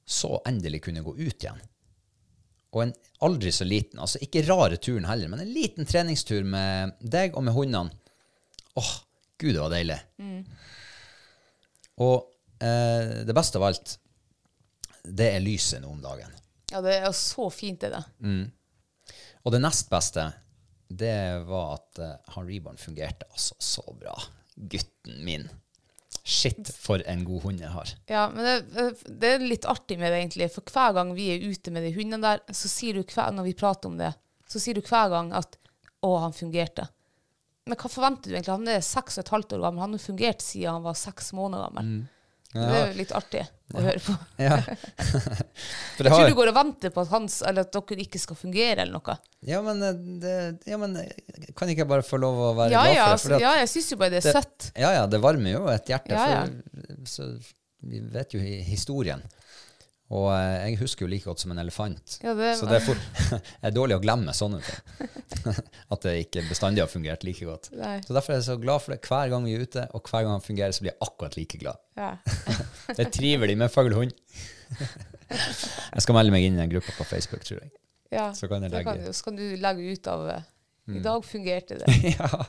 så 0.09 0.39
endelig 0.49 0.83
kunne 0.87 1.05
gå 1.05 1.15
ut 1.19 1.45
igjen. 1.45 1.61
Og 2.73 2.87
en 2.87 2.93
aldri 3.23 3.53
så 3.53 3.67
liten, 3.69 4.01
altså 4.01 4.21
ikke 4.25 4.45
rare 4.49 4.79
turen 4.81 5.07
heller, 5.07 5.29
men 5.31 5.43
en 5.45 5.53
liten 5.53 5.89
treningstur 5.89 6.47
med 6.49 6.97
deg 7.01 7.37
og 7.37 7.45
med 7.47 7.57
hundene. 7.57 7.93
Åh, 8.81 8.93
gud, 9.37 9.53
det 9.53 9.61
var 9.61 9.75
deilig. 9.75 9.99
Og 12.01 12.17
eh, 12.65 13.19
det 13.29 13.37
beste 13.37 13.61
av 13.61 13.67
alt, 13.69 13.97
det 15.05 15.29
er 15.35 15.45
lyset 15.45 15.83
nå 15.83 15.93
om 15.93 16.01
dagen. 16.03 16.33
ja, 16.73 16.81
det 16.81 16.97
er 17.03 17.13
så 17.17 17.51
fint, 17.53 17.83
det 17.83 17.93
der. 17.93 18.09
Og 19.43 19.53
det 19.53 19.61
nest 19.61 19.91
beste, 19.91 20.29
det 20.93 21.43
var 21.49 21.77
at 21.77 22.01
uh, 22.01 22.15
han 22.37 22.47
Reborn 22.49 22.79
fungerte 22.81 23.27
altså 23.31 23.57
så 23.59 23.85
bra. 23.99 24.15
Gutten 24.55 25.23
min. 25.27 25.49
Shit, 26.23 26.69
for 26.79 27.03
en 27.11 27.25
god 27.27 27.43
hund 27.43 27.63
jeg 27.65 27.73
har. 27.75 27.93
Ja, 28.07 28.29
men 28.31 28.47
det, 28.47 28.85
det 29.11 29.31
er 29.35 29.43
litt 29.43 29.67
artig 29.67 29.97
med 29.99 30.13
det, 30.13 30.21
egentlig. 30.21 30.47
For 30.55 30.63
hver 30.71 30.95
gang 30.95 31.11
vi 31.17 31.33
er 31.35 31.43
ute 31.51 31.73
med 31.75 31.83
de 31.83 31.91
hundene 31.97 32.23
der, 32.23 32.43
så 32.55 32.71
sier 32.71 32.95
du 32.95 33.03
hver, 33.03 33.33
når 33.35 33.49
vi 33.49 33.57
prater 33.59 33.91
om 33.91 33.99
det, 33.99 34.13
så 34.47 34.63
sier 34.63 34.79
du 34.79 34.85
hver 34.87 35.11
gang 35.11 35.33
at 35.35 35.59
'Å, 36.03 36.17
han 36.23 36.35
fungerte'. 36.35 36.89
Men 37.67 37.79
hva 37.79 37.91
forventer 37.91 38.31
du 38.31 38.35
egentlig? 38.35 38.55
Han 38.57 38.71
er 38.71 38.81
seks 38.83 39.19
og 39.19 39.23
et 39.23 39.35
halvt 39.35 39.53
år 39.55 39.61
gammel. 39.67 39.83
Han 39.85 39.95
har 39.95 40.03
fungert 40.03 40.43
siden 40.43 40.79
han 40.79 40.87
var 40.87 40.99
seks 40.99 41.31
måneder 41.39 41.69
gammel. 41.69 41.91
Det 42.53 42.65
er 42.77 42.91
jo 42.91 42.97
litt 42.99 43.13
artig 43.17 43.43
å 43.73 43.81
høre 43.81 44.01
på. 44.05 44.15
Ja. 44.45 44.59
Jeg 46.03 46.11
tror 46.11 46.29
du 46.29 46.35
går 46.37 46.51
og 46.51 46.57
venter 46.59 46.93
på 46.93 47.01
at, 47.05 47.11
hans, 47.13 47.39
eller 47.49 47.65
at 47.65 47.73
dere 47.73 48.05
ikke 48.05 48.21
skal 48.21 48.37
fungere, 48.37 48.85
eller 48.85 48.93
noe. 48.99 49.15
ja, 49.49 49.63
men, 49.65 49.81
eh, 49.87 50.03
det, 50.21 50.35
ja, 50.69 50.77
men 50.81 50.99
eh, 51.01 51.49
kan 51.57 51.71
ikke 51.73 51.87
jeg 51.87 51.91
bare 51.95 52.05
få 52.05 52.21
lov 52.21 52.43
å 52.51 52.53
være 52.59 52.75
Ja, 52.75 52.83
glad 52.91 53.23
for 53.23 53.35
det? 53.35 53.41
at 53.41 53.47
ja 53.47 53.53
jeg 53.63 53.71
syns 53.73 53.89
jo 53.95 53.99
bare 54.03 54.15
det 54.17 54.21
er 54.23 54.37
søtt. 54.37 54.69
Ja, 54.77 54.93
ja, 54.99 55.07
det 55.09 55.23
varmer 55.25 55.55
jo 55.55 55.65
et 55.73 55.89
hjerte. 55.89 56.13
Ja, 56.13 56.29
ja. 56.29 56.43
For, 56.45 57.09
så, 57.09 57.31
vi 57.89 58.03
vet 58.13 58.37
jo 58.37 58.43
historien. 58.43 59.25
Og 60.13 60.27
eh, 60.35 60.67
jeg 60.69 60.77
husker 60.83 61.07
jo 61.07 61.09
like 61.09 61.25
godt 61.25 61.41
som 61.41 61.55
en 61.55 61.61
elefant. 61.63 62.19
Ja, 62.21 62.35
det 62.37 62.51
så 62.59 62.67
det 62.69 62.83
er, 62.83 62.85
fort, 62.91 63.43
er 63.65 63.73
dårlig 63.73 63.97
å 63.97 64.03
glemme 64.05 64.35
sånne 64.37 64.59
ting. 64.67 65.55
At 65.95 66.05
det 66.05 66.13
ikke 66.27 66.43
bestandig 66.51 66.83
har 66.85 66.91
fungert 66.93 67.25
like 67.25 67.47
godt. 67.49 67.71
Nei. 67.81 67.95
Så 68.05 68.13
derfor 68.17 68.35
er 68.35 68.43
jeg 68.43 68.49
så 68.51 68.59
glad 68.61 68.85
for 68.85 68.93
det. 68.93 69.01
Hver 69.09 69.33
gang 69.33 69.47
vi 69.49 69.55
er 69.57 69.65
ute, 69.65 69.87
og 69.97 70.05
hver 70.11 70.27
gang 70.27 70.35
han 70.37 70.45
fungerer, 70.45 70.75
så 70.77 70.85
blir 70.85 70.93
jeg 70.93 71.01
akkurat 71.09 71.39
like 71.41 71.61
glad. 71.63 71.81
Ja. 71.97 72.11
Det 72.93 73.07
er 73.07 73.13
trivelig 73.15 73.57
med 73.63 73.73
fuglehund. 73.73 74.13
Jeg 75.33 76.03
skal 76.05 76.17
melde 76.19 76.33
meg 76.35 76.45
inn 76.45 76.59
i 76.61 76.65
en 76.67 76.73
gruppe 76.73 76.93
på 76.99 77.07
Facebook, 77.09 77.45
tror 77.49 77.63
jeg. 77.63 77.73
Ja, 78.13 78.27
Så 78.37 78.49
kan 78.51 78.63
jeg 78.67 78.73
legge- 78.75 78.85
kan, 78.93 79.01
du- 79.07 79.13
så 79.17 79.25
kan 79.31 79.37
du 79.41 79.45
legge 79.57 79.93
ut 79.97 80.07
av 80.13 80.27
eh, 80.29 80.43
I 80.93 81.01
dag 81.01 81.25
fungerte 81.25 81.79
det. 81.81 81.87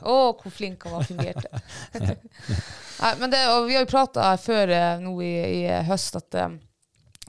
Å, 0.04 0.16
hvor 0.36 0.52
flink 0.52 0.84
han 0.84 0.92
var 0.98 1.06
fungerte. 1.08 1.48
Nei, 1.94 3.12
men 3.22 3.30
det, 3.32 3.40
vi 3.70 3.76
har 3.78 3.84
jo 3.86 3.90
prata 3.90 4.28
før 4.42 4.72
eh, 4.74 4.98
nå 5.00 5.14
i, 5.24 5.32
i 5.62 5.82
høst 5.88 6.18
at 6.20 6.36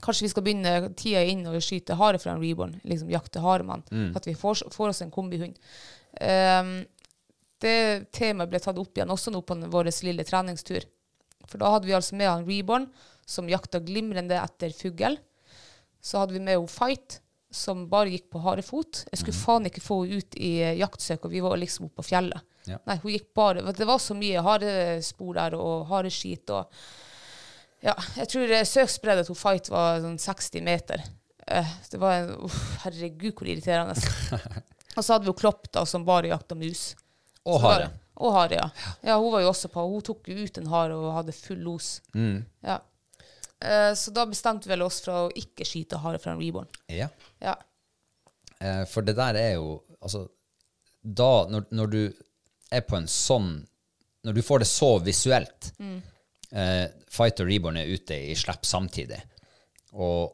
kanskje 0.02 0.26
vi 0.26 0.32
skal 0.32 0.44
begynne 0.46 0.74
tida 0.98 1.22
inn 1.24 1.46
og 1.48 1.62
skyte 1.64 1.96
hare 1.98 2.20
fra 2.22 2.34
en 2.34 2.42
reborn. 2.42 2.76
Liksom 2.84 3.10
jakte 3.12 3.42
haremann. 3.44 3.84
Mm. 3.90 4.10
At 4.18 4.28
vi 4.28 4.34
får, 4.36 4.66
får 4.74 4.92
oss 4.92 5.02
en 5.04 5.14
kombihund. 5.14 5.58
Um, 6.20 6.78
det 7.64 8.12
temaet 8.16 8.52
ble 8.52 8.60
tatt 8.60 8.78
opp 8.80 8.96
igjen 8.96 9.12
også 9.12 9.32
nå 9.32 9.42
på 9.46 9.56
vår 9.72 9.90
lille 10.04 10.24
treningstur. 10.28 10.84
For 11.46 11.62
da 11.62 11.70
hadde 11.72 11.88
vi 11.88 11.94
altså 11.96 12.16
med 12.18 12.30
han 12.30 12.48
reborn, 12.48 12.88
som 13.26 13.48
jakta 13.50 13.80
glimrende 13.82 14.38
etter 14.40 14.74
fugl. 14.76 15.16
Så 16.02 16.20
hadde 16.20 16.36
vi 16.36 16.42
med 16.42 16.58
henne 16.58 16.70
Fight, 16.70 17.20
som 17.50 17.86
bare 17.90 18.12
gikk 18.12 18.28
på 18.34 18.42
harefot. 18.44 19.06
Jeg 19.10 19.20
skulle 19.20 19.38
faen 19.38 19.68
ikke 19.70 19.82
få 19.84 20.02
henne 20.04 20.20
ut 20.20 20.36
i 20.36 20.52
eh, 20.62 20.76
jaktsøk, 20.80 21.24
og 21.26 21.32
vi 21.32 21.42
var 21.44 21.56
liksom 21.60 21.88
oppe 21.88 22.02
på 22.02 22.10
fjellet. 22.10 22.44
Ja. 22.66 22.80
Nei, 22.88 22.96
hun 22.98 23.12
gikk 23.12 23.28
bare 23.38 23.62
Det 23.70 23.86
var 23.86 24.00
så 24.02 24.14
mye 24.18 24.42
harespor 24.42 25.36
der, 25.38 25.54
og 25.54 25.86
hareskit 25.90 26.50
og 26.50 26.72
Ja, 27.84 27.94
jeg 28.16 28.30
tror 28.32 28.52
eh, 28.56 28.64
søksbreddet 28.66 29.28
til 29.28 29.38
Fight 29.38 29.68
var 29.72 30.00
sånn 30.04 30.18
60 30.20 30.64
meter. 30.66 31.02
Eh, 31.46 31.74
det 31.92 32.00
var 32.02 32.22
en 32.22 32.32
uff, 32.48 32.56
Herregud, 32.84 33.34
hvor 33.36 33.50
irriterende. 33.50 33.94
og 34.96 35.04
så 35.04 35.12
hadde 35.12 35.26
vi 35.26 35.30
jo 35.30 35.38
Klopp, 35.38 35.68
da, 35.74 35.84
som 35.86 36.06
bare 36.06 36.32
jakta 36.32 36.56
mus. 36.58 36.88
Og 37.46 37.60
hare. 37.62 37.90
Og 38.16 38.32
hare, 38.32 38.58
ja. 38.58 38.66
ja. 39.04 39.18
Hun 39.20 39.30
var 39.34 39.44
jo 39.44 39.52
også 39.52 39.70
på. 39.70 39.84
Hun 39.86 40.04
tok 40.04 40.28
jo 40.32 40.38
ut 40.40 40.58
en 40.58 40.70
hare 40.72 40.96
og 40.96 41.12
hadde 41.18 41.36
full 41.36 41.60
los. 41.62 41.98
Mm. 42.16 42.40
Ja. 42.64 42.80
Eh, 43.60 43.92
så 43.94 44.12
da 44.16 44.26
bestemte 44.28 44.68
vi 44.68 44.74
vel 44.74 44.84
oss 44.86 45.02
for 45.04 45.26
å 45.26 45.34
ikke 45.36 45.66
skyte 45.68 46.00
hare 46.02 46.20
fra 46.22 46.34
en 46.34 46.40
reborn. 46.42 46.68
Ja. 46.92 47.08
Ja. 47.44 47.54
Eh, 48.58 48.82
for 48.88 49.04
det 49.06 49.16
der 49.18 49.36
er 49.36 49.52
jo 49.58 49.82
Altså, 50.00 50.26
da 51.02 51.46
Når, 51.50 51.64
når 51.76 51.88
du 51.92 52.00
er 52.72 52.82
på 52.86 52.96
en 52.96 53.08
sånn 53.10 53.48
Når 54.24 54.36
du 54.36 54.40
får 54.44 54.62
det 54.62 54.68
så 54.70 54.90
visuelt 55.02 55.72
eh, 56.56 56.86
Fight 57.12 57.40
og 57.44 57.50
Reborn 57.50 57.78
er 57.80 57.92
ute 57.92 58.16
i 58.30 58.34
slipp 58.38 58.66
samtidig, 58.66 59.20
og 59.92 60.32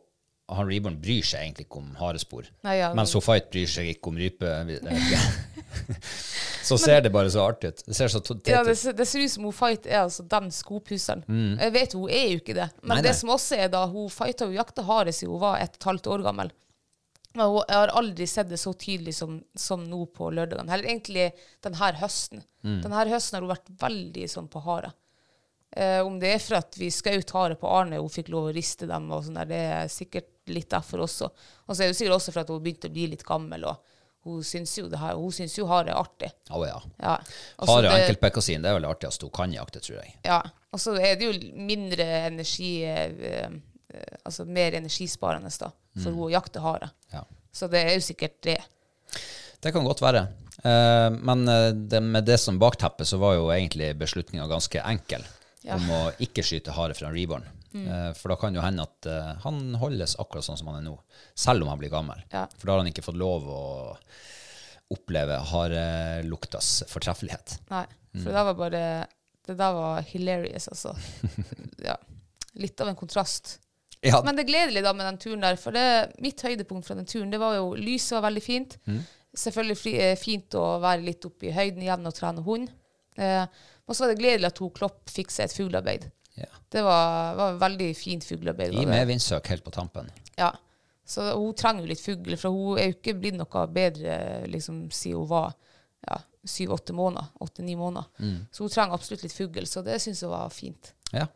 han 0.53 0.69
Reborn 0.69 0.99
bryr 1.01 1.25
seg 1.25 1.47
egentlig 1.47 1.65
ikke 1.69 1.81
om 1.81 1.93
harespor. 1.97 2.49
Nei, 2.67 2.75
ja. 2.81 2.91
Mens 2.97 3.15
hun 3.17 3.23
Fight 3.25 3.47
bryr 3.53 3.69
seg 3.71 3.89
ikke 3.95 4.11
om 4.11 4.19
rype. 4.21 4.49
så 6.69 6.79
ser 6.79 7.01
det 7.05 7.13
bare 7.15 7.31
så 7.33 7.45
artig 7.47 7.71
ut. 7.73 7.85
Det 7.87 7.97
ser 7.97 8.11
så 8.13 8.21
teit 8.21 8.51
Ja, 8.51 8.61
ut. 8.61 8.69
det, 8.69 8.93
det 8.99 9.07
ser 9.09 9.25
ut 9.25 9.33
som 9.33 9.47
hun 9.49 9.55
Fight 9.57 9.87
er 9.89 10.03
altså 10.05 10.27
den 10.29 10.51
skopusseren. 10.55 11.25
Jeg 11.61 11.75
vet 11.75 11.97
hun 11.97 12.11
er 12.11 12.27
jo 12.35 12.43
ikke 12.43 12.59
det. 12.59 12.69
Men 12.83 12.93
Mm. 12.93 12.97
Nei, 12.97 13.03
det 13.07 13.13
nei. 13.15 13.19
som 13.23 13.33
også 13.33 13.57
er 13.65 13.71
da, 13.73 13.87
hun 13.89 14.11
fighta 14.13 14.47
og 14.51 14.55
jakta 14.57 14.83
hare 14.85 15.13
siden 15.15 15.33
hun 15.33 15.41
var 15.43 15.61
et 15.63 15.73
og 15.73 15.81
et 15.81 15.89
halvt 15.89 16.11
år 16.13 16.27
gammel. 16.27 16.53
Men 17.33 17.49
jeg 17.57 17.79
har 17.79 17.93
aldri 17.97 18.27
sett 18.29 18.51
det 18.51 18.59
så 18.61 18.75
tydelig 18.77 19.15
som, 19.17 19.39
som 19.57 19.85
nå 19.89 20.05
på 20.13 20.29
lørdagene. 20.37 20.69
Eller 20.75 20.91
egentlig 20.91 21.31
denne 21.65 21.93
høsten. 22.03 22.43
Mm. 22.61 22.83
Denne 22.85 23.07
høsten 23.09 23.39
har 23.39 23.47
hun 23.47 23.55
vært 23.55 23.71
veldig 23.81 24.27
sånn 24.29 24.51
på 24.53 24.61
hare. 24.67 24.93
Eh, 25.77 26.01
om 26.05 26.19
det 26.21 26.35
er 26.35 26.43
for 26.43 26.59
at 26.59 26.77
vi 26.77 26.91
skjøt 26.93 27.31
hare 27.33 27.57
på 27.57 27.69
Arne, 27.71 28.01
hun 28.03 28.13
fikk 28.13 28.29
lov 28.33 28.51
å 28.51 28.53
riste 28.55 28.87
dem, 28.91 29.07
og 29.15 29.25
sånn 29.25 29.39
der, 29.41 29.49
det 29.49 29.61
er 29.73 29.89
sikkert 29.93 30.29
litt 30.53 30.69
derfor 30.75 31.07
også. 31.07 31.31
Og 31.69 31.73
så 31.77 31.85
er 31.85 31.93
det 31.93 31.97
sikkert 31.97 32.19
også 32.19 32.35
for 32.35 32.43
at 32.45 32.51
hun 32.53 32.61
begynte 32.65 32.91
å 32.91 32.95
bli 32.95 33.07
litt 33.15 33.25
gammel, 33.25 33.65
og 33.71 33.89
hun 34.29 34.43
syns 34.47 34.75
jo, 34.79 34.85
det 34.93 35.01
her, 35.01 35.17
hun 35.19 35.33
syns 35.35 35.57
jo 35.59 35.65
hare 35.71 35.91
er 35.95 35.99
artig. 35.99 36.29
Å 36.53 36.61
ja. 36.67 36.77
Ja. 37.01 37.15
Altså, 37.17 37.67
så 37.67 37.73
Hare 37.73 37.89
det- 37.89 38.03
enkeltbekkasin, 38.05 38.63
det 38.63 38.71
er 38.71 38.77
vel 38.77 38.85
det 38.87 38.93
artigste 38.93 39.27
hun 39.27 39.35
kan 39.41 39.53
jakte, 39.57 39.81
tror 39.83 39.99
jeg. 40.03 40.15
ja, 40.29 40.43
og 40.73 40.81
så 40.81 40.95
er 41.01 41.17
det 41.17 41.27
jo 41.27 41.33
mindre 41.59 42.07
energi 42.31 42.73
eh, 42.85 43.27
eh, 43.33 43.61
Altså 44.25 44.47
mer 44.49 44.73
energisparende 44.73 45.51
da, 45.61 45.67
for 46.01 46.15
hun 46.15 46.23
å 46.25 46.31
jakte 46.33 46.61
hare. 46.65 46.87
Ja. 47.13 47.27
Så 47.53 47.67
det 47.69 47.83
er 47.85 47.93
jo 47.99 48.01
sikkert 48.01 48.39
det. 48.47 48.55
Det 49.61 49.73
kan 49.75 49.85
godt 49.85 50.01
være. 50.01 50.23
Eh, 50.65 51.11
men 51.21 51.43
eh, 51.49 51.73
det, 51.77 52.01
med 52.01 52.25
det 52.25 52.39
som 52.41 52.57
bakteppe, 52.59 53.05
så 53.05 53.19
var 53.21 53.35
jo 53.37 53.51
egentlig 53.53 53.91
beslutninga 54.01 54.47
ganske 54.49 54.81
enkel 54.81 55.27
Ja. 55.63 55.77
om 55.77 55.91
å 55.95 56.01
ikke 56.23 56.43
skyte 56.43 56.75
hare 56.75 56.95
fra 56.99 57.09
en 57.09 57.15
reborn. 57.15 57.45
Mm. 57.73 57.87
Eh, 57.87 58.09
for 58.19 58.33
da 58.33 58.37
kan 58.41 58.55
jo 58.55 58.61
hende 58.65 58.83
at 58.85 59.07
eh, 59.09 59.33
han 59.45 59.75
holdes 59.81 60.17
akkurat 60.21 60.45
sånn 60.45 60.59
som 60.61 60.69
han 60.73 60.81
er 60.81 60.87
nå, 60.89 60.97
selv 61.39 61.65
om 61.65 61.71
han 61.73 61.81
blir 61.81 61.93
gammel. 61.93 62.21
Ja. 62.35 62.45
For 62.59 62.67
da 62.67 62.75
har 62.77 62.83
han 62.83 62.91
ikke 62.91 63.05
fått 63.07 63.21
lov 63.21 63.47
å 63.49 63.63
oppleve 64.93 65.39
har 65.49 65.73
uh, 65.73 66.19
luktas 66.29 66.83
fortreffelighet. 66.91 67.59
Nei, 67.71 67.87
for 68.13 68.29
Mm. 68.29 68.35
det 68.35 68.43
var 68.45 68.55
bare 68.59 68.81
Det 69.47 69.55
der 69.57 69.73
var 69.73 70.03
hilarious, 70.03 70.69
altså. 70.69 70.93
ja. 71.89 71.97
Litt 72.61 72.81
av 72.81 72.91
en 72.91 72.97
kontrast. 72.99 73.57
Ja, 74.05 74.21
Men 74.23 74.37
det 74.37 74.45
er 74.45 74.51
gledelig 74.53 74.83
da 74.85 74.93
med 74.93 75.07
den 75.07 75.19
turen 75.19 75.41
der, 75.43 75.57
for 75.57 75.73
det, 75.75 76.13
mitt 76.23 76.43
høydepunkt 76.43 76.87
fra 76.87 76.95
den 76.99 77.07
turen, 77.09 77.31
det 77.33 77.41
var 77.41 77.57
jo 77.57 77.73
lyset 77.75 78.19
var 78.19 78.27
veldig 78.29 78.43
fint. 78.45 78.77
Mm. 78.87 79.01
Selvfølgelig 79.35 79.79
fri, 79.81 79.95
eh, 79.99 80.15
fint 80.21 80.55
å 80.59 80.79
være 80.83 81.03
litt 81.07 81.25
oppe 81.25 81.49
i 81.49 81.55
høyden 81.57 81.83
igjen 81.83 82.07
og 82.07 82.15
trene 82.15 82.45
hund. 82.47 82.71
Eh, 83.17 83.45
og 83.87 83.97
så 83.97 84.05
var 84.05 84.13
det 84.13 84.21
gledelig 84.23 84.49
at 84.49 84.61
hun 84.63 84.73
Klopp 84.75 85.11
fikk 85.11 85.33
seg 85.35 85.49
et 85.49 85.57
fuglearbeid. 85.57 86.11
ja. 86.41 86.49
Det 86.73 86.83
var, 86.83 87.35
var 87.37 87.59
veldig 87.61 87.91
fint 87.97 88.25
fuglearbeid. 88.25 88.75
I 88.81 88.87
med 88.89 89.07
vindsøk 89.11 89.51
helt 89.53 89.65
på 89.65 89.75
tampen. 89.75 90.09
Ja. 90.41 90.55
Så 91.05 91.27
hun 91.35 91.53
trenger 91.59 91.85
jo 91.85 91.91
litt 91.91 92.01
fugl, 92.01 92.37
for 92.41 92.55
hun 92.55 92.79
er 92.81 92.89
jo 92.89 92.97
ikke 92.97 93.17
blitt 93.19 93.37
noe 93.37 93.67
bedre 93.75 94.47
liksom, 94.49 94.87
siden 94.95 95.19
hun 95.21 95.29
var 95.29 95.51
ja, 96.07 96.21
syv-åtte 96.49 96.95
måneder. 96.97 97.29
Åtte-ni 97.45 97.77
måneder. 97.77 98.09
Så 98.55 98.65
hun 98.65 98.73
trenger 98.73 98.97
absolutt 98.97 99.27
litt 99.27 99.35
fugl, 99.37 99.67
så 99.69 99.83
det 99.85 99.99
syns 100.01 100.23
jeg 100.25 100.31
var 100.33 100.49
fint. 100.55 100.95
Ja, 101.13 101.27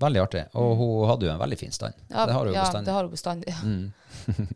veldig 0.00 0.24
artig. 0.24 0.44
Og 0.58 0.74
hun 0.80 1.08
hadde 1.12 1.28
jo 1.28 1.34
en 1.36 1.42
veldig 1.44 1.60
fin 1.60 1.74
stand. 1.76 1.94
Ja, 2.08 2.24
det 2.26 2.34
har 2.34 2.48
hun 2.48 2.56
ja, 2.56 2.64
bestandig. 2.64 2.88
det 2.88 2.96
har 2.96 3.06
hun 3.06 3.14
bestandig. 3.14 3.54
Ja. 3.54 3.60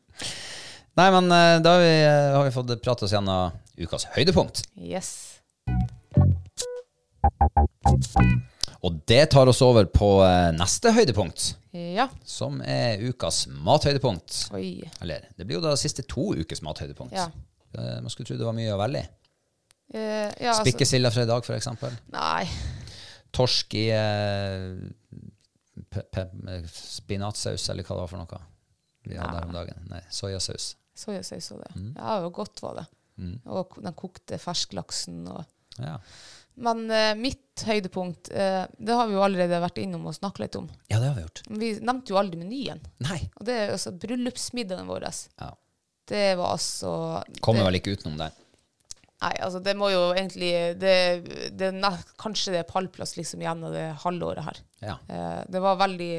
Nei, 0.99 1.09
men 1.15 1.31
eh, 1.31 1.61
da 1.63 1.77
har 1.77 1.85
vi, 1.85 1.95
eh, 2.03 2.33
har 2.35 2.45
vi 2.49 2.51
fått 2.51 2.75
prate 2.83 3.07
oss 3.07 3.15
gjennom 3.15 3.55
ukas 3.79 4.09
høydepunkt. 4.17 4.65
Yes. 4.75 5.28
Og 8.87 9.01
det 9.11 9.25
tar 9.33 9.51
oss 9.51 9.61
over 9.67 9.89
på 9.91 10.09
eh, 10.23 10.51
neste 10.55 10.93
høydepunkt, 10.95 11.57
Ja. 11.75 12.09
som 12.25 12.61
er 12.63 13.01
ukas 13.09 13.47
mathøydepunkt. 13.51 14.53
Oi. 14.55 14.85
Eller, 15.03 15.25
det 15.37 15.47
blir 15.49 15.59
jo 15.59 15.65
da 15.65 15.73
siste 15.77 16.05
to 16.07 16.29
ukes 16.39 16.63
mathøydepunkt. 16.63 17.17
Ja. 17.19 17.27
Eh, 17.75 17.99
Man 18.01 18.11
skulle 18.11 18.27
tro 18.31 18.37
det 18.39 18.47
var 18.47 18.55
mye 18.57 18.75
å 18.75 18.79
velge 18.79 19.03
i. 19.03 19.09
Eh, 19.95 20.31
ja, 20.45 20.53
Spikkesilda 20.55 20.63
Spikkesilla 20.63 21.11
fra 21.11 21.23
i 21.27 21.31
dag, 21.33 21.51
eksempel. 21.57 21.97
Nei. 22.15 22.45
Torsk 23.35 23.75
i 23.75 23.87
eh, 23.91 24.79
spinatsaus, 26.69 27.69
eller 27.71 27.83
hva 27.87 27.97
det 27.97 28.03
var 28.05 28.11
for 28.13 28.23
noe. 28.23 28.41
Vi 29.09 29.17
hadde 29.17 29.39
her 29.41 29.47
om 29.49 29.55
dagen. 29.57 29.83
Nei, 29.91 30.01
soyasaus. 30.13 30.75
Soyasaus 30.99 31.51
var 31.55 31.65
det. 31.67 31.75
Mm. 31.79 31.93
Ja, 31.97 32.15
det 32.19 32.25
var 32.29 32.35
godt 32.37 32.63
var 32.63 32.75
det. 32.83 32.87
Og 33.51 33.79
den 33.83 33.95
kokte 33.99 34.39
fersklaksen 34.39 35.25
og 35.33 35.45
Ja. 35.79 35.97
Men 36.59 36.91
eh, 36.91 37.13
mitt 37.19 37.63
høydepunkt, 37.67 38.31
eh, 38.35 38.65
det 38.79 38.97
har 38.99 39.07
vi 39.07 39.15
jo 39.15 39.23
allerede 39.23 39.61
vært 39.63 39.79
innom 39.83 40.09
og 40.11 40.17
snakket 40.17 40.45
litt 40.45 40.59
om. 40.59 40.67
ja, 40.91 40.99
det 40.99 41.07
har 41.11 41.15
vi 41.19 41.23
gjort. 41.25 41.43
Vi 41.63 41.71
nevnte 41.79 42.13
jo 42.13 42.19
aldri 42.21 42.41
menyen. 42.41 42.83
Nei. 43.07 43.21
Og 43.39 43.47
det 43.47 43.57
er 43.61 43.73
altså 43.77 43.93
bryllupsmiddagen 43.95 44.91
vår. 44.91 45.07
Ja. 45.39 45.53
Det 46.09 46.27
var 46.41 46.55
altså 46.57 46.93
Kommer 47.45 47.63
det, 47.63 47.67
vel 47.69 47.79
ikke 47.81 47.95
utenom 47.99 48.19
det. 48.21 48.31
Nei, 49.19 49.33
altså 49.43 49.59
det 49.61 49.73
må 49.75 49.89
jo 49.91 50.03
egentlig 50.15 50.51
Det, 50.79 50.93
det 51.59 51.73
ne- 51.75 51.91
Kanskje 52.23 52.53
det 52.55 52.61
er 52.61 52.69
pallplass 52.69 53.17
liksom 53.19 53.43
gjennom 53.43 53.75
det 53.75 53.87
halvåret 54.05 54.47
her. 54.47 54.61
Ja. 54.81 54.95
Eh, 55.11 55.41
det 55.51 55.63
var 55.63 55.79
veldig, 55.81 56.13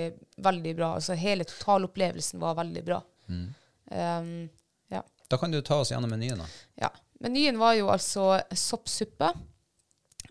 veldig 0.45 0.73
bra. 0.75 0.93
Altså 0.99 1.15
hele 1.19 1.47
totalopplevelsen 1.47 2.39
var 2.43 2.57
veldig 2.59 2.83
bra. 2.85 2.99
Mm. 3.31 3.45
Um, 3.89 4.33
ja. 4.91 5.01
Da 5.31 5.37
kan 5.41 5.51
du 5.51 5.61
ta 5.65 5.79
oss 5.81 5.91
gjennom 5.93 6.11
menyen, 6.11 6.43
da. 6.43 6.49
ja. 6.85 6.91
Menyen 7.23 7.57
var 7.59 7.73
jo 7.75 7.89
altså 7.91 8.37
soppsuppe 8.55 9.31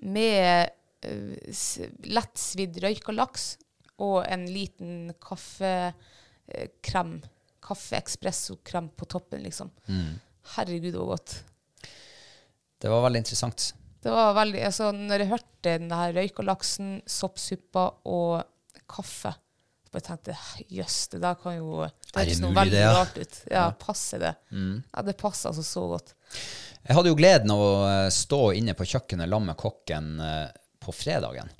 med 0.02 0.70
uh, 1.06 1.88
lettsvidd 2.08 2.78
røyka 2.84 3.14
laks 3.16 3.56
og 3.98 4.22
en 4.28 4.46
liten 4.46 5.12
kaffekrem. 5.24 7.18
Kaffe-espresso-krem 7.68 8.86
på 8.96 9.04
toppen, 9.10 9.42
liksom. 9.44 9.68
Herregud, 10.54 10.92
det 10.94 11.00
var 11.00 11.10
godt. 11.16 11.34
Det 12.78 12.88
var 12.92 13.02
veldig 13.04 13.20
interessant. 13.24 13.72
Det 13.98 14.12
var 14.14 14.30
veldig, 14.36 14.60
altså 14.68 14.92
Når 14.94 15.24
jeg 15.24 15.30
hørte 15.32 15.72
den 15.82 15.90
her 15.90 16.14
røyka 16.14 16.44
laksen, 16.46 16.92
soppsuppa 17.10 17.88
og 18.08 18.44
kaffe, 18.88 19.34
så 19.84 19.92
bare 19.92 20.06
tenkte 20.06 20.36
jeg 20.36 20.66
jøss, 20.78 20.98
det 21.12 21.20
der 21.24 21.36
kan 21.42 21.56
jo 21.58 21.82
Det 21.82 22.14
høres 22.22 22.40
noe 22.44 22.54
veldig 22.56 22.76
det, 22.76 22.84
ja? 22.84 22.94
rart 22.94 23.18
ut. 23.18 23.36
Ja, 23.50 23.66
passer 23.82 24.22
det? 24.22 24.32
Ja, 24.54 25.04
det 25.10 25.16
passer 25.20 25.50
altså 25.50 25.64
så 25.66 25.84
godt. 25.90 26.14
Jeg 26.88 26.96
hadde 26.96 27.10
jo 27.10 27.18
gleden 27.18 27.52
av 27.52 27.60
å 27.60 27.72
eh, 27.84 28.06
stå 28.14 28.40
inne 28.56 28.72
på 28.76 28.86
kjøkkenet 28.88 29.28
sammen 29.28 29.50
med 29.50 29.60
kokken 29.60 30.06
eh, 30.24 30.46
på 30.80 30.94
fredagen. 30.96 31.50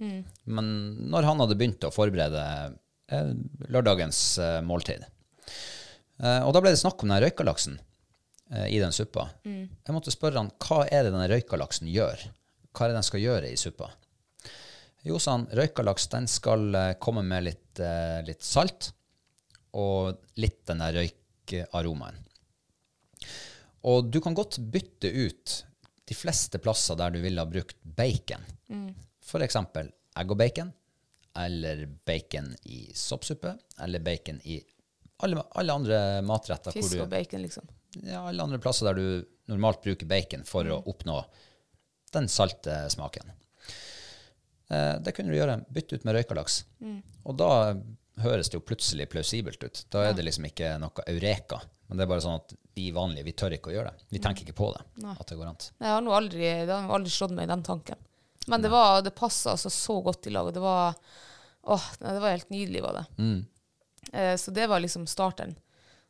Men 0.48 0.70
når 1.12 1.28
han 1.28 1.42
hadde 1.42 1.56
begynt 1.60 1.84
å 1.84 1.92
forberede 1.92 2.44
eh, 3.12 3.32
lørdagens 3.68 4.20
måltid 4.64 5.04
Og 6.18 6.50
da 6.54 6.60
ble 6.62 6.72
det 6.72 6.80
snakk 6.80 7.02
om 7.04 7.12
den 7.12 7.22
røykalaksen 7.24 7.78
i 8.72 8.78
den 8.80 8.94
suppa. 8.96 9.26
Jeg 9.44 9.92
måtte 9.92 10.12
spørre 10.14 10.40
han 10.40 10.48
hva 10.64 10.86
er 10.88 11.04
det 11.04 11.12
den 11.12 11.26
røykalaksen 11.28 11.90
gjør? 11.92 12.22
Hva 12.72 12.86
er 12.86 12.94
det 12.94 12.96
den 12.96 13.04
skal 13.04 13.20
gjøre 13.20 13.50
i 13.52 13.58
suppa? 13.60 13.90
Jo, 15.04 15.18
sa 15.20 15.34
han, 15.34 15.44
røykalaks 15.52 16.08
den 16.14 16.30
skal 16.32 16.72
komme 16.96 17.26
med 17.28 17.44
litt, 17.44 17.82
litt 18.24 18.46
salt 18.46 18.88
og 19.76 20.40
litt 20.40 20.62
den 20.70 20.80
der 20.80 20.96
røykaromaen. 20.96 22.24
Og 23.86 24.08
du 24.10 24.20
kan 24.20 24.34
godt 24.34 24.58
bytte 24.58 25.10
ut 25.12 25.64
de 26.08 26.16
fleste 26.16 26.58
plasser 26.58 26.96
der 26.98 27.12
du 27.14 27.20
ville 27.22 27.40
ha 27.40 27.46
brukt 27.48 27.76
bacon. 27.82 28.42
For 29.22 29.44
eksempel 29.44 29.90
egg 30.18 30.32
og 30.32 30.38
bacon, 30.40 30.72
eller 31.38 31.84
bacon 32.08 32.54
i 32.66 32.88
soppsuppe, 32.96 33.52
eller 33.84 34.02
bacon 34.02 34.40
i 34.44 34.58
alle, 35.22 35.42
alle 35.58 35.74
andre 35.74 35.98
matretter. 36.22 36.72
hvor 36.72 36.82
Fisk 36.82 36.96
du, 36.96 37.02
og 37.04 37.10
bacon, 37.12 37.42
liksom. 37.42 37.68
ja, 38.02 38.22
alle 38.26 38.42
andre 38.42 38.58
plasser 38.62 38.88
der 38.88 38.98
du 38.98 39.28
normalt 39.50 39.82
bruker 39.82 40.06
bacon 40.06 40.44
for 40.46 40.66
å 40.70 40.80
oppnå 40.90 41.18
den 42.14 42.28
salte 42.32 42.80
smaken. 42.90 43.30
Eh, 44.70 44.94
det 45.04 45.12
kunne 45.16 45.32
du 45.32 45.38
gjøre. 45.38 45.60
Bytte 45.72 45.98
ut 45.98 46.04
med 46.08 46.18
røykalaks. 46.18 46.62
Og 47.24 47.36
da 47.40 47.50
høres 48.22 48.50
det 48.50 48.58
jo 48.58 48.64
plutselig 48.66 49.08
plausibelt 49.12 49.62
ut. 49.62 49.84
Da 49.92 50.08
er 50.08 50.16
det 50.16 50.24
liksom 50.26 50.48
ikke 50.48 50.74
noe 50.82 51.04
eureka. 51.06 51.60
Men 51.88 51.98
det 51.98 52.04
er 52.04 52.10
bare 52.10 52.24
sånn 52.24 52.40
at 52.40 52.54
vi 52.78 52.88
vanlige 52.94 53.26
vi 53.26 53.34
tør 53.42 53.54
ikke 53.58 53.72
å 53.72 53.76
gjøre 53.76 53.92
det. 53.92 54.06
Vi 54.14 54.20
tenker 54.24 54.46
ikke 54.46 54.56
på 54.62 54.70
det. 54.76 54.82
At 55.12 55.26
det 55.28 55.38
går 55.40 55.50
an. 55.50 55.58
Jeg 55.82 55.92
har 55.96 56.10
aldri, 56.22 56.48
det 56.68 56.74
har 56.74 56.94
aldri 56.98 57.12
slått 57.14 57.34
meg 57.36 57.48
i 57.48 57.52
den 57.52 57.64
tanken. 57.66 58.00
Men 58.48 58.62
det, 58.64 58.70
var, 58.72 59.02
det 59.04 59.12
passa 59.18 59.52
altså 59.52 59.68
så 59.74 59.98
godt 60.06 60.26
i 60.30 60.32
lag. 60.32 60.46
og 60.48 60.54
Det 60.56 60.62
var, 60.64 60.94
åh, 61.74 61.88
det 62.00 62.18
var 62.22 62.32
helt 62.32 62.48
nydelig. 62.54 62.80
var 62.86 63.00
det. 63.02 63.06
Eh, 64.12 64.34
så 64.40 64.54
det 64.56 64.68
var 64.70 64.80
liksom 64.80 65.04
starten. 65.10 65.56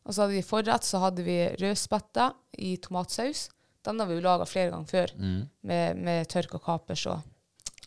Og 0.06 0.14
så 0.14 0.22
hadde 0.22 0.36
vi 0.38 0.44
forrett, 0.46 0.86
så 0.86 1.00
hadde 1.02 1.24
vi 1.26 1.38
rødspette 1.58 2.28
i 2.62 2.76
tomatsaus. 2.84 3.48
Den 3.84 3.98
har 4.00 4.06
vi 4.10 4.16
jo 4.20 4.22
laga 4.24 4.46
flere 4.48 4.70
ganger 4.72 4.88
før, 4.92 5.12
med, 5.66 5.98
med 6.04 6.28
tørka 6.30 6.60
kapers 6.62 7.06
og 7.10 7.26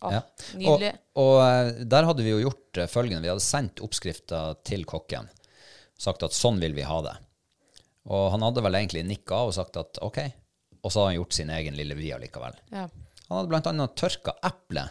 Ah, 0.02 0.16
Ja. 0.16 0.22
Og, 0.66 0.82
og 1.22 1.36
eh, 1.46 1.68
der 1.86 2.08
hadde 2.10 2.24
vi 2.26 2.32
jo 2.34 2.40
gjort 2.42 2.80
eh, 2.82 2.88
følgende. 2.90 3.22
Vi 3.22 3.30
hadde 3.30 3.44
sendt 3.46 3.84
oppskrifta 3.86 4.40
til 4.66 4.82
kokken. 4.90 5.28
Sagt 6.02 6.24
at 6.26 6.34
sånn 6.34 6.58
vil 6.58 6.74
vi 6.74 6.82
ha 6.90 6.96
det. 7.06 7.12
Og 8.10 8.32
han 8.34 8.42
hadde 8.42 8.64
vel 8.66 8.78
egentlig 8.80 9.04
nikka 9.06 9.36
av 9.44 9.52
og 9.52 9.56
sagt 9.58 9.78
at 9.78 10.00
OK. 10.02 10.20
Og 10.82 10.90
så 10.90 11.02
hadde 11.04 11.12
han 11.12 11.20
gjort 11.20 11.36
sin 11.38 11.52
egen 11.54 11.76
lille 11.78 11.98
vri 11.98 12.12
allikevel. 12.16 12.58
ja. 12.74 12.88
Han 13.32 13.38
hadde 13.38 13.48
blant 13.54 13.68
annet 13.70 13.94
tørka 13.96 14.34
eplet 14.44 14.90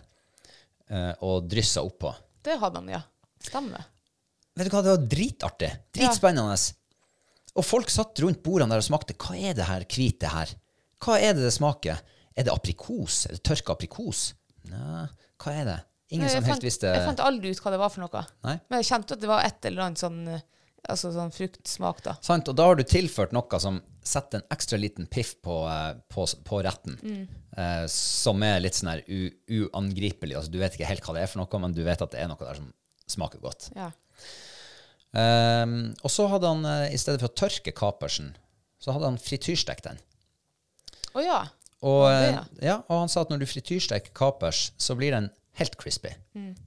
eh, 0.88 1.10
og 1.28 1.44
dryssa 1.50 1.82
oppå. 1.84 2.14
Det 2.40 2.54
hadde 2.62 2.80
han, 2.80 2.86
ja. 2.88 3.00
Stemmer. 3.44 3.82
Vet 4.56 4.70
du 4.70 4.72
hva, 4.72 4.80
det 4.86 4.94
var 4.94 5.02
dritartig. 5.12 5.68
Dritspennende. 5.92 6.54
Og 7.60 7.66
folk 7.66 7.92
satt 7.92 8.22
rundt 8.24 8.40
bordene 8.40 8.72
der 8.72 8.80
og 8.80 8.86
smakte. 8.86 9.12
Hva 9.20 9.36
er 9.36 9.58
det 9.58 9.66
her 9.68 9.84
hvite 9.84 10.30
her? 10.32 10.54
Hva 11.04 11.18
er 11.20 11.36
det 11.36 11.44
det 11.44 11.52
smaker? 11.52 12.00
Er 12.32 12.46
det 12.48 12.54
aprikos? 12.54 13.26
Er 13.28 13.36
det 13.36 13.42
tørka 13.44 13.76
aprikos? 13.76 14.22
Nei, 14.72 15.04
hva 15.44 15.54
er 15.60 15.68
det? 15.68 15.78
Ingen 16.16 16.24
Nei, 16.26 16.32
som 16.32 16.46
helt 16.48 16.56
fant, 16.56 16.64
visste 16.66 16.90
jeg 16.90 17.04
fant 17.06 17.20
aldri 17.22 17.52
ut 17.52 17.60
hva 17.60 17.70
det 17.74 17.78
var 17.84 17.92
for 17.92 18.02
noe. 18.06 18.24
Nei. 18.48 18.56
Men 18.72 18.80
jeg 18.80 18.88
kjente 18.88 19.14
at 19.18 19.20
det 19.22 19.28
var 19.30 19.44
et 19.46 19.68
eller 19.68 19.84
annet 19.84 20.00
sånn, 20.00 20.18
eh, 20.32 20.40
altså 20.88 21.12
sånn 21.14 21.32
fruktsmak, 21.34 22.02
da. 22.06 22.16
Sant? 22.24 22.48
Og 22.48 22.56
da 22.58 22.68
har 22.70 22.78
du 22.78 22.84
tilført 22.86 23.34
noe 23.36 23.60
som 23.62 23.80
setter 24.06 24.40
en 24.40 24.54
ekstra 24.54 24.78
liten 24.80 25.08
piff 25.10 25.34
på, 25.44 25.62
eh, 25.68 25.92
på, 26.08 26.24
på 26.46 26.60
retten. 26.64 26.98
Eh, 27.56 27.84
som 27.92 28.42
er 28.46 28.62
litt 28.62 28.78
sånn 28.78 28.92
her 28.94 29.02
uangripelig. 29.06 30.38
Altså, 30.38 30.52
du 30.52 30.60
vet 30.62 30.76
ikke 30.76 30.88
helt 30.88 31.04
hva 31.04 31.16
det 31.16 31.24
er 31.24 31.32
for 31.32 31.42
noe, 31.42 31.62
men 31.62 31.76
du 31.76 31.82
vet 31.86 32.00
at 32.00 32.14
det 32.14 32.22
er 32.22 32.30
noe 32.30 32.40
der 32.40 32.60
som 32.62 32.70
smaker 33.10 33.42
godt. 33.42 33.70
Ja. 33.76 33.90
Ehm, 35.18 35.90
og 36.06 36.12
så 36.12 36.28
hadde 36.30 36.50
han, 36.50 36.64
eh, 36.64 36.94
i 36.94 37.00
stedet 37.00 37.22
for 37.22 37.30
å 37.30 37.38
tørke 37.42 37.74
kapersen, 37.74 38.34
så 38.80 38.94
hadde 38.94 39.10
han 39.10 39.18
frityrstekt 39.20 39.88
den. 39.88 39.98
Å 41.18 41.24
ja. 41.24 41.40
Og, 41.80 42.06
det, 42.06 42.30
eh, 42.30 42.68
ja, 42.70 42.78
og 42.86 43.04
han 43.04 43.12
sa 43.12 43.24
at 43.24 43.32
når 43.32 43.42
du 43.42 43.50
frityrsteker 43.50 44.14
kapers, 44.14 44.70
så 44.78 44.94
blir 44.98 45.16
den 45.16 45.30
helt 45.58 45.76
crispy. 45.80 46.12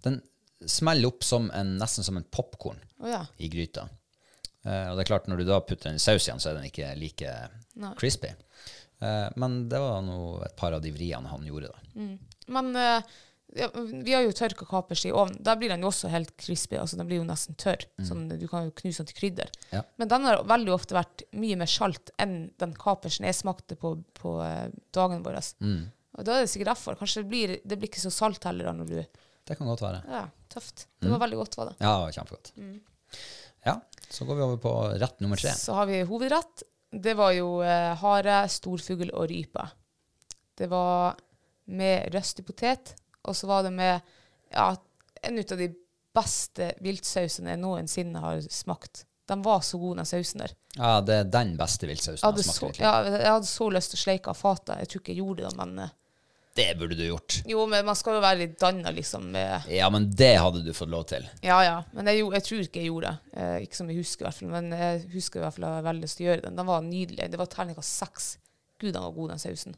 Den 0.04 0.22
smeller 0.68 1.12
opp 1.12 1.24
som 1.24 1.50
en, 1.56 1.78
nesten 1.80 2.06
som 2.06 2.18
en 2.18 2.28
popkorn 2.32 2.80
oh, 3.00 3.10
ja. 3.10 3.26
i 3.38 3.50
gryta. 3.52 3.88
Eh, 4.64 4.88
og 4.90 4.96
det 4.96 5.04
er 5.04 5.12
klart, 5.12 5.28
når 5.28 5.42
du 5.44 5.50
da 5.50 5.60
putter 5.64 5.90
den 5.90 6.00
i 6.00 6.04
saus 6.04 6.28
igjen, 6.28 6.40
så 6.42 6.52
er 6.52 6.60
den 6.60 6.70
ikke 6.70 6.94
like 7.00 7.36
crispy. 8.00 8.32
Eh, 9.04 9.28
men 9.40 9.64
det 9.72 9.82
var 9.84 10.02
nå 10.06 10.18
et 10.46 10.56
par 10.60 10.76
av 10.76 10.84
de 10.84 10.94
vriene 10.96 11.32
han 11.32 11.46
gjorde, 11.48 11.74
da. 11.74 12.08
Men 12.54 12.76
eh, 12.80 13.14
ja, 13.54 13.68
Vi 13.76 14.14
har 14.16 14.24
jo 14.26 14.32
tørka 14.34 14.66
kapers 14.66 15.04
i 15.06 15.12
ovnen. 15.14 15.38
Da 15.46 15.54
blir 15.60 15.70
den 15.70 15.84
jo 15.84 15.92
også 15.92 16.10
helt 16.10 16.32
crispy. 16.42 16.78
altså 16.80 16.98
Den 16.98 17.10
blir 17.10 17.20
jo 17.20 17.28
nesten 17.28 17.58
tørr. 17.60 17.84
Sånn, 18.08 18.24
du 18.32 18.48
kan 18.50 18.70
jo 18.70 18.74
knuse 18.80 19.04
den 19.04 19.12
til 19.12 19.20
krydder. 19.20 19.52
Ja. 19.76 19.84
Men 20.02 20.10
den 20.10 20.26
har 20.26 20.42
veldig 20.50 20.74
ofte 20.74 20.98
vært 20.98 21.26
mye 21.38 21.60
mer 21.60 21.70
salt 21.70 22.10
enn 22.24 22.48
den 22.64 22.74
kapersen 22.80 23.28
jeg 23.28 23.38
smakte 23.38 23.78
på, 23.78 23.94
på 24.18 24.34
dagen 24.96 25.22
vår. 25.28 25.38
Og 26.18 26.26
da 26.26 26.40
er 26.40 26.48
det 26.48 26.50
sikkert 26.50 26.72
derfor. 26.74 26.98
Kanskje 26.98 27.22
det 27.22 27.30
blir, 27.30 27.56
det 27.62 27.78
blir 27.78 27.92
ikke 27.92 28.02
så 28.02 28.14
salt 28.14 28.50
heller 28.50 28.72
da 28.72 28.74
når 28.80 28.90
du 28.90 28.98
Det 29.46 29.60
kan 29.60 29.70
godt 29.70 29.86
være. 29.86 30.02
Ja, 30.10 30.26
tøft. 30.50 30.88
Det 31.04 31.14
var 31.14 31.22
veldig 31.28 31.40
godt, 31.44 31.60
var 31.60 31.70
det. 31.70 31.78
Ja, 31.84 31.96
kjempegodt. 32.16 32.54
Ja, 33.66 33.78
så 34.10 34.26
går 34.26 34.36
vi 34.36 34.46
over 34.46 34.58
på 34.62 34.74
rett 35.02 35.20
nummer 35.24 35.40
tre. 35.40 35.54
Så 35.58 35.74
har 35.78 35.88
vi 35.90 36.02
hovedrett. 36.08 36.64
Det 36.94 37.16
var 37.18 37.32
jo 37.34 37.62
eh, 37.66 37.94
hare, 37.98 38.44
storfugl 38.54 39.10
og 39.14 39.30
rype. 39.32 39.64
Det 40.58 40.68
var 40.70 41.16
med 41.74 42.12
røstig 42.14 42.46
potet, 42.46 42.94
og 43.24 43.36
så 43.36 43.48
var 43.50 43.64
det 43.66 43.72
med 43.74 44.02
ja, 44.54 44.68
en 45.24 45.40
ut 45.40 45.52
av 45.56 45.58
de 45.64 45.72
beste 46.14 46.68
viltsausene 46.84 47.56
jeg 47.56 47.62
noensinne 47.64 48.22
har 48.22 48.44
smakt. 48.54 49.06
De 49.26 49.38
var 49.42 49.64
så 49.66 49.80
gode, 49.80 50.02
den 50.02 50.06
sausen 50.10 50.44
der. 50.44 50.54
Ja, 50.76 50.98
det 51.02 51.16
er 51.16 51.30
den 51.32 51.56
beste 51.58 51.88
viltsausen 51.88 52.20
Jeg 52.20 52.28
jeg 52.28 52.44
har 52.44 52.44
så, 52.44 52.58
smakt. 52.60 52.80
ja, 52.84 52.94
jeg 53.16 53.32
hadde 53.32 53.50
så 53.50 53.70
lyst 53.72 53.94
til 53.94 54.02
å 54.02 54.04
sleike 54.04 54.34
av 54.34 54.38
fatet. 54.38 54.76
Jeg 54.84 54.92
tror 54.92 55.02
ikke 55.02 55.14
jeg 55.16 55.22
gjorde 55.24 55.48
det, 55.48 55.54
men 55.62 55.80
eh, 55.86 55.94
Det 56.54 56.68
burde 56.78 56.94
du 56.94 57.02
gjort. 57.08 57.40
Jo, 57.50 57.64
men 57.66 57.86
man 57.88 57.98
skal 57.98 58.20
jo 58.20 58.22
være 58.22 58.38
litt 58.44 58.60
danna, 58.62 58.92
liksom. 58.94 59.24
Med, 59.34 59.66
Ja, 59.74 59.88
men 59.90 60.06
det 60.14 60.36
hadde 60.38 60.62
du 60.62 60.70
fått 60.78 60.92
lov 60.94 61.08
til. 61.10 61.26
ja, 61.42 61.58
ja. 61.66 61.80
Men 61.98 62.12
jeg, 62.12 62.22
jeg 62.36 62.46
tror 62.46 62.60
ikke 62.68 62.84
jeg 62.84 62.92
gjorde 62.92 63.10
det. 63.14 63.40
Eh, 63.42 63.56
ikke 63.66 63.80
som 63.80 63.90
jeg 63.90 63.98
husker, 64.04 64.22
i 64.22 64.28
hvert 64.28 64.38
fall. 64.42 64.52
Men 64.54 64.70
jeg 64.78 65.00
husker 65.16 65.42
i 65.42 65.44
hvert 65.48 65.56
fall 65.58 65.66
at 65.70 65.80
jeg 65.80 65.88
veldig 65.88 66.06
lyst 66.06 66.20
til 66.20 66.28
å 66.28 66.30
gjøre 66.30 66.46
den. 66.46 66.60
Den 66.60 66.70
var 66.70 66.86
nydelig. 66.86 67.30
Det 67.34 67.40
var 67.42 67.50
terningkast 67.50 67.98
seks. 68.04 68.28
Gud, 68.78 68.92
den 68.94 69.02
var 69.02 69.16
god, 69.18 69.34
den 69.34 69.42
sausen. 69.42 69.76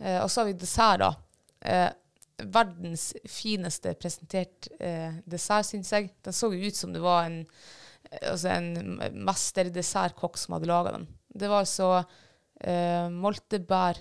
Eh, 0.00 0.18
og 0.22 0.30
så 0.32 0.40
har 0.40 0.48
vi 0.48 0.56
dessert, 0.64 1.04
da. 1.04 1.12
Eh, 1.60 1.90
verdens 2.54 3.04
fineste 3.30 3.92
presentert 4.00 4.70
eh, 4.80 5.20
dessert, 5.28 5.68
syns 5.68 5.92
jeg. 5.92 6.08
Den 6.24 6.34
så 6.36 6.48
jo 6.54 6.64
ut 6.64 6.80
som 6.80 6.94
det 6.96 7.02
var 7.04 7.28
en, 7.28 7.42
eh, 8.08 8.24
altså 8.32 8.54
en 8.56 9.02
mesterdessertkokk 9.28 10.40
som 10.40 10.56
hadde 10.56 10.70
laga 10.70 10.96
den. 10.96 11.06
Det 11.34 11.50
var 11.50 11.64
altså 11.64 11.90
eh, 12.64 13.06
moltebær 13.12 14.00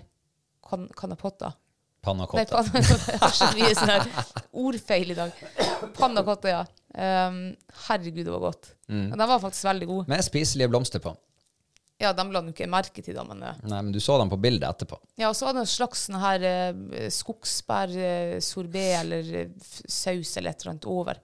kan 0.63 0.87
canapotta. 0.95 1.51
Panna 2.03 2.25
Nei, 2.27 2.45
cotta. 2.45 2.63
panna 2.63 2.81
cotta. 2.83 3.11
Jeg 3.13 3.19
har 3.21 3.35
så 3.37 3.49
mye 3.55 3.73
sånn 3.79 4.47
ordfeil 4.65 5.13
i 5.13 5.15
dag. 5.17 5.43
Panna 5.97 6.23
cotta, 6.27 6.49
ja. 6.51 6.63
Um, 6.93 7.37
herregud, 7.87 8.25
det 8.27 8.33
var 8.33 8.41
godt. 8.49 8.73
Og 8.91 9.13
den 9.17 9.23
var 9.29 9.39
faktisk 9.41 9.65
veldig 9.69 9.87
god. 9.89 10.09
Med 10.11 10.25
spiselige 10.27 10.67
blomster 10.73 11.01
på. 11.03 11.13
Ja, 12.01 12.09
de 12.17 12.25
la 12.33 12.41
du 12.43 12.49
ikke 12.51 12.67
merke 12.67 12.99
til, 13.05 13.15
da, 13.15 13.23
men 13.23 13.39
Nei, 13.39 13.77
men 13.79 13.91
du 13.95 13.99
så 14.03 14.17
dem 14.19 14.27
på 14.33 14.35
bildet 14.43 14.65
etterpå. 14.67 14.97
Ja, 15.21 15.29
og 15.29 15.37
så 15.39 15.47
var 15.47 15.55
det 15.55 15.63
en 15.63 15.69
slags 15.71 16.01
sånn 16.09 16.19
her 16.19 16.43
uh, 16.43 17.07
skogsbærsorbé 17.13 18.83
eller 18.99 19.29
f- 19.61 19.81
saus 19.87 20.35
eller 20.37 20.51
et 20.51 20.61
eller 20.65 20.73
annet 20.73 20.87
over. 20.89 21.19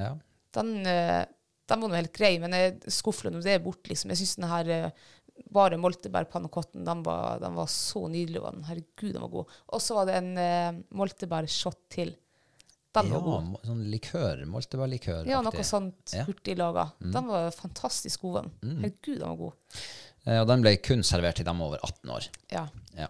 Ja. 0.00 0.12
Den, 0.56 0.72
uh, 0.86 1.22
den 1.70 1.84
var 1.84 1.92
nå 1.92 1.98
helt 2.00 2.14
grei, 2.16 2.34
men 2.42 2.56
jeg 2.56 2.80
skuffer 2.92 3.30
nå 3.32 3.40
det 3.44 3.60
bort, 3.64 3.84
liksom. 3.88 4.10
Jeg 4.12 4.22
syns 4.22 4.34
den 4.40 4.48
her 4.50 4.68
eh, 4.74 5.10
bare 5.50 5.76
moltebærpannacotten, 5.80 6.84
den, 6.86 7.02
var- 7.06 7.38
den 7.42 7.54
var 7.54 7.66
så 7.72 8.06
nydelig. 8.08 8.42
Den. 8.44 8.62
Herregud, 8.68 9.12
den 9.14 9.22
var 9.22 9.28
god. 9.32 9.46
Og 9.72 9.80
så 9.82 9.94
var 9.98 10.06
det 10.06 10.16
en 10.20 10.30
uh, 10.38 10.82
moltebærshot 10.96 11.78
til. 11.90 12.14
Den 12.92 13.08
ja, 13.08 13.16
var 13.16 13.22
god. 13.24 13.58
sånn 13.64 13.82
likør. 13.88 14.42
Moltebærlikør. 14.52 15.26
Ja, 15.26 15.40
noe 15.40 15.64
sånt 15.64 16.12
Ja. 16.12 16.26
Mm. 16.28 17.12
Den 17.14 17.26
var 17.30 17.50
fantastisk 17.56 18.20
god. 18.20 18.42
den. 18.42 18.78
Herregud, 18.82 19.18
den 19.18 19.28
var 19.30 19.36
god. 19.36 19.52
Eh, 20.26 20.40
Og 20.42 20.46
den 20.52 20.62
ble 20.62 20.76
kun 20.84 21.02
servert 21.02 21.36
til 21.40 21.48
dem 21.48 21.60
over 21.64 21.78
18 21.82 22.10
år. 22.12 22.28
Ja. 22.52 22.66
Ja. 22.98 23.08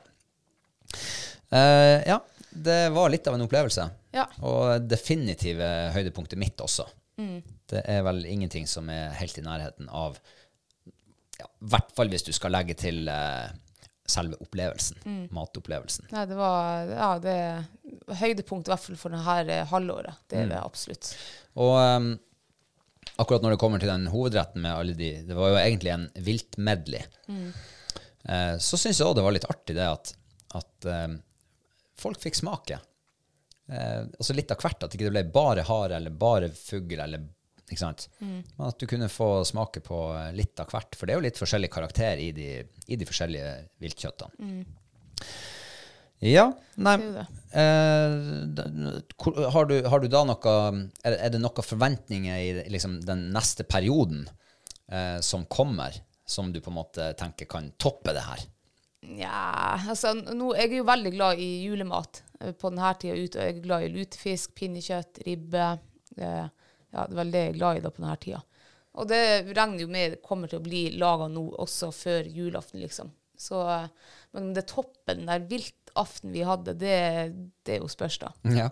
Eh, 1.51 2.09
ja, 2.09 2.21
det 2.51 2.79
var 2.95 3.11
litt 3.13 3.27
av 3.29 3.35
en 3.37 3.45
opplevelse. 3.47 3.89
Ja. 4.15 4.27
Og 4.45 4.87
definitive 4.89 5.67
høydepunktet 5.97 6.39
mitt 6.41 6.61
også. 6.63 6.87
Det 7.73 7.83
er 7.87 8.01
vel 8.03 8.25
ingenting 8.27 8.67
som 8.67 8.89
er 8.91 9.13
helt 9.15 9.37
i 9.39 9.43
nærheten 9.45 9.87
av 9.95 10.17
ja, 11.43 11.49
I 11.49 11.71
hvert 11.75 11.93
fall 11.97 12.11
hvis 12.13 12.27
du 12.27 12.33
skal 12.37 12.55
legge 12.55 12.77
til 12.79 13.09
eh, 13.11 13.53
selve 14.09 14.39
opplevelsen. 14.43 15.29
Matopplevelsen. 15.35 16.09
Nei, 16.13 16.27
det 16.31 16.37
var 16.39 16.91
ja, 16.91 17.11
det 17.23 17.37
høydepunkt 18.23 18.69
i 18.69 18.73
hvert 18.73 18.85
fall 18.87 19.01
for 19.01 19.15
dette 19.15 19.63
halvåret. 19.71 20.25
Det 20.31 20.43
er 20.43 20.53
det 20.53 20.61
absolutt. 20.61 21.13
Og 21.63 21.75
um, 21.79 22.09
akkurat 23.23 23.45
når 23.45 23.55
det 23.55 23.61
kommer 23.63 23.83
til 23.83 23.93
den 23.93 24.09
hovedretten 24.13 24.65
med 24.65 24.75
alle 24.75 24.97
de 24.99 25.13
Det 25.27 25.37
var 25.37 25.53
jo 25.53 25.61
egentlig 25.61 25.95
en 25.95 26.09
viltmedley. 26.29 27.05
Eh, 28.23 28.57
så 28.59 28.79
syns 28.79 29.01
jeg 29.01 29.09
òg 29.09 29.17
det 29.19 29.27
var 29.27 29.35
litt 29.35 29.49
artig 29.51 29.77
det 29.77 29.87
at, 29.89 30.13
at 30.59 30.89
ehm, 30.89 31.17
folk 31.99 32.21
fikk 32.23 32.39
smake. 32.39 32.79
Eh, 33.67 34.03
altså 34.07 34.37
litt 34.37 34.53
av 34.55 34.63
hvert. 34.63 34.85
At 34.85 34.95
ikke 34.95 35.09
det 35.09 35.15
ble 35.15 35.25
bare 35.35 35.67
hare 35.67 35.99
eller 35.99 36.15
bare 36.15 36.51
fugl 36.55 37.01
eller 37.01 37.27
ikke 37.73 37.83
sant? 37.83 38.07
Mm. 38.21 38.43
at 38.69 38.79
du 38.79 38.87
kunne 38.91 39.09
få 39.13 39.31
smake 39.49 39.83
på 39.85 39.99
litt 40.37 40.61
av 40.63 40.71
hvert. 40.73 40.95
For 40.99 41.09
det 41.09 41.15
er 41.15 41.21
jo 41.21 41.27
litt 41.27 41.41
forskjellig 41.41 41.73
karakter 41.73 42.21
i 42.23 42.31
de, 42.37 42.49
i 42.87 43.01
de 43.01 43.09
forskjellige 43.09 43.57
viltkjøttene. 43.83 44.55
Ja, 46.23 46.53
nei. 46.79 46.95
Eh, 47.51 48.13
har, 49.51 49.67
du, 49.67 49.75
har 49.91 50.01
du 50.01 50.07
da 50.07 50.21
noe 50.23 50.53
Er, 51.03 51.17
er 51.17 51.33
det 51.35 51.41
noen 51.43 51.67
forventninger 51.67 52.39
i 52.39 52.71
liksom, 52.71 53.01
den 53.03 53.27
neste 53.35 53.67
perioden 53.67 54.29
eh, 54.87 55.19
som 55.19 55.49
kommer, 55.51 55.99
som 56.25 56.53
du 56.55 56.61
på 56.63 56.71
en 56.71 56.79
måte 56.79 57.11
tenker 57.19 57.51
kan 57.51 57.73
toppe 57.75 58.15
det 58.15 58.23
her? 58.23 58.47
Ja, 59.03 59.81
altså 59.91 60.15
nå, 60.15 60.53
Jeg 60.55 60.71
er 60.71 60.79
jo 60.79 60.87
veldig 60.87 61.13
glad 61.17 61.43
i 61.43 61.51
julemat 61.67 62.23
eh, 62.39 62.55
på 62.55 62.71
denne 62.71 62.95
tida 63.03 63.19
ute. 63.19 63.39
og 63.39 63.43
Jeg 63.43 63.57
er 63.57 63.65
glad 63.65 63.87
i 63.87 63.93
lutefisk, 63.97 64.55
pinnekjøtt, 64.59 65.25
ribbe. 65.27 65.69
Eh, 66.23 66.45
ja, 66.93 67.07
det 67.09 67.19
vel 67.19 67.33
det 67.33 67.45
jeg 67.47 67.53
er 67.53 67.59
glad 67.59 67.79
i 67.79 67.85
da 67.85 67.93
på 67.93 68.05
denne 68.05 68.19
tida. 68.21 68.43
Og 69.01 69.09
det 69.09 69.23
regner 69.57 69.81
jo 69.81 69.91
med 69.93 70.19
kommer 70.25 70.51
til 70.51 70.61
å 70.61 70.65
bli 70.65 70.83
laga 71.01 71.29
nå 71.33 71.47
også 71.65 71.89
før 71.97 72.29
julaften, 72.29 72.83
liksom. 72.85 73.13
Så, 73.41 73.63
eh, 73.73 73.89
men 74.37 74.53
det 74.55 74.67
toppen, 74.71 75.25
der 75.27 75.47
viltaften 75.49 76.35
vi 76.35 76.45
hadde, 76.47 76.77
det, 76.79 76.99
det 77.65 77.79
er 77.79 77.81
jo 77.81 77.89
spørs, 77.91 78.21
da. 78.23 78.31
Ja. 78.53 78.69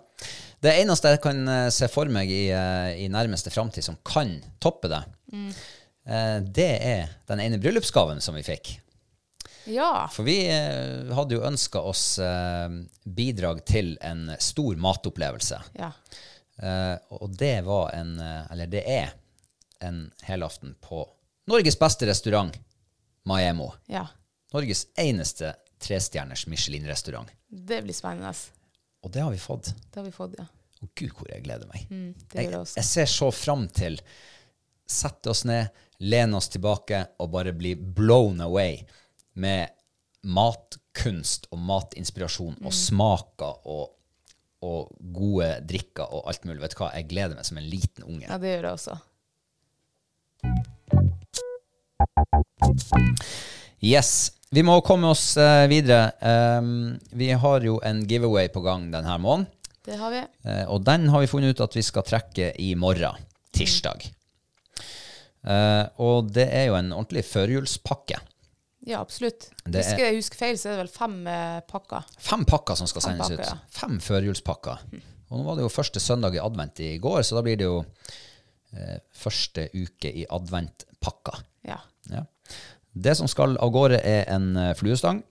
Det 0.61 0.75
eneste 0.83 1.15
jeg 1.15 1.23
kan 1.25 1.41
eh, 1.49 1.67
se 1.73 1.89
for 1.91 2.11
meg 2.13 2.29
i, 2.31 2.45
eh, 2.53 3.01
i 3.01 3.09
nærmeste 3.11 3.51
framtid 3.51 3.87
som 3.87 3.97
kan 4.07 4.37
toppe 4.61 4.91
det, 4.93 5.01
mm. 5.33 5.51
det 6.53 6.71
er 6.85 7.11
den 7.29 7.41
ene 7.43 7.59
bryllupsgaven 7.61 8.21
som 8.23 8.37
vi 8.37 8.45
fikk. 8.45 8.75
Ja. 9.69 10.09
For 10.11 10.25
vi 10.25 10.37
eh, 10.49 11.11
hadde 11.13 11.37
jo 11.37 11.45
ønska 11.45 11.81
oss 11.85 12.05
eh, 12.21 12.69
bidrag 13.03 13.63
til 13.69 13.93
en 14.01 14.29
stor 14.39 14.77
matopplevelse. 14.81 15.63
ja. 15.79 15.93
Eh, 16.61 16.95
og 17.17 17.31
det 17.39 17.61
var 17.65 17.89
en 17.97 18.11
eh, 18.21 18.51
Eller 18.53 18.67
det 18.69 18.83
er 18.85 19.13
en 19.81 20.03
helaften 20.27 20.75
på 20.81 21.01
Norges 21.49 21.79
beste 21.79 22.05
restaurant, 22.05 22.53
Maemo. 23.25 23.71
Ja. 23.89 24.03
Norges 24.53 24.83
eneste 24.99 25.55
trestjerners 25.81 26.45
Michelin-restaurant. 26.47 27.29
Det 27.49 27.79
blir 27.83 27.93
spennende. 27.97 28.33
Og 29.01 29.09
det 29.11 29.23
har 29.25 29.31
vi 29.33 29.39
fått. 29.41 29.71
Det 29.89 29.99
har 29.99 30.05
vi 30.05 30.11
fått, 30.13 30.35
ja. 30.37 30.45
Og 30.81 30.89
gud, 30.95 31.11
hvor 31.17 31.29
jeg 31.33 31.43
gleder 31.45 31.65
meg. 31.69 31.87
Det 31.89 32.45
jeg, 32.45 32.53
jeg 32.77 32.85
ser 32.85 33.09
så 33.09 33.31
fram 33.33 33.65
til 33.73 33.97
sette 34.89 35.29
oss 35.33 35.43
ned, 35.49 35.67
lene 36.05 36.37
oss 36.37 36.49
tilbake 36.53 37.01
og 37.21 37.31
bare 37.33 37.53
bli 37.57 37.73
blown 37.75 38.41
away 38.45 38.79
med 39.41 39.73
matkunst 40.23 41.47
og 41.51 41.59
matinspirasjon 41.65 42.57
Mm. 42.59 42.65
og 42.67 42.73
smaker 42.73 43.67
og, 43.67 43.89
og 44.61 44.91
gode 45.13 45.49
drikker 45.69 46.05
og 46.09 46.27
alt 46.29 46.45
mulig. 46.45 46.61
Vet 46.63 46.75
du 46.75 46.81
hva, 46.83 46.91
jeg 46.95 47.09
gleder 47.09 47.37
meg 47.37 47.47
som 47.47 47.57
en 47.61 47.69
liten 47.69 48.05
unge. 48.05 48.27
Ja, 48.27 48.37
det 48.41 48.53
gjør 48.53 48.67
jeg 48.69 48.75
også. 48.77 48.99
Yes. 53.81 54.11
Vi 54.51 54.65
må 54.67 54.81
komme 54.83 55.13
oss 55.13 55.37
eh, 55.39 55.65
videre. 55.71 56.11
Um, 56.59 56.99
vi 57.15 57.29
har 57.39 57.63
jo 57.63 57.77
en 57.87 58.03
giveaway 58.03 58.49
på 58.51 58.63
gang 58.65 58.89
denne 58.91 59.15
måneden. 59.23 59.47
Det 59.81 59.95
har 59.97 60.11
vi. 60.13 60.21
Eh, 60.45 60.65
og 60.69 60.83
den 60.85 61.07
har 61.09 61.23
vi 61.23 61.29
funnet 61.31 61.55
ut 61.55 61.63
at 61.63 61.77
vi 61.77 61.83
skal 61.85 62.05
trekke 62.05 62.51
i 62.61 62.73
morgen, 62.77 63.17
tirsdag. 63.55 64.03
Eh, 65.41 65.85
og 66.03 66.29
det 66.35 66.45
er 66.53 66.67
jo 66.69 66.75
en 66.77 66.91
ordentlig 66.93 67.23
førjulspakke. 67.25 68.19
Ja, 68.87 68.99
absolutt. 69.03 69.49
Det 69.65 69.83
Hvis 69.83 69.99
jeg 70.01 70.15
husker 70.17 70.39
feil, 70.39 70.57
så 70.57 70.71
er 70.71 70.77
det 70.77 70.83
vel 70.85 70.91
fem 70.95 71.15
eh, 71.29 71.59
pakker. 71.69 72.07
Fem 72.17 72.45
pakker 72.49 72.79
som 72.79 72.89
skal 72.89 73.03
Fem 73.05 73.11
sendes 73.19 73.29
pakker, 73.29 73.41
ut. 73.41 73.49
ja. 73.51 73.79
Fem 73.81 73.99
førjulspakker. 74.01 74.85
Og 75.31 75.37
nå 75.39 75.43
var 75.45 75.59
det 75.59 75.63
jo 75.67 75.71
første 75.71 76.01
søndag 76.03 76.35
i 76.35 76.41
advent 76.43 76.81
i 76.83 76.95
går, 77.01 77.21
så 77.23 77.37
da 77.37 77.43
blir 77.45 77.59
det 77.61 77.67
jo 77.67 77.77
eh, 78.73 78.97
første 79.15 79.67
uke 79.77 80.09
i 80.23 80.25
adventpakka. 80.33 81.37
Ja. 81.69 81.77
Ja. 82.09 82.23
Det 82.91 83.13
som 83.19 83.29
skal 83.31 83.53
av 83.61 83.69
gårde, 83.71 84.01
er 84.03 84.25
en 84.33 84.49
eh, 84.59 84.73
fluestang, 84.75 85.21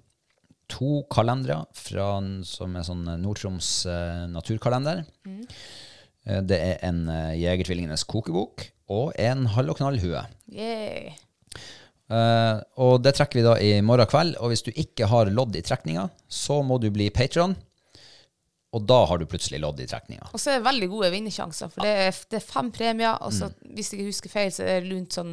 to 0.71 1.01
kalendere 1.11 1.65
fra 1.75 2.13
en, 2.21 2.31
som 2.47 2.77
er 2.79 2.87
sånn 2.87 3.03
Nord-Troms 3.21 3.71
eh, 3.91 4.23
naturkalender. 4.31 5.03
Eh, 5.27 6.39
det 6.47 6.61
er 6.71 6.79
en 6.87 7.03
eh, 7.11 7.35
Jegertvillingenes 7.43 8.07
kokebok 8.07 8.69
og 8.95 9.11
en 9.21 9.49
halv 9.57 9.75
og 9.75 9.81
knall 9.83 9.99
hue. 10.03 10.23
Yay. 10.55 11.11
Eh, 12.11 12.61
og 12.83 12.97
det 13.05 13.13
trekker 13.19 13.39
vi 13.41 13.45
da 13.47 13.55
i 13.63 13.73
morgen 13.87 14.09
kveld. 14.11 14.37
Og 14.43 14.51
hvis 14.53 14.65
du 14.67 14.73
ikke 14.75 15.07
har 15.11 15.31
lodd 15.31 15.57
i 15.57 15.63
trekninga, 15.67 16.09
så 16.27 16.61
må 16.67 16.81
du 16.83 16.89
bli 16.95 17.11
patron. 17.15 17.57
og 18.73 18.85
da 18.87 19.01
har 19.11 19.19
du 19.19 19.25
plutselig 19.27 19.59
lodd 19.61 19.81
i 19.83 19.87
trekninga. 19.91 20.29
Og 20.33 20.39
så 20.39 20.53
er 20.53 20.61
det 20.61 20.67
veldig 20.69 20.89
gode 20.93 21.09
vinnersjanser, 21.11 21.73
for 21.73 21.83
det 21.83 21.95
er, 22.05 22.19
det 22.31 22.37
er 22.39 22.45
fem 22.47 22.69
premier. 22.71 23.17
Og 23.27 23.33
så, 23.35 23.49
hvis 23.75 23.91
jeg 23.91 23.99
ikke 23.99 24.11
husker 24.13 24.31
feil, 24.31 24.53
så 24.55 24.63
er 24.63 24.85
det 24.85 24.93
rundt 24.93 25.17
sånn 25.17 25.33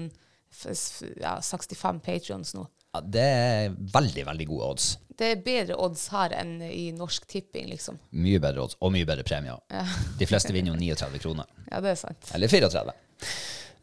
ja, 1.21 1.36
65 1.43 1.99
patrons 2.01 2.55
nå. 2.57 2.63
Ja, 2.95 3.01
det 3.03 3.25
er 3.28 3.75
veldig, 3.93 4.23
veldig 4.32 4.47
gode 4.49 4.71
odds. 4.71 4.88
Det 5.17 5.30
er 5.36 5.43
bedre 5.45 5.78
odds 5.86 6.07
her 6.13 6.34
enn 6.38 6.55
i 6.65 6.88
Norsk 6.97 7.28
Tipping, 7.30 7.67
liksom. 7.69 7.99
Mye 8.17 8.39
bedre 8.41 8.63
odds, 8.65 8.78
og 8.82 8.93
mye 8.95 9.05
bedre 9.05 9.25
premier. 9.28 9.59
De 10.17 10.30
fleste 10.30 10.53
vinner 10.55 10.73
jo 10.73 10.80
39 10.82 11.21
kroner. 11.21 11.45
Ja, 11.71 11.82
det 11.84 11.93
er 11.93 11.99
sant. 11.99 12.30
Eller 12.34 12.47
34. 12.49 12.93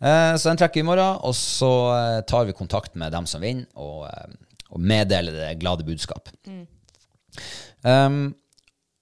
Eh, 0.00 0.36
så 0.36 0.48
den 0.48 0.60
trekker 0.60 0.80
vi 0.80 0.84
i 0.84 0.88
morgen, 0.88 1.18
og 1.24 1.34
så 1.38 1.72
eh, 1.94 2.20
tar 2.28 2.48
vi 2.48 2.56
kontakt 2.56 2.94
med 2.98 3.12
dem 3.14 3.26
som 3.30 3.44
vinner, 3.44 3.66
og, 3.78 4.06
eh, 4.10 4.62
og 4.70 4.80
meddeler 4.82 5.36
det 5.36 5.52
glade 5.62 5.86
budskap. 5.86 6.30
Um, 7.84 8.34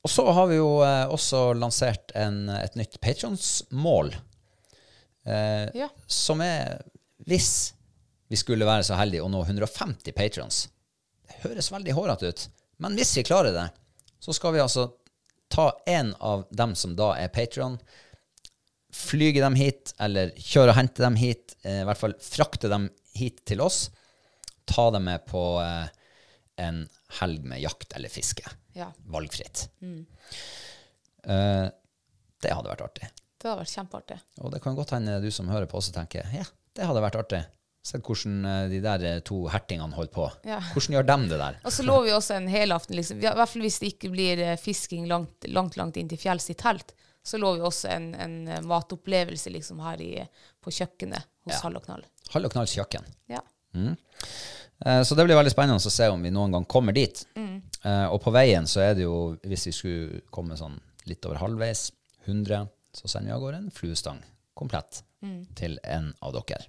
og 0.03 0.11
så 0.11 0.25
har 0.35 0.49
vi 0.51 0.57
jo 0.57 0.81
også 0.83 1.53
lansert 1.55 2.11
en, 2.19 2.49
et 2.51 2.75
nytt 2.77 2.97
Patrons-mål, 3.01 4.11
uh, 5.29 5.69
Ja. 5.79 5.87
som 6.11 6.43
er 6.43 6.81
hvis 7.29 7.75
vi 8.33 8.39
skulle 8.41 8.67
være 8.67 8.83
så 8.87 8.97
heldige 8.99 9.23
å 9.23 9.31
nå 9.31 9.45
150 9.45 10.15
patrons. 10.17 10.65
Det 11.29 11.43
høres 11.45 11.71
veldig 11.73 11.95
hårete 11.95 12.33
ut, 12.33 12.45
men 12.83 12.97
hvis 12.99 13.13
vi 13.19 13.25
klarer 13.29 13.55
det, 13.55 13.69
så 14.23 14.35
skal 14.35 14.57
vi 14.57 14.63
altså 14.65 14.89
ta 15.53 15.69
en 15.87 16.15
av 16.19 16.47
dem 16.51 16.73
som 16.79 16.97
da 16.97 17.13
er 17.21 17.29
patron, 17.29 17.77
flyge 18.93 19.41
dem 19.41 19.57
hit, 19.57 19.95
eller 20.01 20.33
kjøre 20.37 20.73
og 20.73 20.79
hente 20.79 21.03
dem 21.05 21.17
hit, 21.21 21.57
eh, 21.65 21.81
i 21.83 21.87
hvert 21.89 22.01
fall 22.01 22.15
frakte 22.21 22.71
dem 22.73 22.91
hit 23.17 23.41
til 23.49 23.63
oss, 23.65 23.87
ta 24.69 24.91
dem 24.95 25.09
med 25.09 25.25
på 25.29 25.43
eh, 25.63 25.89
en 26.63 26.85
helg 27.21 27.47
med 27.49 27.63
jakt 27.65 27.97
eller 27.97 28.13
fiske. 28.13 28.45
Ja. 28.77 28.91
Valgfritt. 29.13 29.67
Eh, 29.83 31.67
det 32.43 32.53
hadde 32.53 32.73
vært 32.73 32.85
artig. 32.85 33.09
Det 33.41 33.49
hadde 33.49 33.65
vært 33.65 33.75
kjempeartig. 33.75 34.21
Og 34.45 34.53
det 34.53 34.63
kan 34.63 34.77
godt 34.79 34.95
hende 34.95 35.19
du 35.23 35.31
som 35.35 35.51
hører 35.51 35.67
på 35.71 35.81
også 35.81 35.95
tenker, 35.97 36.29
ja, 36.37 36.47
det 36.77 36.87
hadde 36.87 37.03
vært 37.05 37.19
artig. 37.25 37.43
Se 37.83 37.99
hvordan 37.99 38.69
de 38.71 38.79
der 38.79 39.03
to 39.27 39.41
hertingene 39.51 39.97
holder 39.97 40.13
på. 40.15 40.27
Ja. 40.47 40.61
Hvordan 40.71 40.95
gjør 40.95 41.07
dem 41.09 41.25
det 41.33 41.39
der? 41.41 41.57
Og 41.67 41.75
så 41.75 41.83
lover 41.83 42.05
vi 42.07 42.13
også 42.15 42.37
en 42.37 42.47
helaften, 42.47 42.95
liksom. 42.95 43.19
I 43.19 43.27
hvert 43.27 43.51
fall 43.51 43.65
hvis 43.65 43.81
det 43.83 43.89
ikke 43.97 44.13
blir 44.13 44.43
fisking 44.63 45.09
langt, 45.11 45.49
langt, 45.51 45.75
langt 45.81 45.99
inn 45.99 46.13
til 46.13 46.21
fjells 46.21 46.47
i 46.53 46.57
telt, 46.61 46.95
så 47.23 47.39
lå 47.39 47.53
vi 47.57 47.61
også 47.67 47.89
en, 47.95 48.09
en 48.15 48.37
eh, 48.49 48.61
matopplevelse 48.67 49.51
liksom 49.55 49.81
her 49.85 50.01
i, 50.03 50.13
på 50.63 50.71
kjøkkenet 50.75 51.23
hos 51.47 51.55
Ja. 51.55 51.61
Hall 51.65 51.77
og 51.79 51.85
Knall. 51.87 52.05
Hall 52.35 52.47
og 52.49 52.53
Knalls 52.55 52.75
kjøkken. 52.77 53.07
Ja. 53.31 53.41
Eh, 54.85 55.03
Så 55.07 55.15
det 55.15 55.25
blir 55.29 55.37
veldig 55.39 55.53
spennende 55.55 55.79
å 55.79 55.91
se 55.95 56.09
om 56.11 56.23
vi 56.23 56.31
noen 56.35 56.53
gang 56.55 56.65
kommer 56.67 56.93
dit. 56.97 57.25
Eh, 57.37 58.07
Og 58.11 58.21
på 58.23 58.33
veien 58.35 58.67
så 58.67 58.81
er 58.85 58.95
det 58.99 59.07
jo, 59.07 59.37
hvis 59.47 59.67
vi 59.71 59.73
skulle 59.73 60.21
komme 60.31 60.57
sånn 60.59 60.79
litt 61.07 61.25
over 61.27 61.39
halvveis, 61.43 61.91
100, 62.27 62.67
så 62.95 63.09
sender 63.09 63.33
vi 63.33 63.35
av 63.37 63.41
gårde 63.43 63.57
en 63.65 63.71
fluestang 63.75 64.21
komplett 64.55 65.03
til 65.59 65.79
en 65.85 66.13
av 66.23 66.33
dere. 66.35 66.67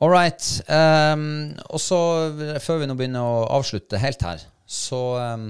All 0.00 0.10
right. 0.12 0.40
Um, 0.68 1.54
og 1.68 1.80
så, 1.82 1.98
før 2.62 2.78
vi 2.80 2.86
nå 2.88 2.94
begynner 2.98 3.24
å 3.24 3.46
avslutte 3.58 3.98
helt 4.00 4.22
her, 4.22 4.44
så 4.68 5.00
ehm, 5.18 5.46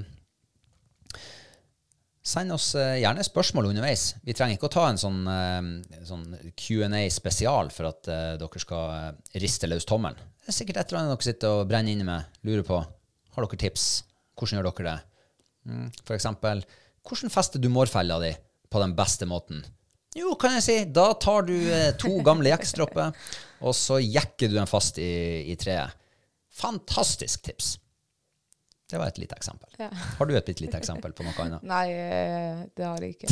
Send 2.29 2.53
oss 2.53 2.75
eh, 2.77 2.99
gjerne 3.01 3.25
spørsmål 3.25 3.71
underveis. 3.71 4.11
Vi 4.27 4.35
trenger 4.37 4.59
ikke 4.59 4.69
å 4.69 4.75
ta 4.75 4.85
en 4.91 4.99
sånn, 5.01 5.23
eh, 5.33 6.01
sånn 6.05 6.27
Q&A 6.61 7.07
spesial 7.13 7.71
for 7.73 7.89
at 7.89 8.11
eh, 8.13 8.35
dere 8.41 8.61
skal 8.61 9.41
riste 9.41 9.71
løs 9.71 9.89
tommelen. 9.89 10.19
Det 10.43 10.53
er 10.53 10.59
sikkert 10.59 10.83
et 10.83 10.93
eller 10.93 11.01
annet 11.07 11.15
dere 11.15 11.29
sitter 11.29 11.55
og 11.57 11.71
brenner 11.71 11.95
inne 11.95 12.05
med, 12.05 12.37
lurer 12.45 12.67
på. 12.69 12.83
Har 13.33 13.47
dere 13.47 13.61
tips? 13.63 13.87
Hvordan 14.37 14.59
gjør 14.61 14.69
dere 14.69 14.91
det? 14.91 15.25
Mm, 15.69 15.89
for 16.03 16.19
eksempel, 16.19 16.63
hvordan 17.09 17.33
fester 17.33 17.65
du 17.65 17.71
mårfella 17.73 18.21
di 18.21 18.35
på 18.69 18.85
den 18.85 18.93
beste 18.99 19.29
måten? 19.29 19.65
Jo, 20.17 20.35
kan 20.41 20.59
jeg 20.59 20.67
si, 20.67 20.79
da 20.93 21.09
tar 21.21 21.49
du 21.49 21.57
to 22.01 22.13
gamle 22.27 22.53
jekkstropper, 22.53 23.13
og 23.65 23.77
så 23.77 24.01
jekker 24.03 24.51
du 24.51 24.57
den 24.57 24.69
fast 24.69 25.01
i, 25.01 25.13
i 25.49 25.57
treet. 25.61 25.97
Fantastisk 26.59 27.45
tips. 27.47 27.77
Det 28.89 28.97
var 28.97 29.11
et 29.11 29.19
lite 29.21 29.37
eksempel. 29.37 29.69
Ja. 29.79 29.91
Har 30.19 30.29
du 30.29 30.33
et 30.37 30.47
bitte 30.47 30.65
lite 30.65 30.79
eksempel 30.81 31.13
på 31.13 31.27
noe 31.27 31.45
annet? 31.45 31.65
Nei, 31.73 31.87
eh, 31.93 32.63
det 32.77 32.87
har 32.87 33.05
jeg 33.05 33.19
ikke. 33.19 33.29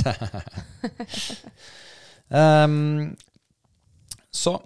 um, 2.29 3.15
så 4.43 4.57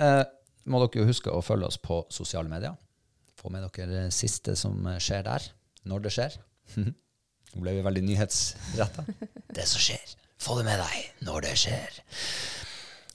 uh, 0.00 0.24
må 0.64 0.80
dere 0.84 1.02
jo 1.02 1.08
huske 1.10 1.32
å 1.32 1.42
følge 1.44 1.68
oss 1.68 1.80
på 1.82 2.00
sosiale 2.14 2.48
medier. 2.48 2.78
Få 3.38 3.52
med 3.52 3.66
dere 3.66 3.90
det 3.92 4.06
siste 4.16 4.56
som 4.56 4.88
skjer 4.96 5.26
der, 5.28 5.50
når 5.88 6.06
det 6.06 6.14
skjer. 6.16 6.40
Nå 6.78 7.64
ble 7.64 7.76
vi 7.76 7.84
veldig 7.84 8.04
nyhetsretta. 8.08 9.04
Det 9.52 9.68
som 9.68 9.84
skjer. 9.84 10.16
Få 10.40 10.56
det 10.58 10.64
med 10.68 10.80
deg 10.80 11.26
når 11.28 11.48
det 11.48 11.54
skjer. 11.60 12.02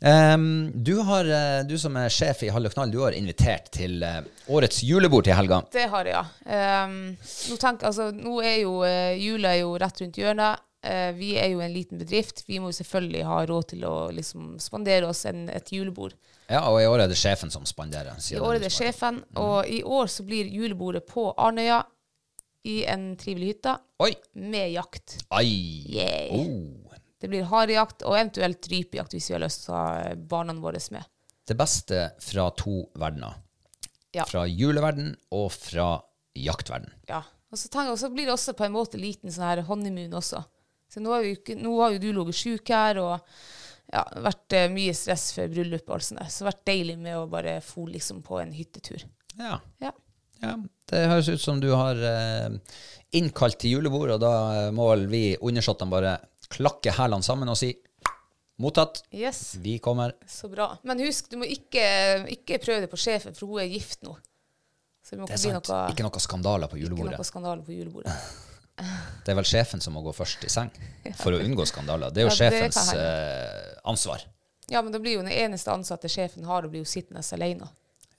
Ehm, 0.01 0.71
du, 0.83 0.97
har, 0.97 1.25
eh, 1.25 1.63
du 1.67 1.77
som 1.79 1.95
er 1.95 2.11
sjef 2.11 2.43
i 2.43 2.49
Hall 2.51 2.67
og 2.67 2.73
Knall, 2.73 2.91
du 2.91 2.99
har 3.05 3.15
invitert 3.15 3.69
til 3.71 4.03
eh, 4.03 4.19
årets 4.51 4.81
julebord 4.83 5.23
til 5.27 5.37
helga. 5.37 5.61
Det 5.71 5.85
har 5.93 6.09
jeg, 6.09 6.17
ja. 6.17 6.83
Um, 6.83 6.97
nå, 7.15 7.57
tenk, 7.61 7.85
altså, 7.87 8.09
nå 8.11 8.41
er 8.43 8.57
jo 8.65 8.81
uh, 8.83 9.13
jula 9.15 9.53
er 9.53 9.61
jo 9.61 9.77
rett 9.79 10.03
rundt 10.03 10.19
hjørnet. 10.19 10.65
Uh, 10.83 11.13
vi 11.15 11.37
er 11.39 11.53
jo 11.53 11.63
en 11.63 11.71
liten 11.71 12.01
bedrift. 12.01 12.43
Vi 12.49 12.59
må 12.59 12.73
jo 12.73 12.79
selvfølgelig 12.81 13.23
ha 13.29 13.39
råd 13.47 13.69
til 13.71 13.87
å 13.87 13.95
liksom, 14.11 14.57
spandere 14.59 15.07
oss 15.07 15.23
en, 15.29 15.45
et 15.47 15.71
julebord. 15.71 16.17
Ja, 16.51 16.65
og 16.67 16.81
i 16.81 16.89
år 16.89 17.05
er 17.05 17.11
det 17.11 17.17
sjefen 17.17 17.53
som 17.53 17.63
spanderer. 17.63 18.19
I 18.19 18.43
år 18.43 18.57
er 18.57 18.65
det 18.65 18.73
sjefen, 18.75 19.23
sjefen, 19.23 19.39
og 19.39 19.71
i 19.71 19.79
år 19.87 20.11
så 20.11 20.27
blir 20.27 20.51
julebordet 20.51 21.05
på 21.07 21.29
Arnøya 21.39 21.79
i 22.67 22.81
en 22.87 23.13
trivelig 23.19 23.53
hytte 23.53 23.77
Oi! 24.03 24.11
med 24.39 24.71
jakt. 24.75 25.17
Ai! 25.31 25.47
Yeah. 25.87 26.35
Oh. 26.35 26.82
Det 27.23 27.29
blir 27.31 27.45
harejakt 27.47 28.03
og 28.03 28.17
eventuelt 28.17 28.67
rypejakt 28.67 29.13
hvis 29.15 29.29
vi 29.29 29.37
har 29.37 29.43
lyst 29.45 29.61
til 29.63 29.71
å 29.71 29.79
ha 29.79 30.15
barna 30.27 30.55
våre 30.59 30.81
med. 30.91 31.07
Det 31.47 31.55
beste 31.55 32.09
fra 32.19 32.49
to 32.59 32.81
verdener. 32.99 33.37
Ja. 34.11 34.25
Fra 34.27 34.43
juleverden 34.43 35.13
og 35.31 35.47
fra 35.55 35.87
jaktverden. 36.35 36.91
Ja. 37.07 37.21
Og 37.53 37.59
så, 37.61 37.69
tenker, 37.69 37.93
og 37.93 38.01
så 38.01 38.09
blir 38.11 38.27
det 38.27 38.33
også 38.33 38.55
på 38.57 38.65
en 38.67 38.73
måte 38.75 38.99
liten 38.99 39.31
sånn 39.31 39.45
her 39.45 39.61
honeymoon 39.67 40.17
også. 40.19 40.41
Så 40.91 40.99
nå 40.99 41.15
jo, 41.23 41.35
nå 41.61 41.73
har 41.79 41.93
jo 41.95 42.01
du 42.01 42.09
ligget 42.11 42.37
sjuk 42.41 42.71
her, 42.73 42.99
og 42.99 43.21
ja, 43.93 44.03
vært 44.25 44.55
eh, 44.57 44.71
mye 44.73 44.95
stress 44.97 45.29
før 45.35 45.51
bryllupet 45.53 45.87
og 45.87 45.95
alt 45.95 46.07
sånt 46.09 46.21
der. 46.21 46.27
Så 46.33 46.41
det 46.41 46.47
har 46.47 46.51
vært 46.51 46.67
deilig 46.73 46.97
med 47.05 47.19
å 47.21 47.27
bare 47.31 47.55
få 47.63 47.85
liksom 47.93 48.19
på 48.25 48.41
en 48.41 48.51
hyttetur. 48.57 49.05
Ja. 49.37 49.61
Ja. 49.83 49.93
ja. 50.43 50.57
Det 50.91 51.05
høres 51.13 51.31
ut 51.31 51.45
som 51.45 51.63
du 51.63 51.69
har 51.71 52.03
eh, 52.09 52.59
innkalt 53.15 53.61
til 53.61 53.77
julebord, 53.77 54.15
og 54.17 54.21
da 54.25 54.35
må 54.75 54.91
vel 54.91 55.07
vi 55.13 55.23
undersåttene 55.39 55.93
bare 55.93 56.17
klakke 56.53 56.93
hælene 56.97 57.25
sammen 57.25 57.49
og 57.51 57.57
si 57.59 57.71
mottatt. 58.61 59.01
Yes, 59.13 59.55
Vi 59.59 59.77
kommer. 59.83 60.13
så 60.29 60.47
bra. 60.51 60.69
Men 60.83 60.99
husk, 61.03 61.29
du 61.31 61.37
må 61.41 61.45
ikke, 61.49 61.83
ikke 62.37 62.59
prøve 62.63 62.81
det 62.85 62.89
på 62.91 62.99
sjefen, 63.01 63.35
for 63.35 63.49
hun 63.49 63.63
er 63.63 63.71
gift 63.71 64.03
nå. 64.05 64.15
Så 65.03 65.17
det 65.17 65.25
Det 65.27 65.33
er 65.35 65.37
sant. 65.41 65.67
noe, 65.67 65.89
Ikke 65.91 66.03
noe 66.05 66.19
skandaler 66.23 66.69
på 66.71 66.77
ikke 66.77 66.85
julebordet. 66.87 67.17
noe 67.19 67.27
skandaler 67.27 67.63
på 67.65 67.73
julebordet. 67.75 68.13
Det 69.23 69.29
er 69.29 69.35
vel 69.37 69.45
sjefen 69.45 69.81
som 69.83 69.93
må 69.93 70.01
gå 70.01 70.11
først 70.17 70.43
i 70.47 70.49
seng 70.49 70.71
for 71.19 71.35
å 71.35 71.39
unngå 71.43 71.61
skandaler. 71.69 72.09
Det 72.09 72.23
er 72.23 72.25
jo 72.25 72.31
Ja, 72.31 72.37
sjefens 72.39 72.79
eh, 72.97 73.75
ansvar. 73.85 74.23
Ja, 74.71 74.81
men 74.81 74.91
da 74.91 74.97
blir 74.99 75.13
jo 75.19 75.21
den 75.21 75.29
eneste 75.31 75.69
ansatte 75.71 76.09
sjefen 76.09 76.43
har, 76.49 76.63
og 76.65 76.71
blir 76.73 76.81
jo 76.81 76.89
sittende 76.89 77.21
alene. 77.37 77.67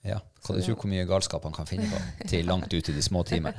Ja. 0.05 0.19
Kan 0.45 0.59
du 0.59 0.61
tro 0.61 0.75
hvor 0.77 0.89
mye 0.91 1.05
galskap 1.09 1.43
han 1.47 1.53
kan 1.55 1.65
finne 1.65 1.87
på 1.89 1.99
til 2.29 2.45
langt 2.45 2.69
ut 2.73 2.89
i 2.91 2.93
de 2.93 3.01
små 3.01 3.23
timer? 3.25 3.55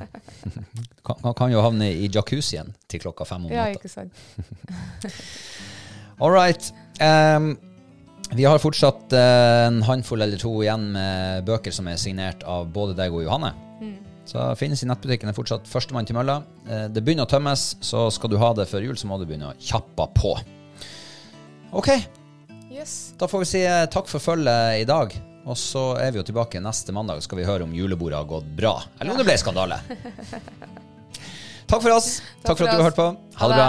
han 1.07 1.35
kan 1.35 1.51
jo 1.51 1.63
havne 1.65 1.89
i 1.91 2.07
jacuzzien 2.07 2.71
til 2.89 3.03
klokka 3.03 3.27
fem 3.27 3.49
om 3.49 3.53
Ja, 3.55 3.67
ikke 3.75 3.91
sant? 3.91 4.15
All 6.23 6.31
right. 6.33 6.71
Um, 7.03 7.57
vi 8.35 8.45
har 8.47 8.59
fortsatt 8.59 9.13
eh, 9.15 9.67
en 9.69 9.83
håndfull 9.87 10.23
eller 10.25 10.41
to 10.41 10.51
igjen 10.65 10.89
med 10.95 11.45
bøker 11.47 11.71
som 11.75 11.87
er 11.87 11.99
signert 12.01 12.43
av 12.49 12.65
både 12.75 12.97
deg 12.99 13.15
og 13.15 13.23
Johanne. 13.23 13.53
Så 14.27 14.43
finnes 14.59 14.81
i 14.83 14.89
nettbutikken 14.91 15.31
er 15.31 15.37
fortsatt 15.37 15.69
førstemann 15.71 16.09
til 16.09 16.17
mølla. 16.19 16.41
Eh, 16.67 16.89
det 16.91 17.05
begynner 17.07 17.29
å 17.29 17.31
tømmes, 17.31 17.77
så 17.87 18.09
skal 18.11 18.33
du 18.33 18.41
ha 18.43 18.49
det 18.59 18.67
før 18.67 18.83
jul, 18.89 18.97
så 18.99 19.07
må 19.07 19.21
du 19.21 19.27
begynne 19.29 19.53
å 19.53 19.59
kjappe 19.63 20.09
på. 20.19 20.33
Ok, 21.79 21.93
Yes. 22.73 23.15
da 23.19 23.29
får 23.31 23.45
vi 23.45 23.49
si 23.53 23.63
eh, 23.63 23.85
takk 23.93 24.11
for 24.11 24.19
følget 24.23 24.81
i 24.83 24.89
dag. 24.89 25.15
Og 25.47 25.59
så 25.59 25.83
er 26.03 26.11
vi 26.11 26.19
jo 26.19 26.27
tilbake 26.27 26.61
neste 26.63 26.95
mandag, 26.95 27.23
skal 27.23 27.39
vi 27.39 27.47
høre 27.47 27.67
om 27.67 27.75
julebordet 27.75 28.19
har 28.19 28.27
gått 28.31 28.49
bra. 28.59 28.81
Eller 28.99 29.15
om 29.15 29.21
det 29.21 29.27
ble 29.29 29.37
skandale. 29.39 29.79
takk 31.71 31.83
for 31.83 31.93
oss. 31.95 32.17
Takk, 32.43 32.57
for 32.57 32.67
at 32.67 32.75
du 32.75 32.81
har 32.81 32.89
hørt 32.89 32.99
på. 32.99 33.13
Ha 33.39 33.51
det 33.53 33.61
bra. 33.61 33.69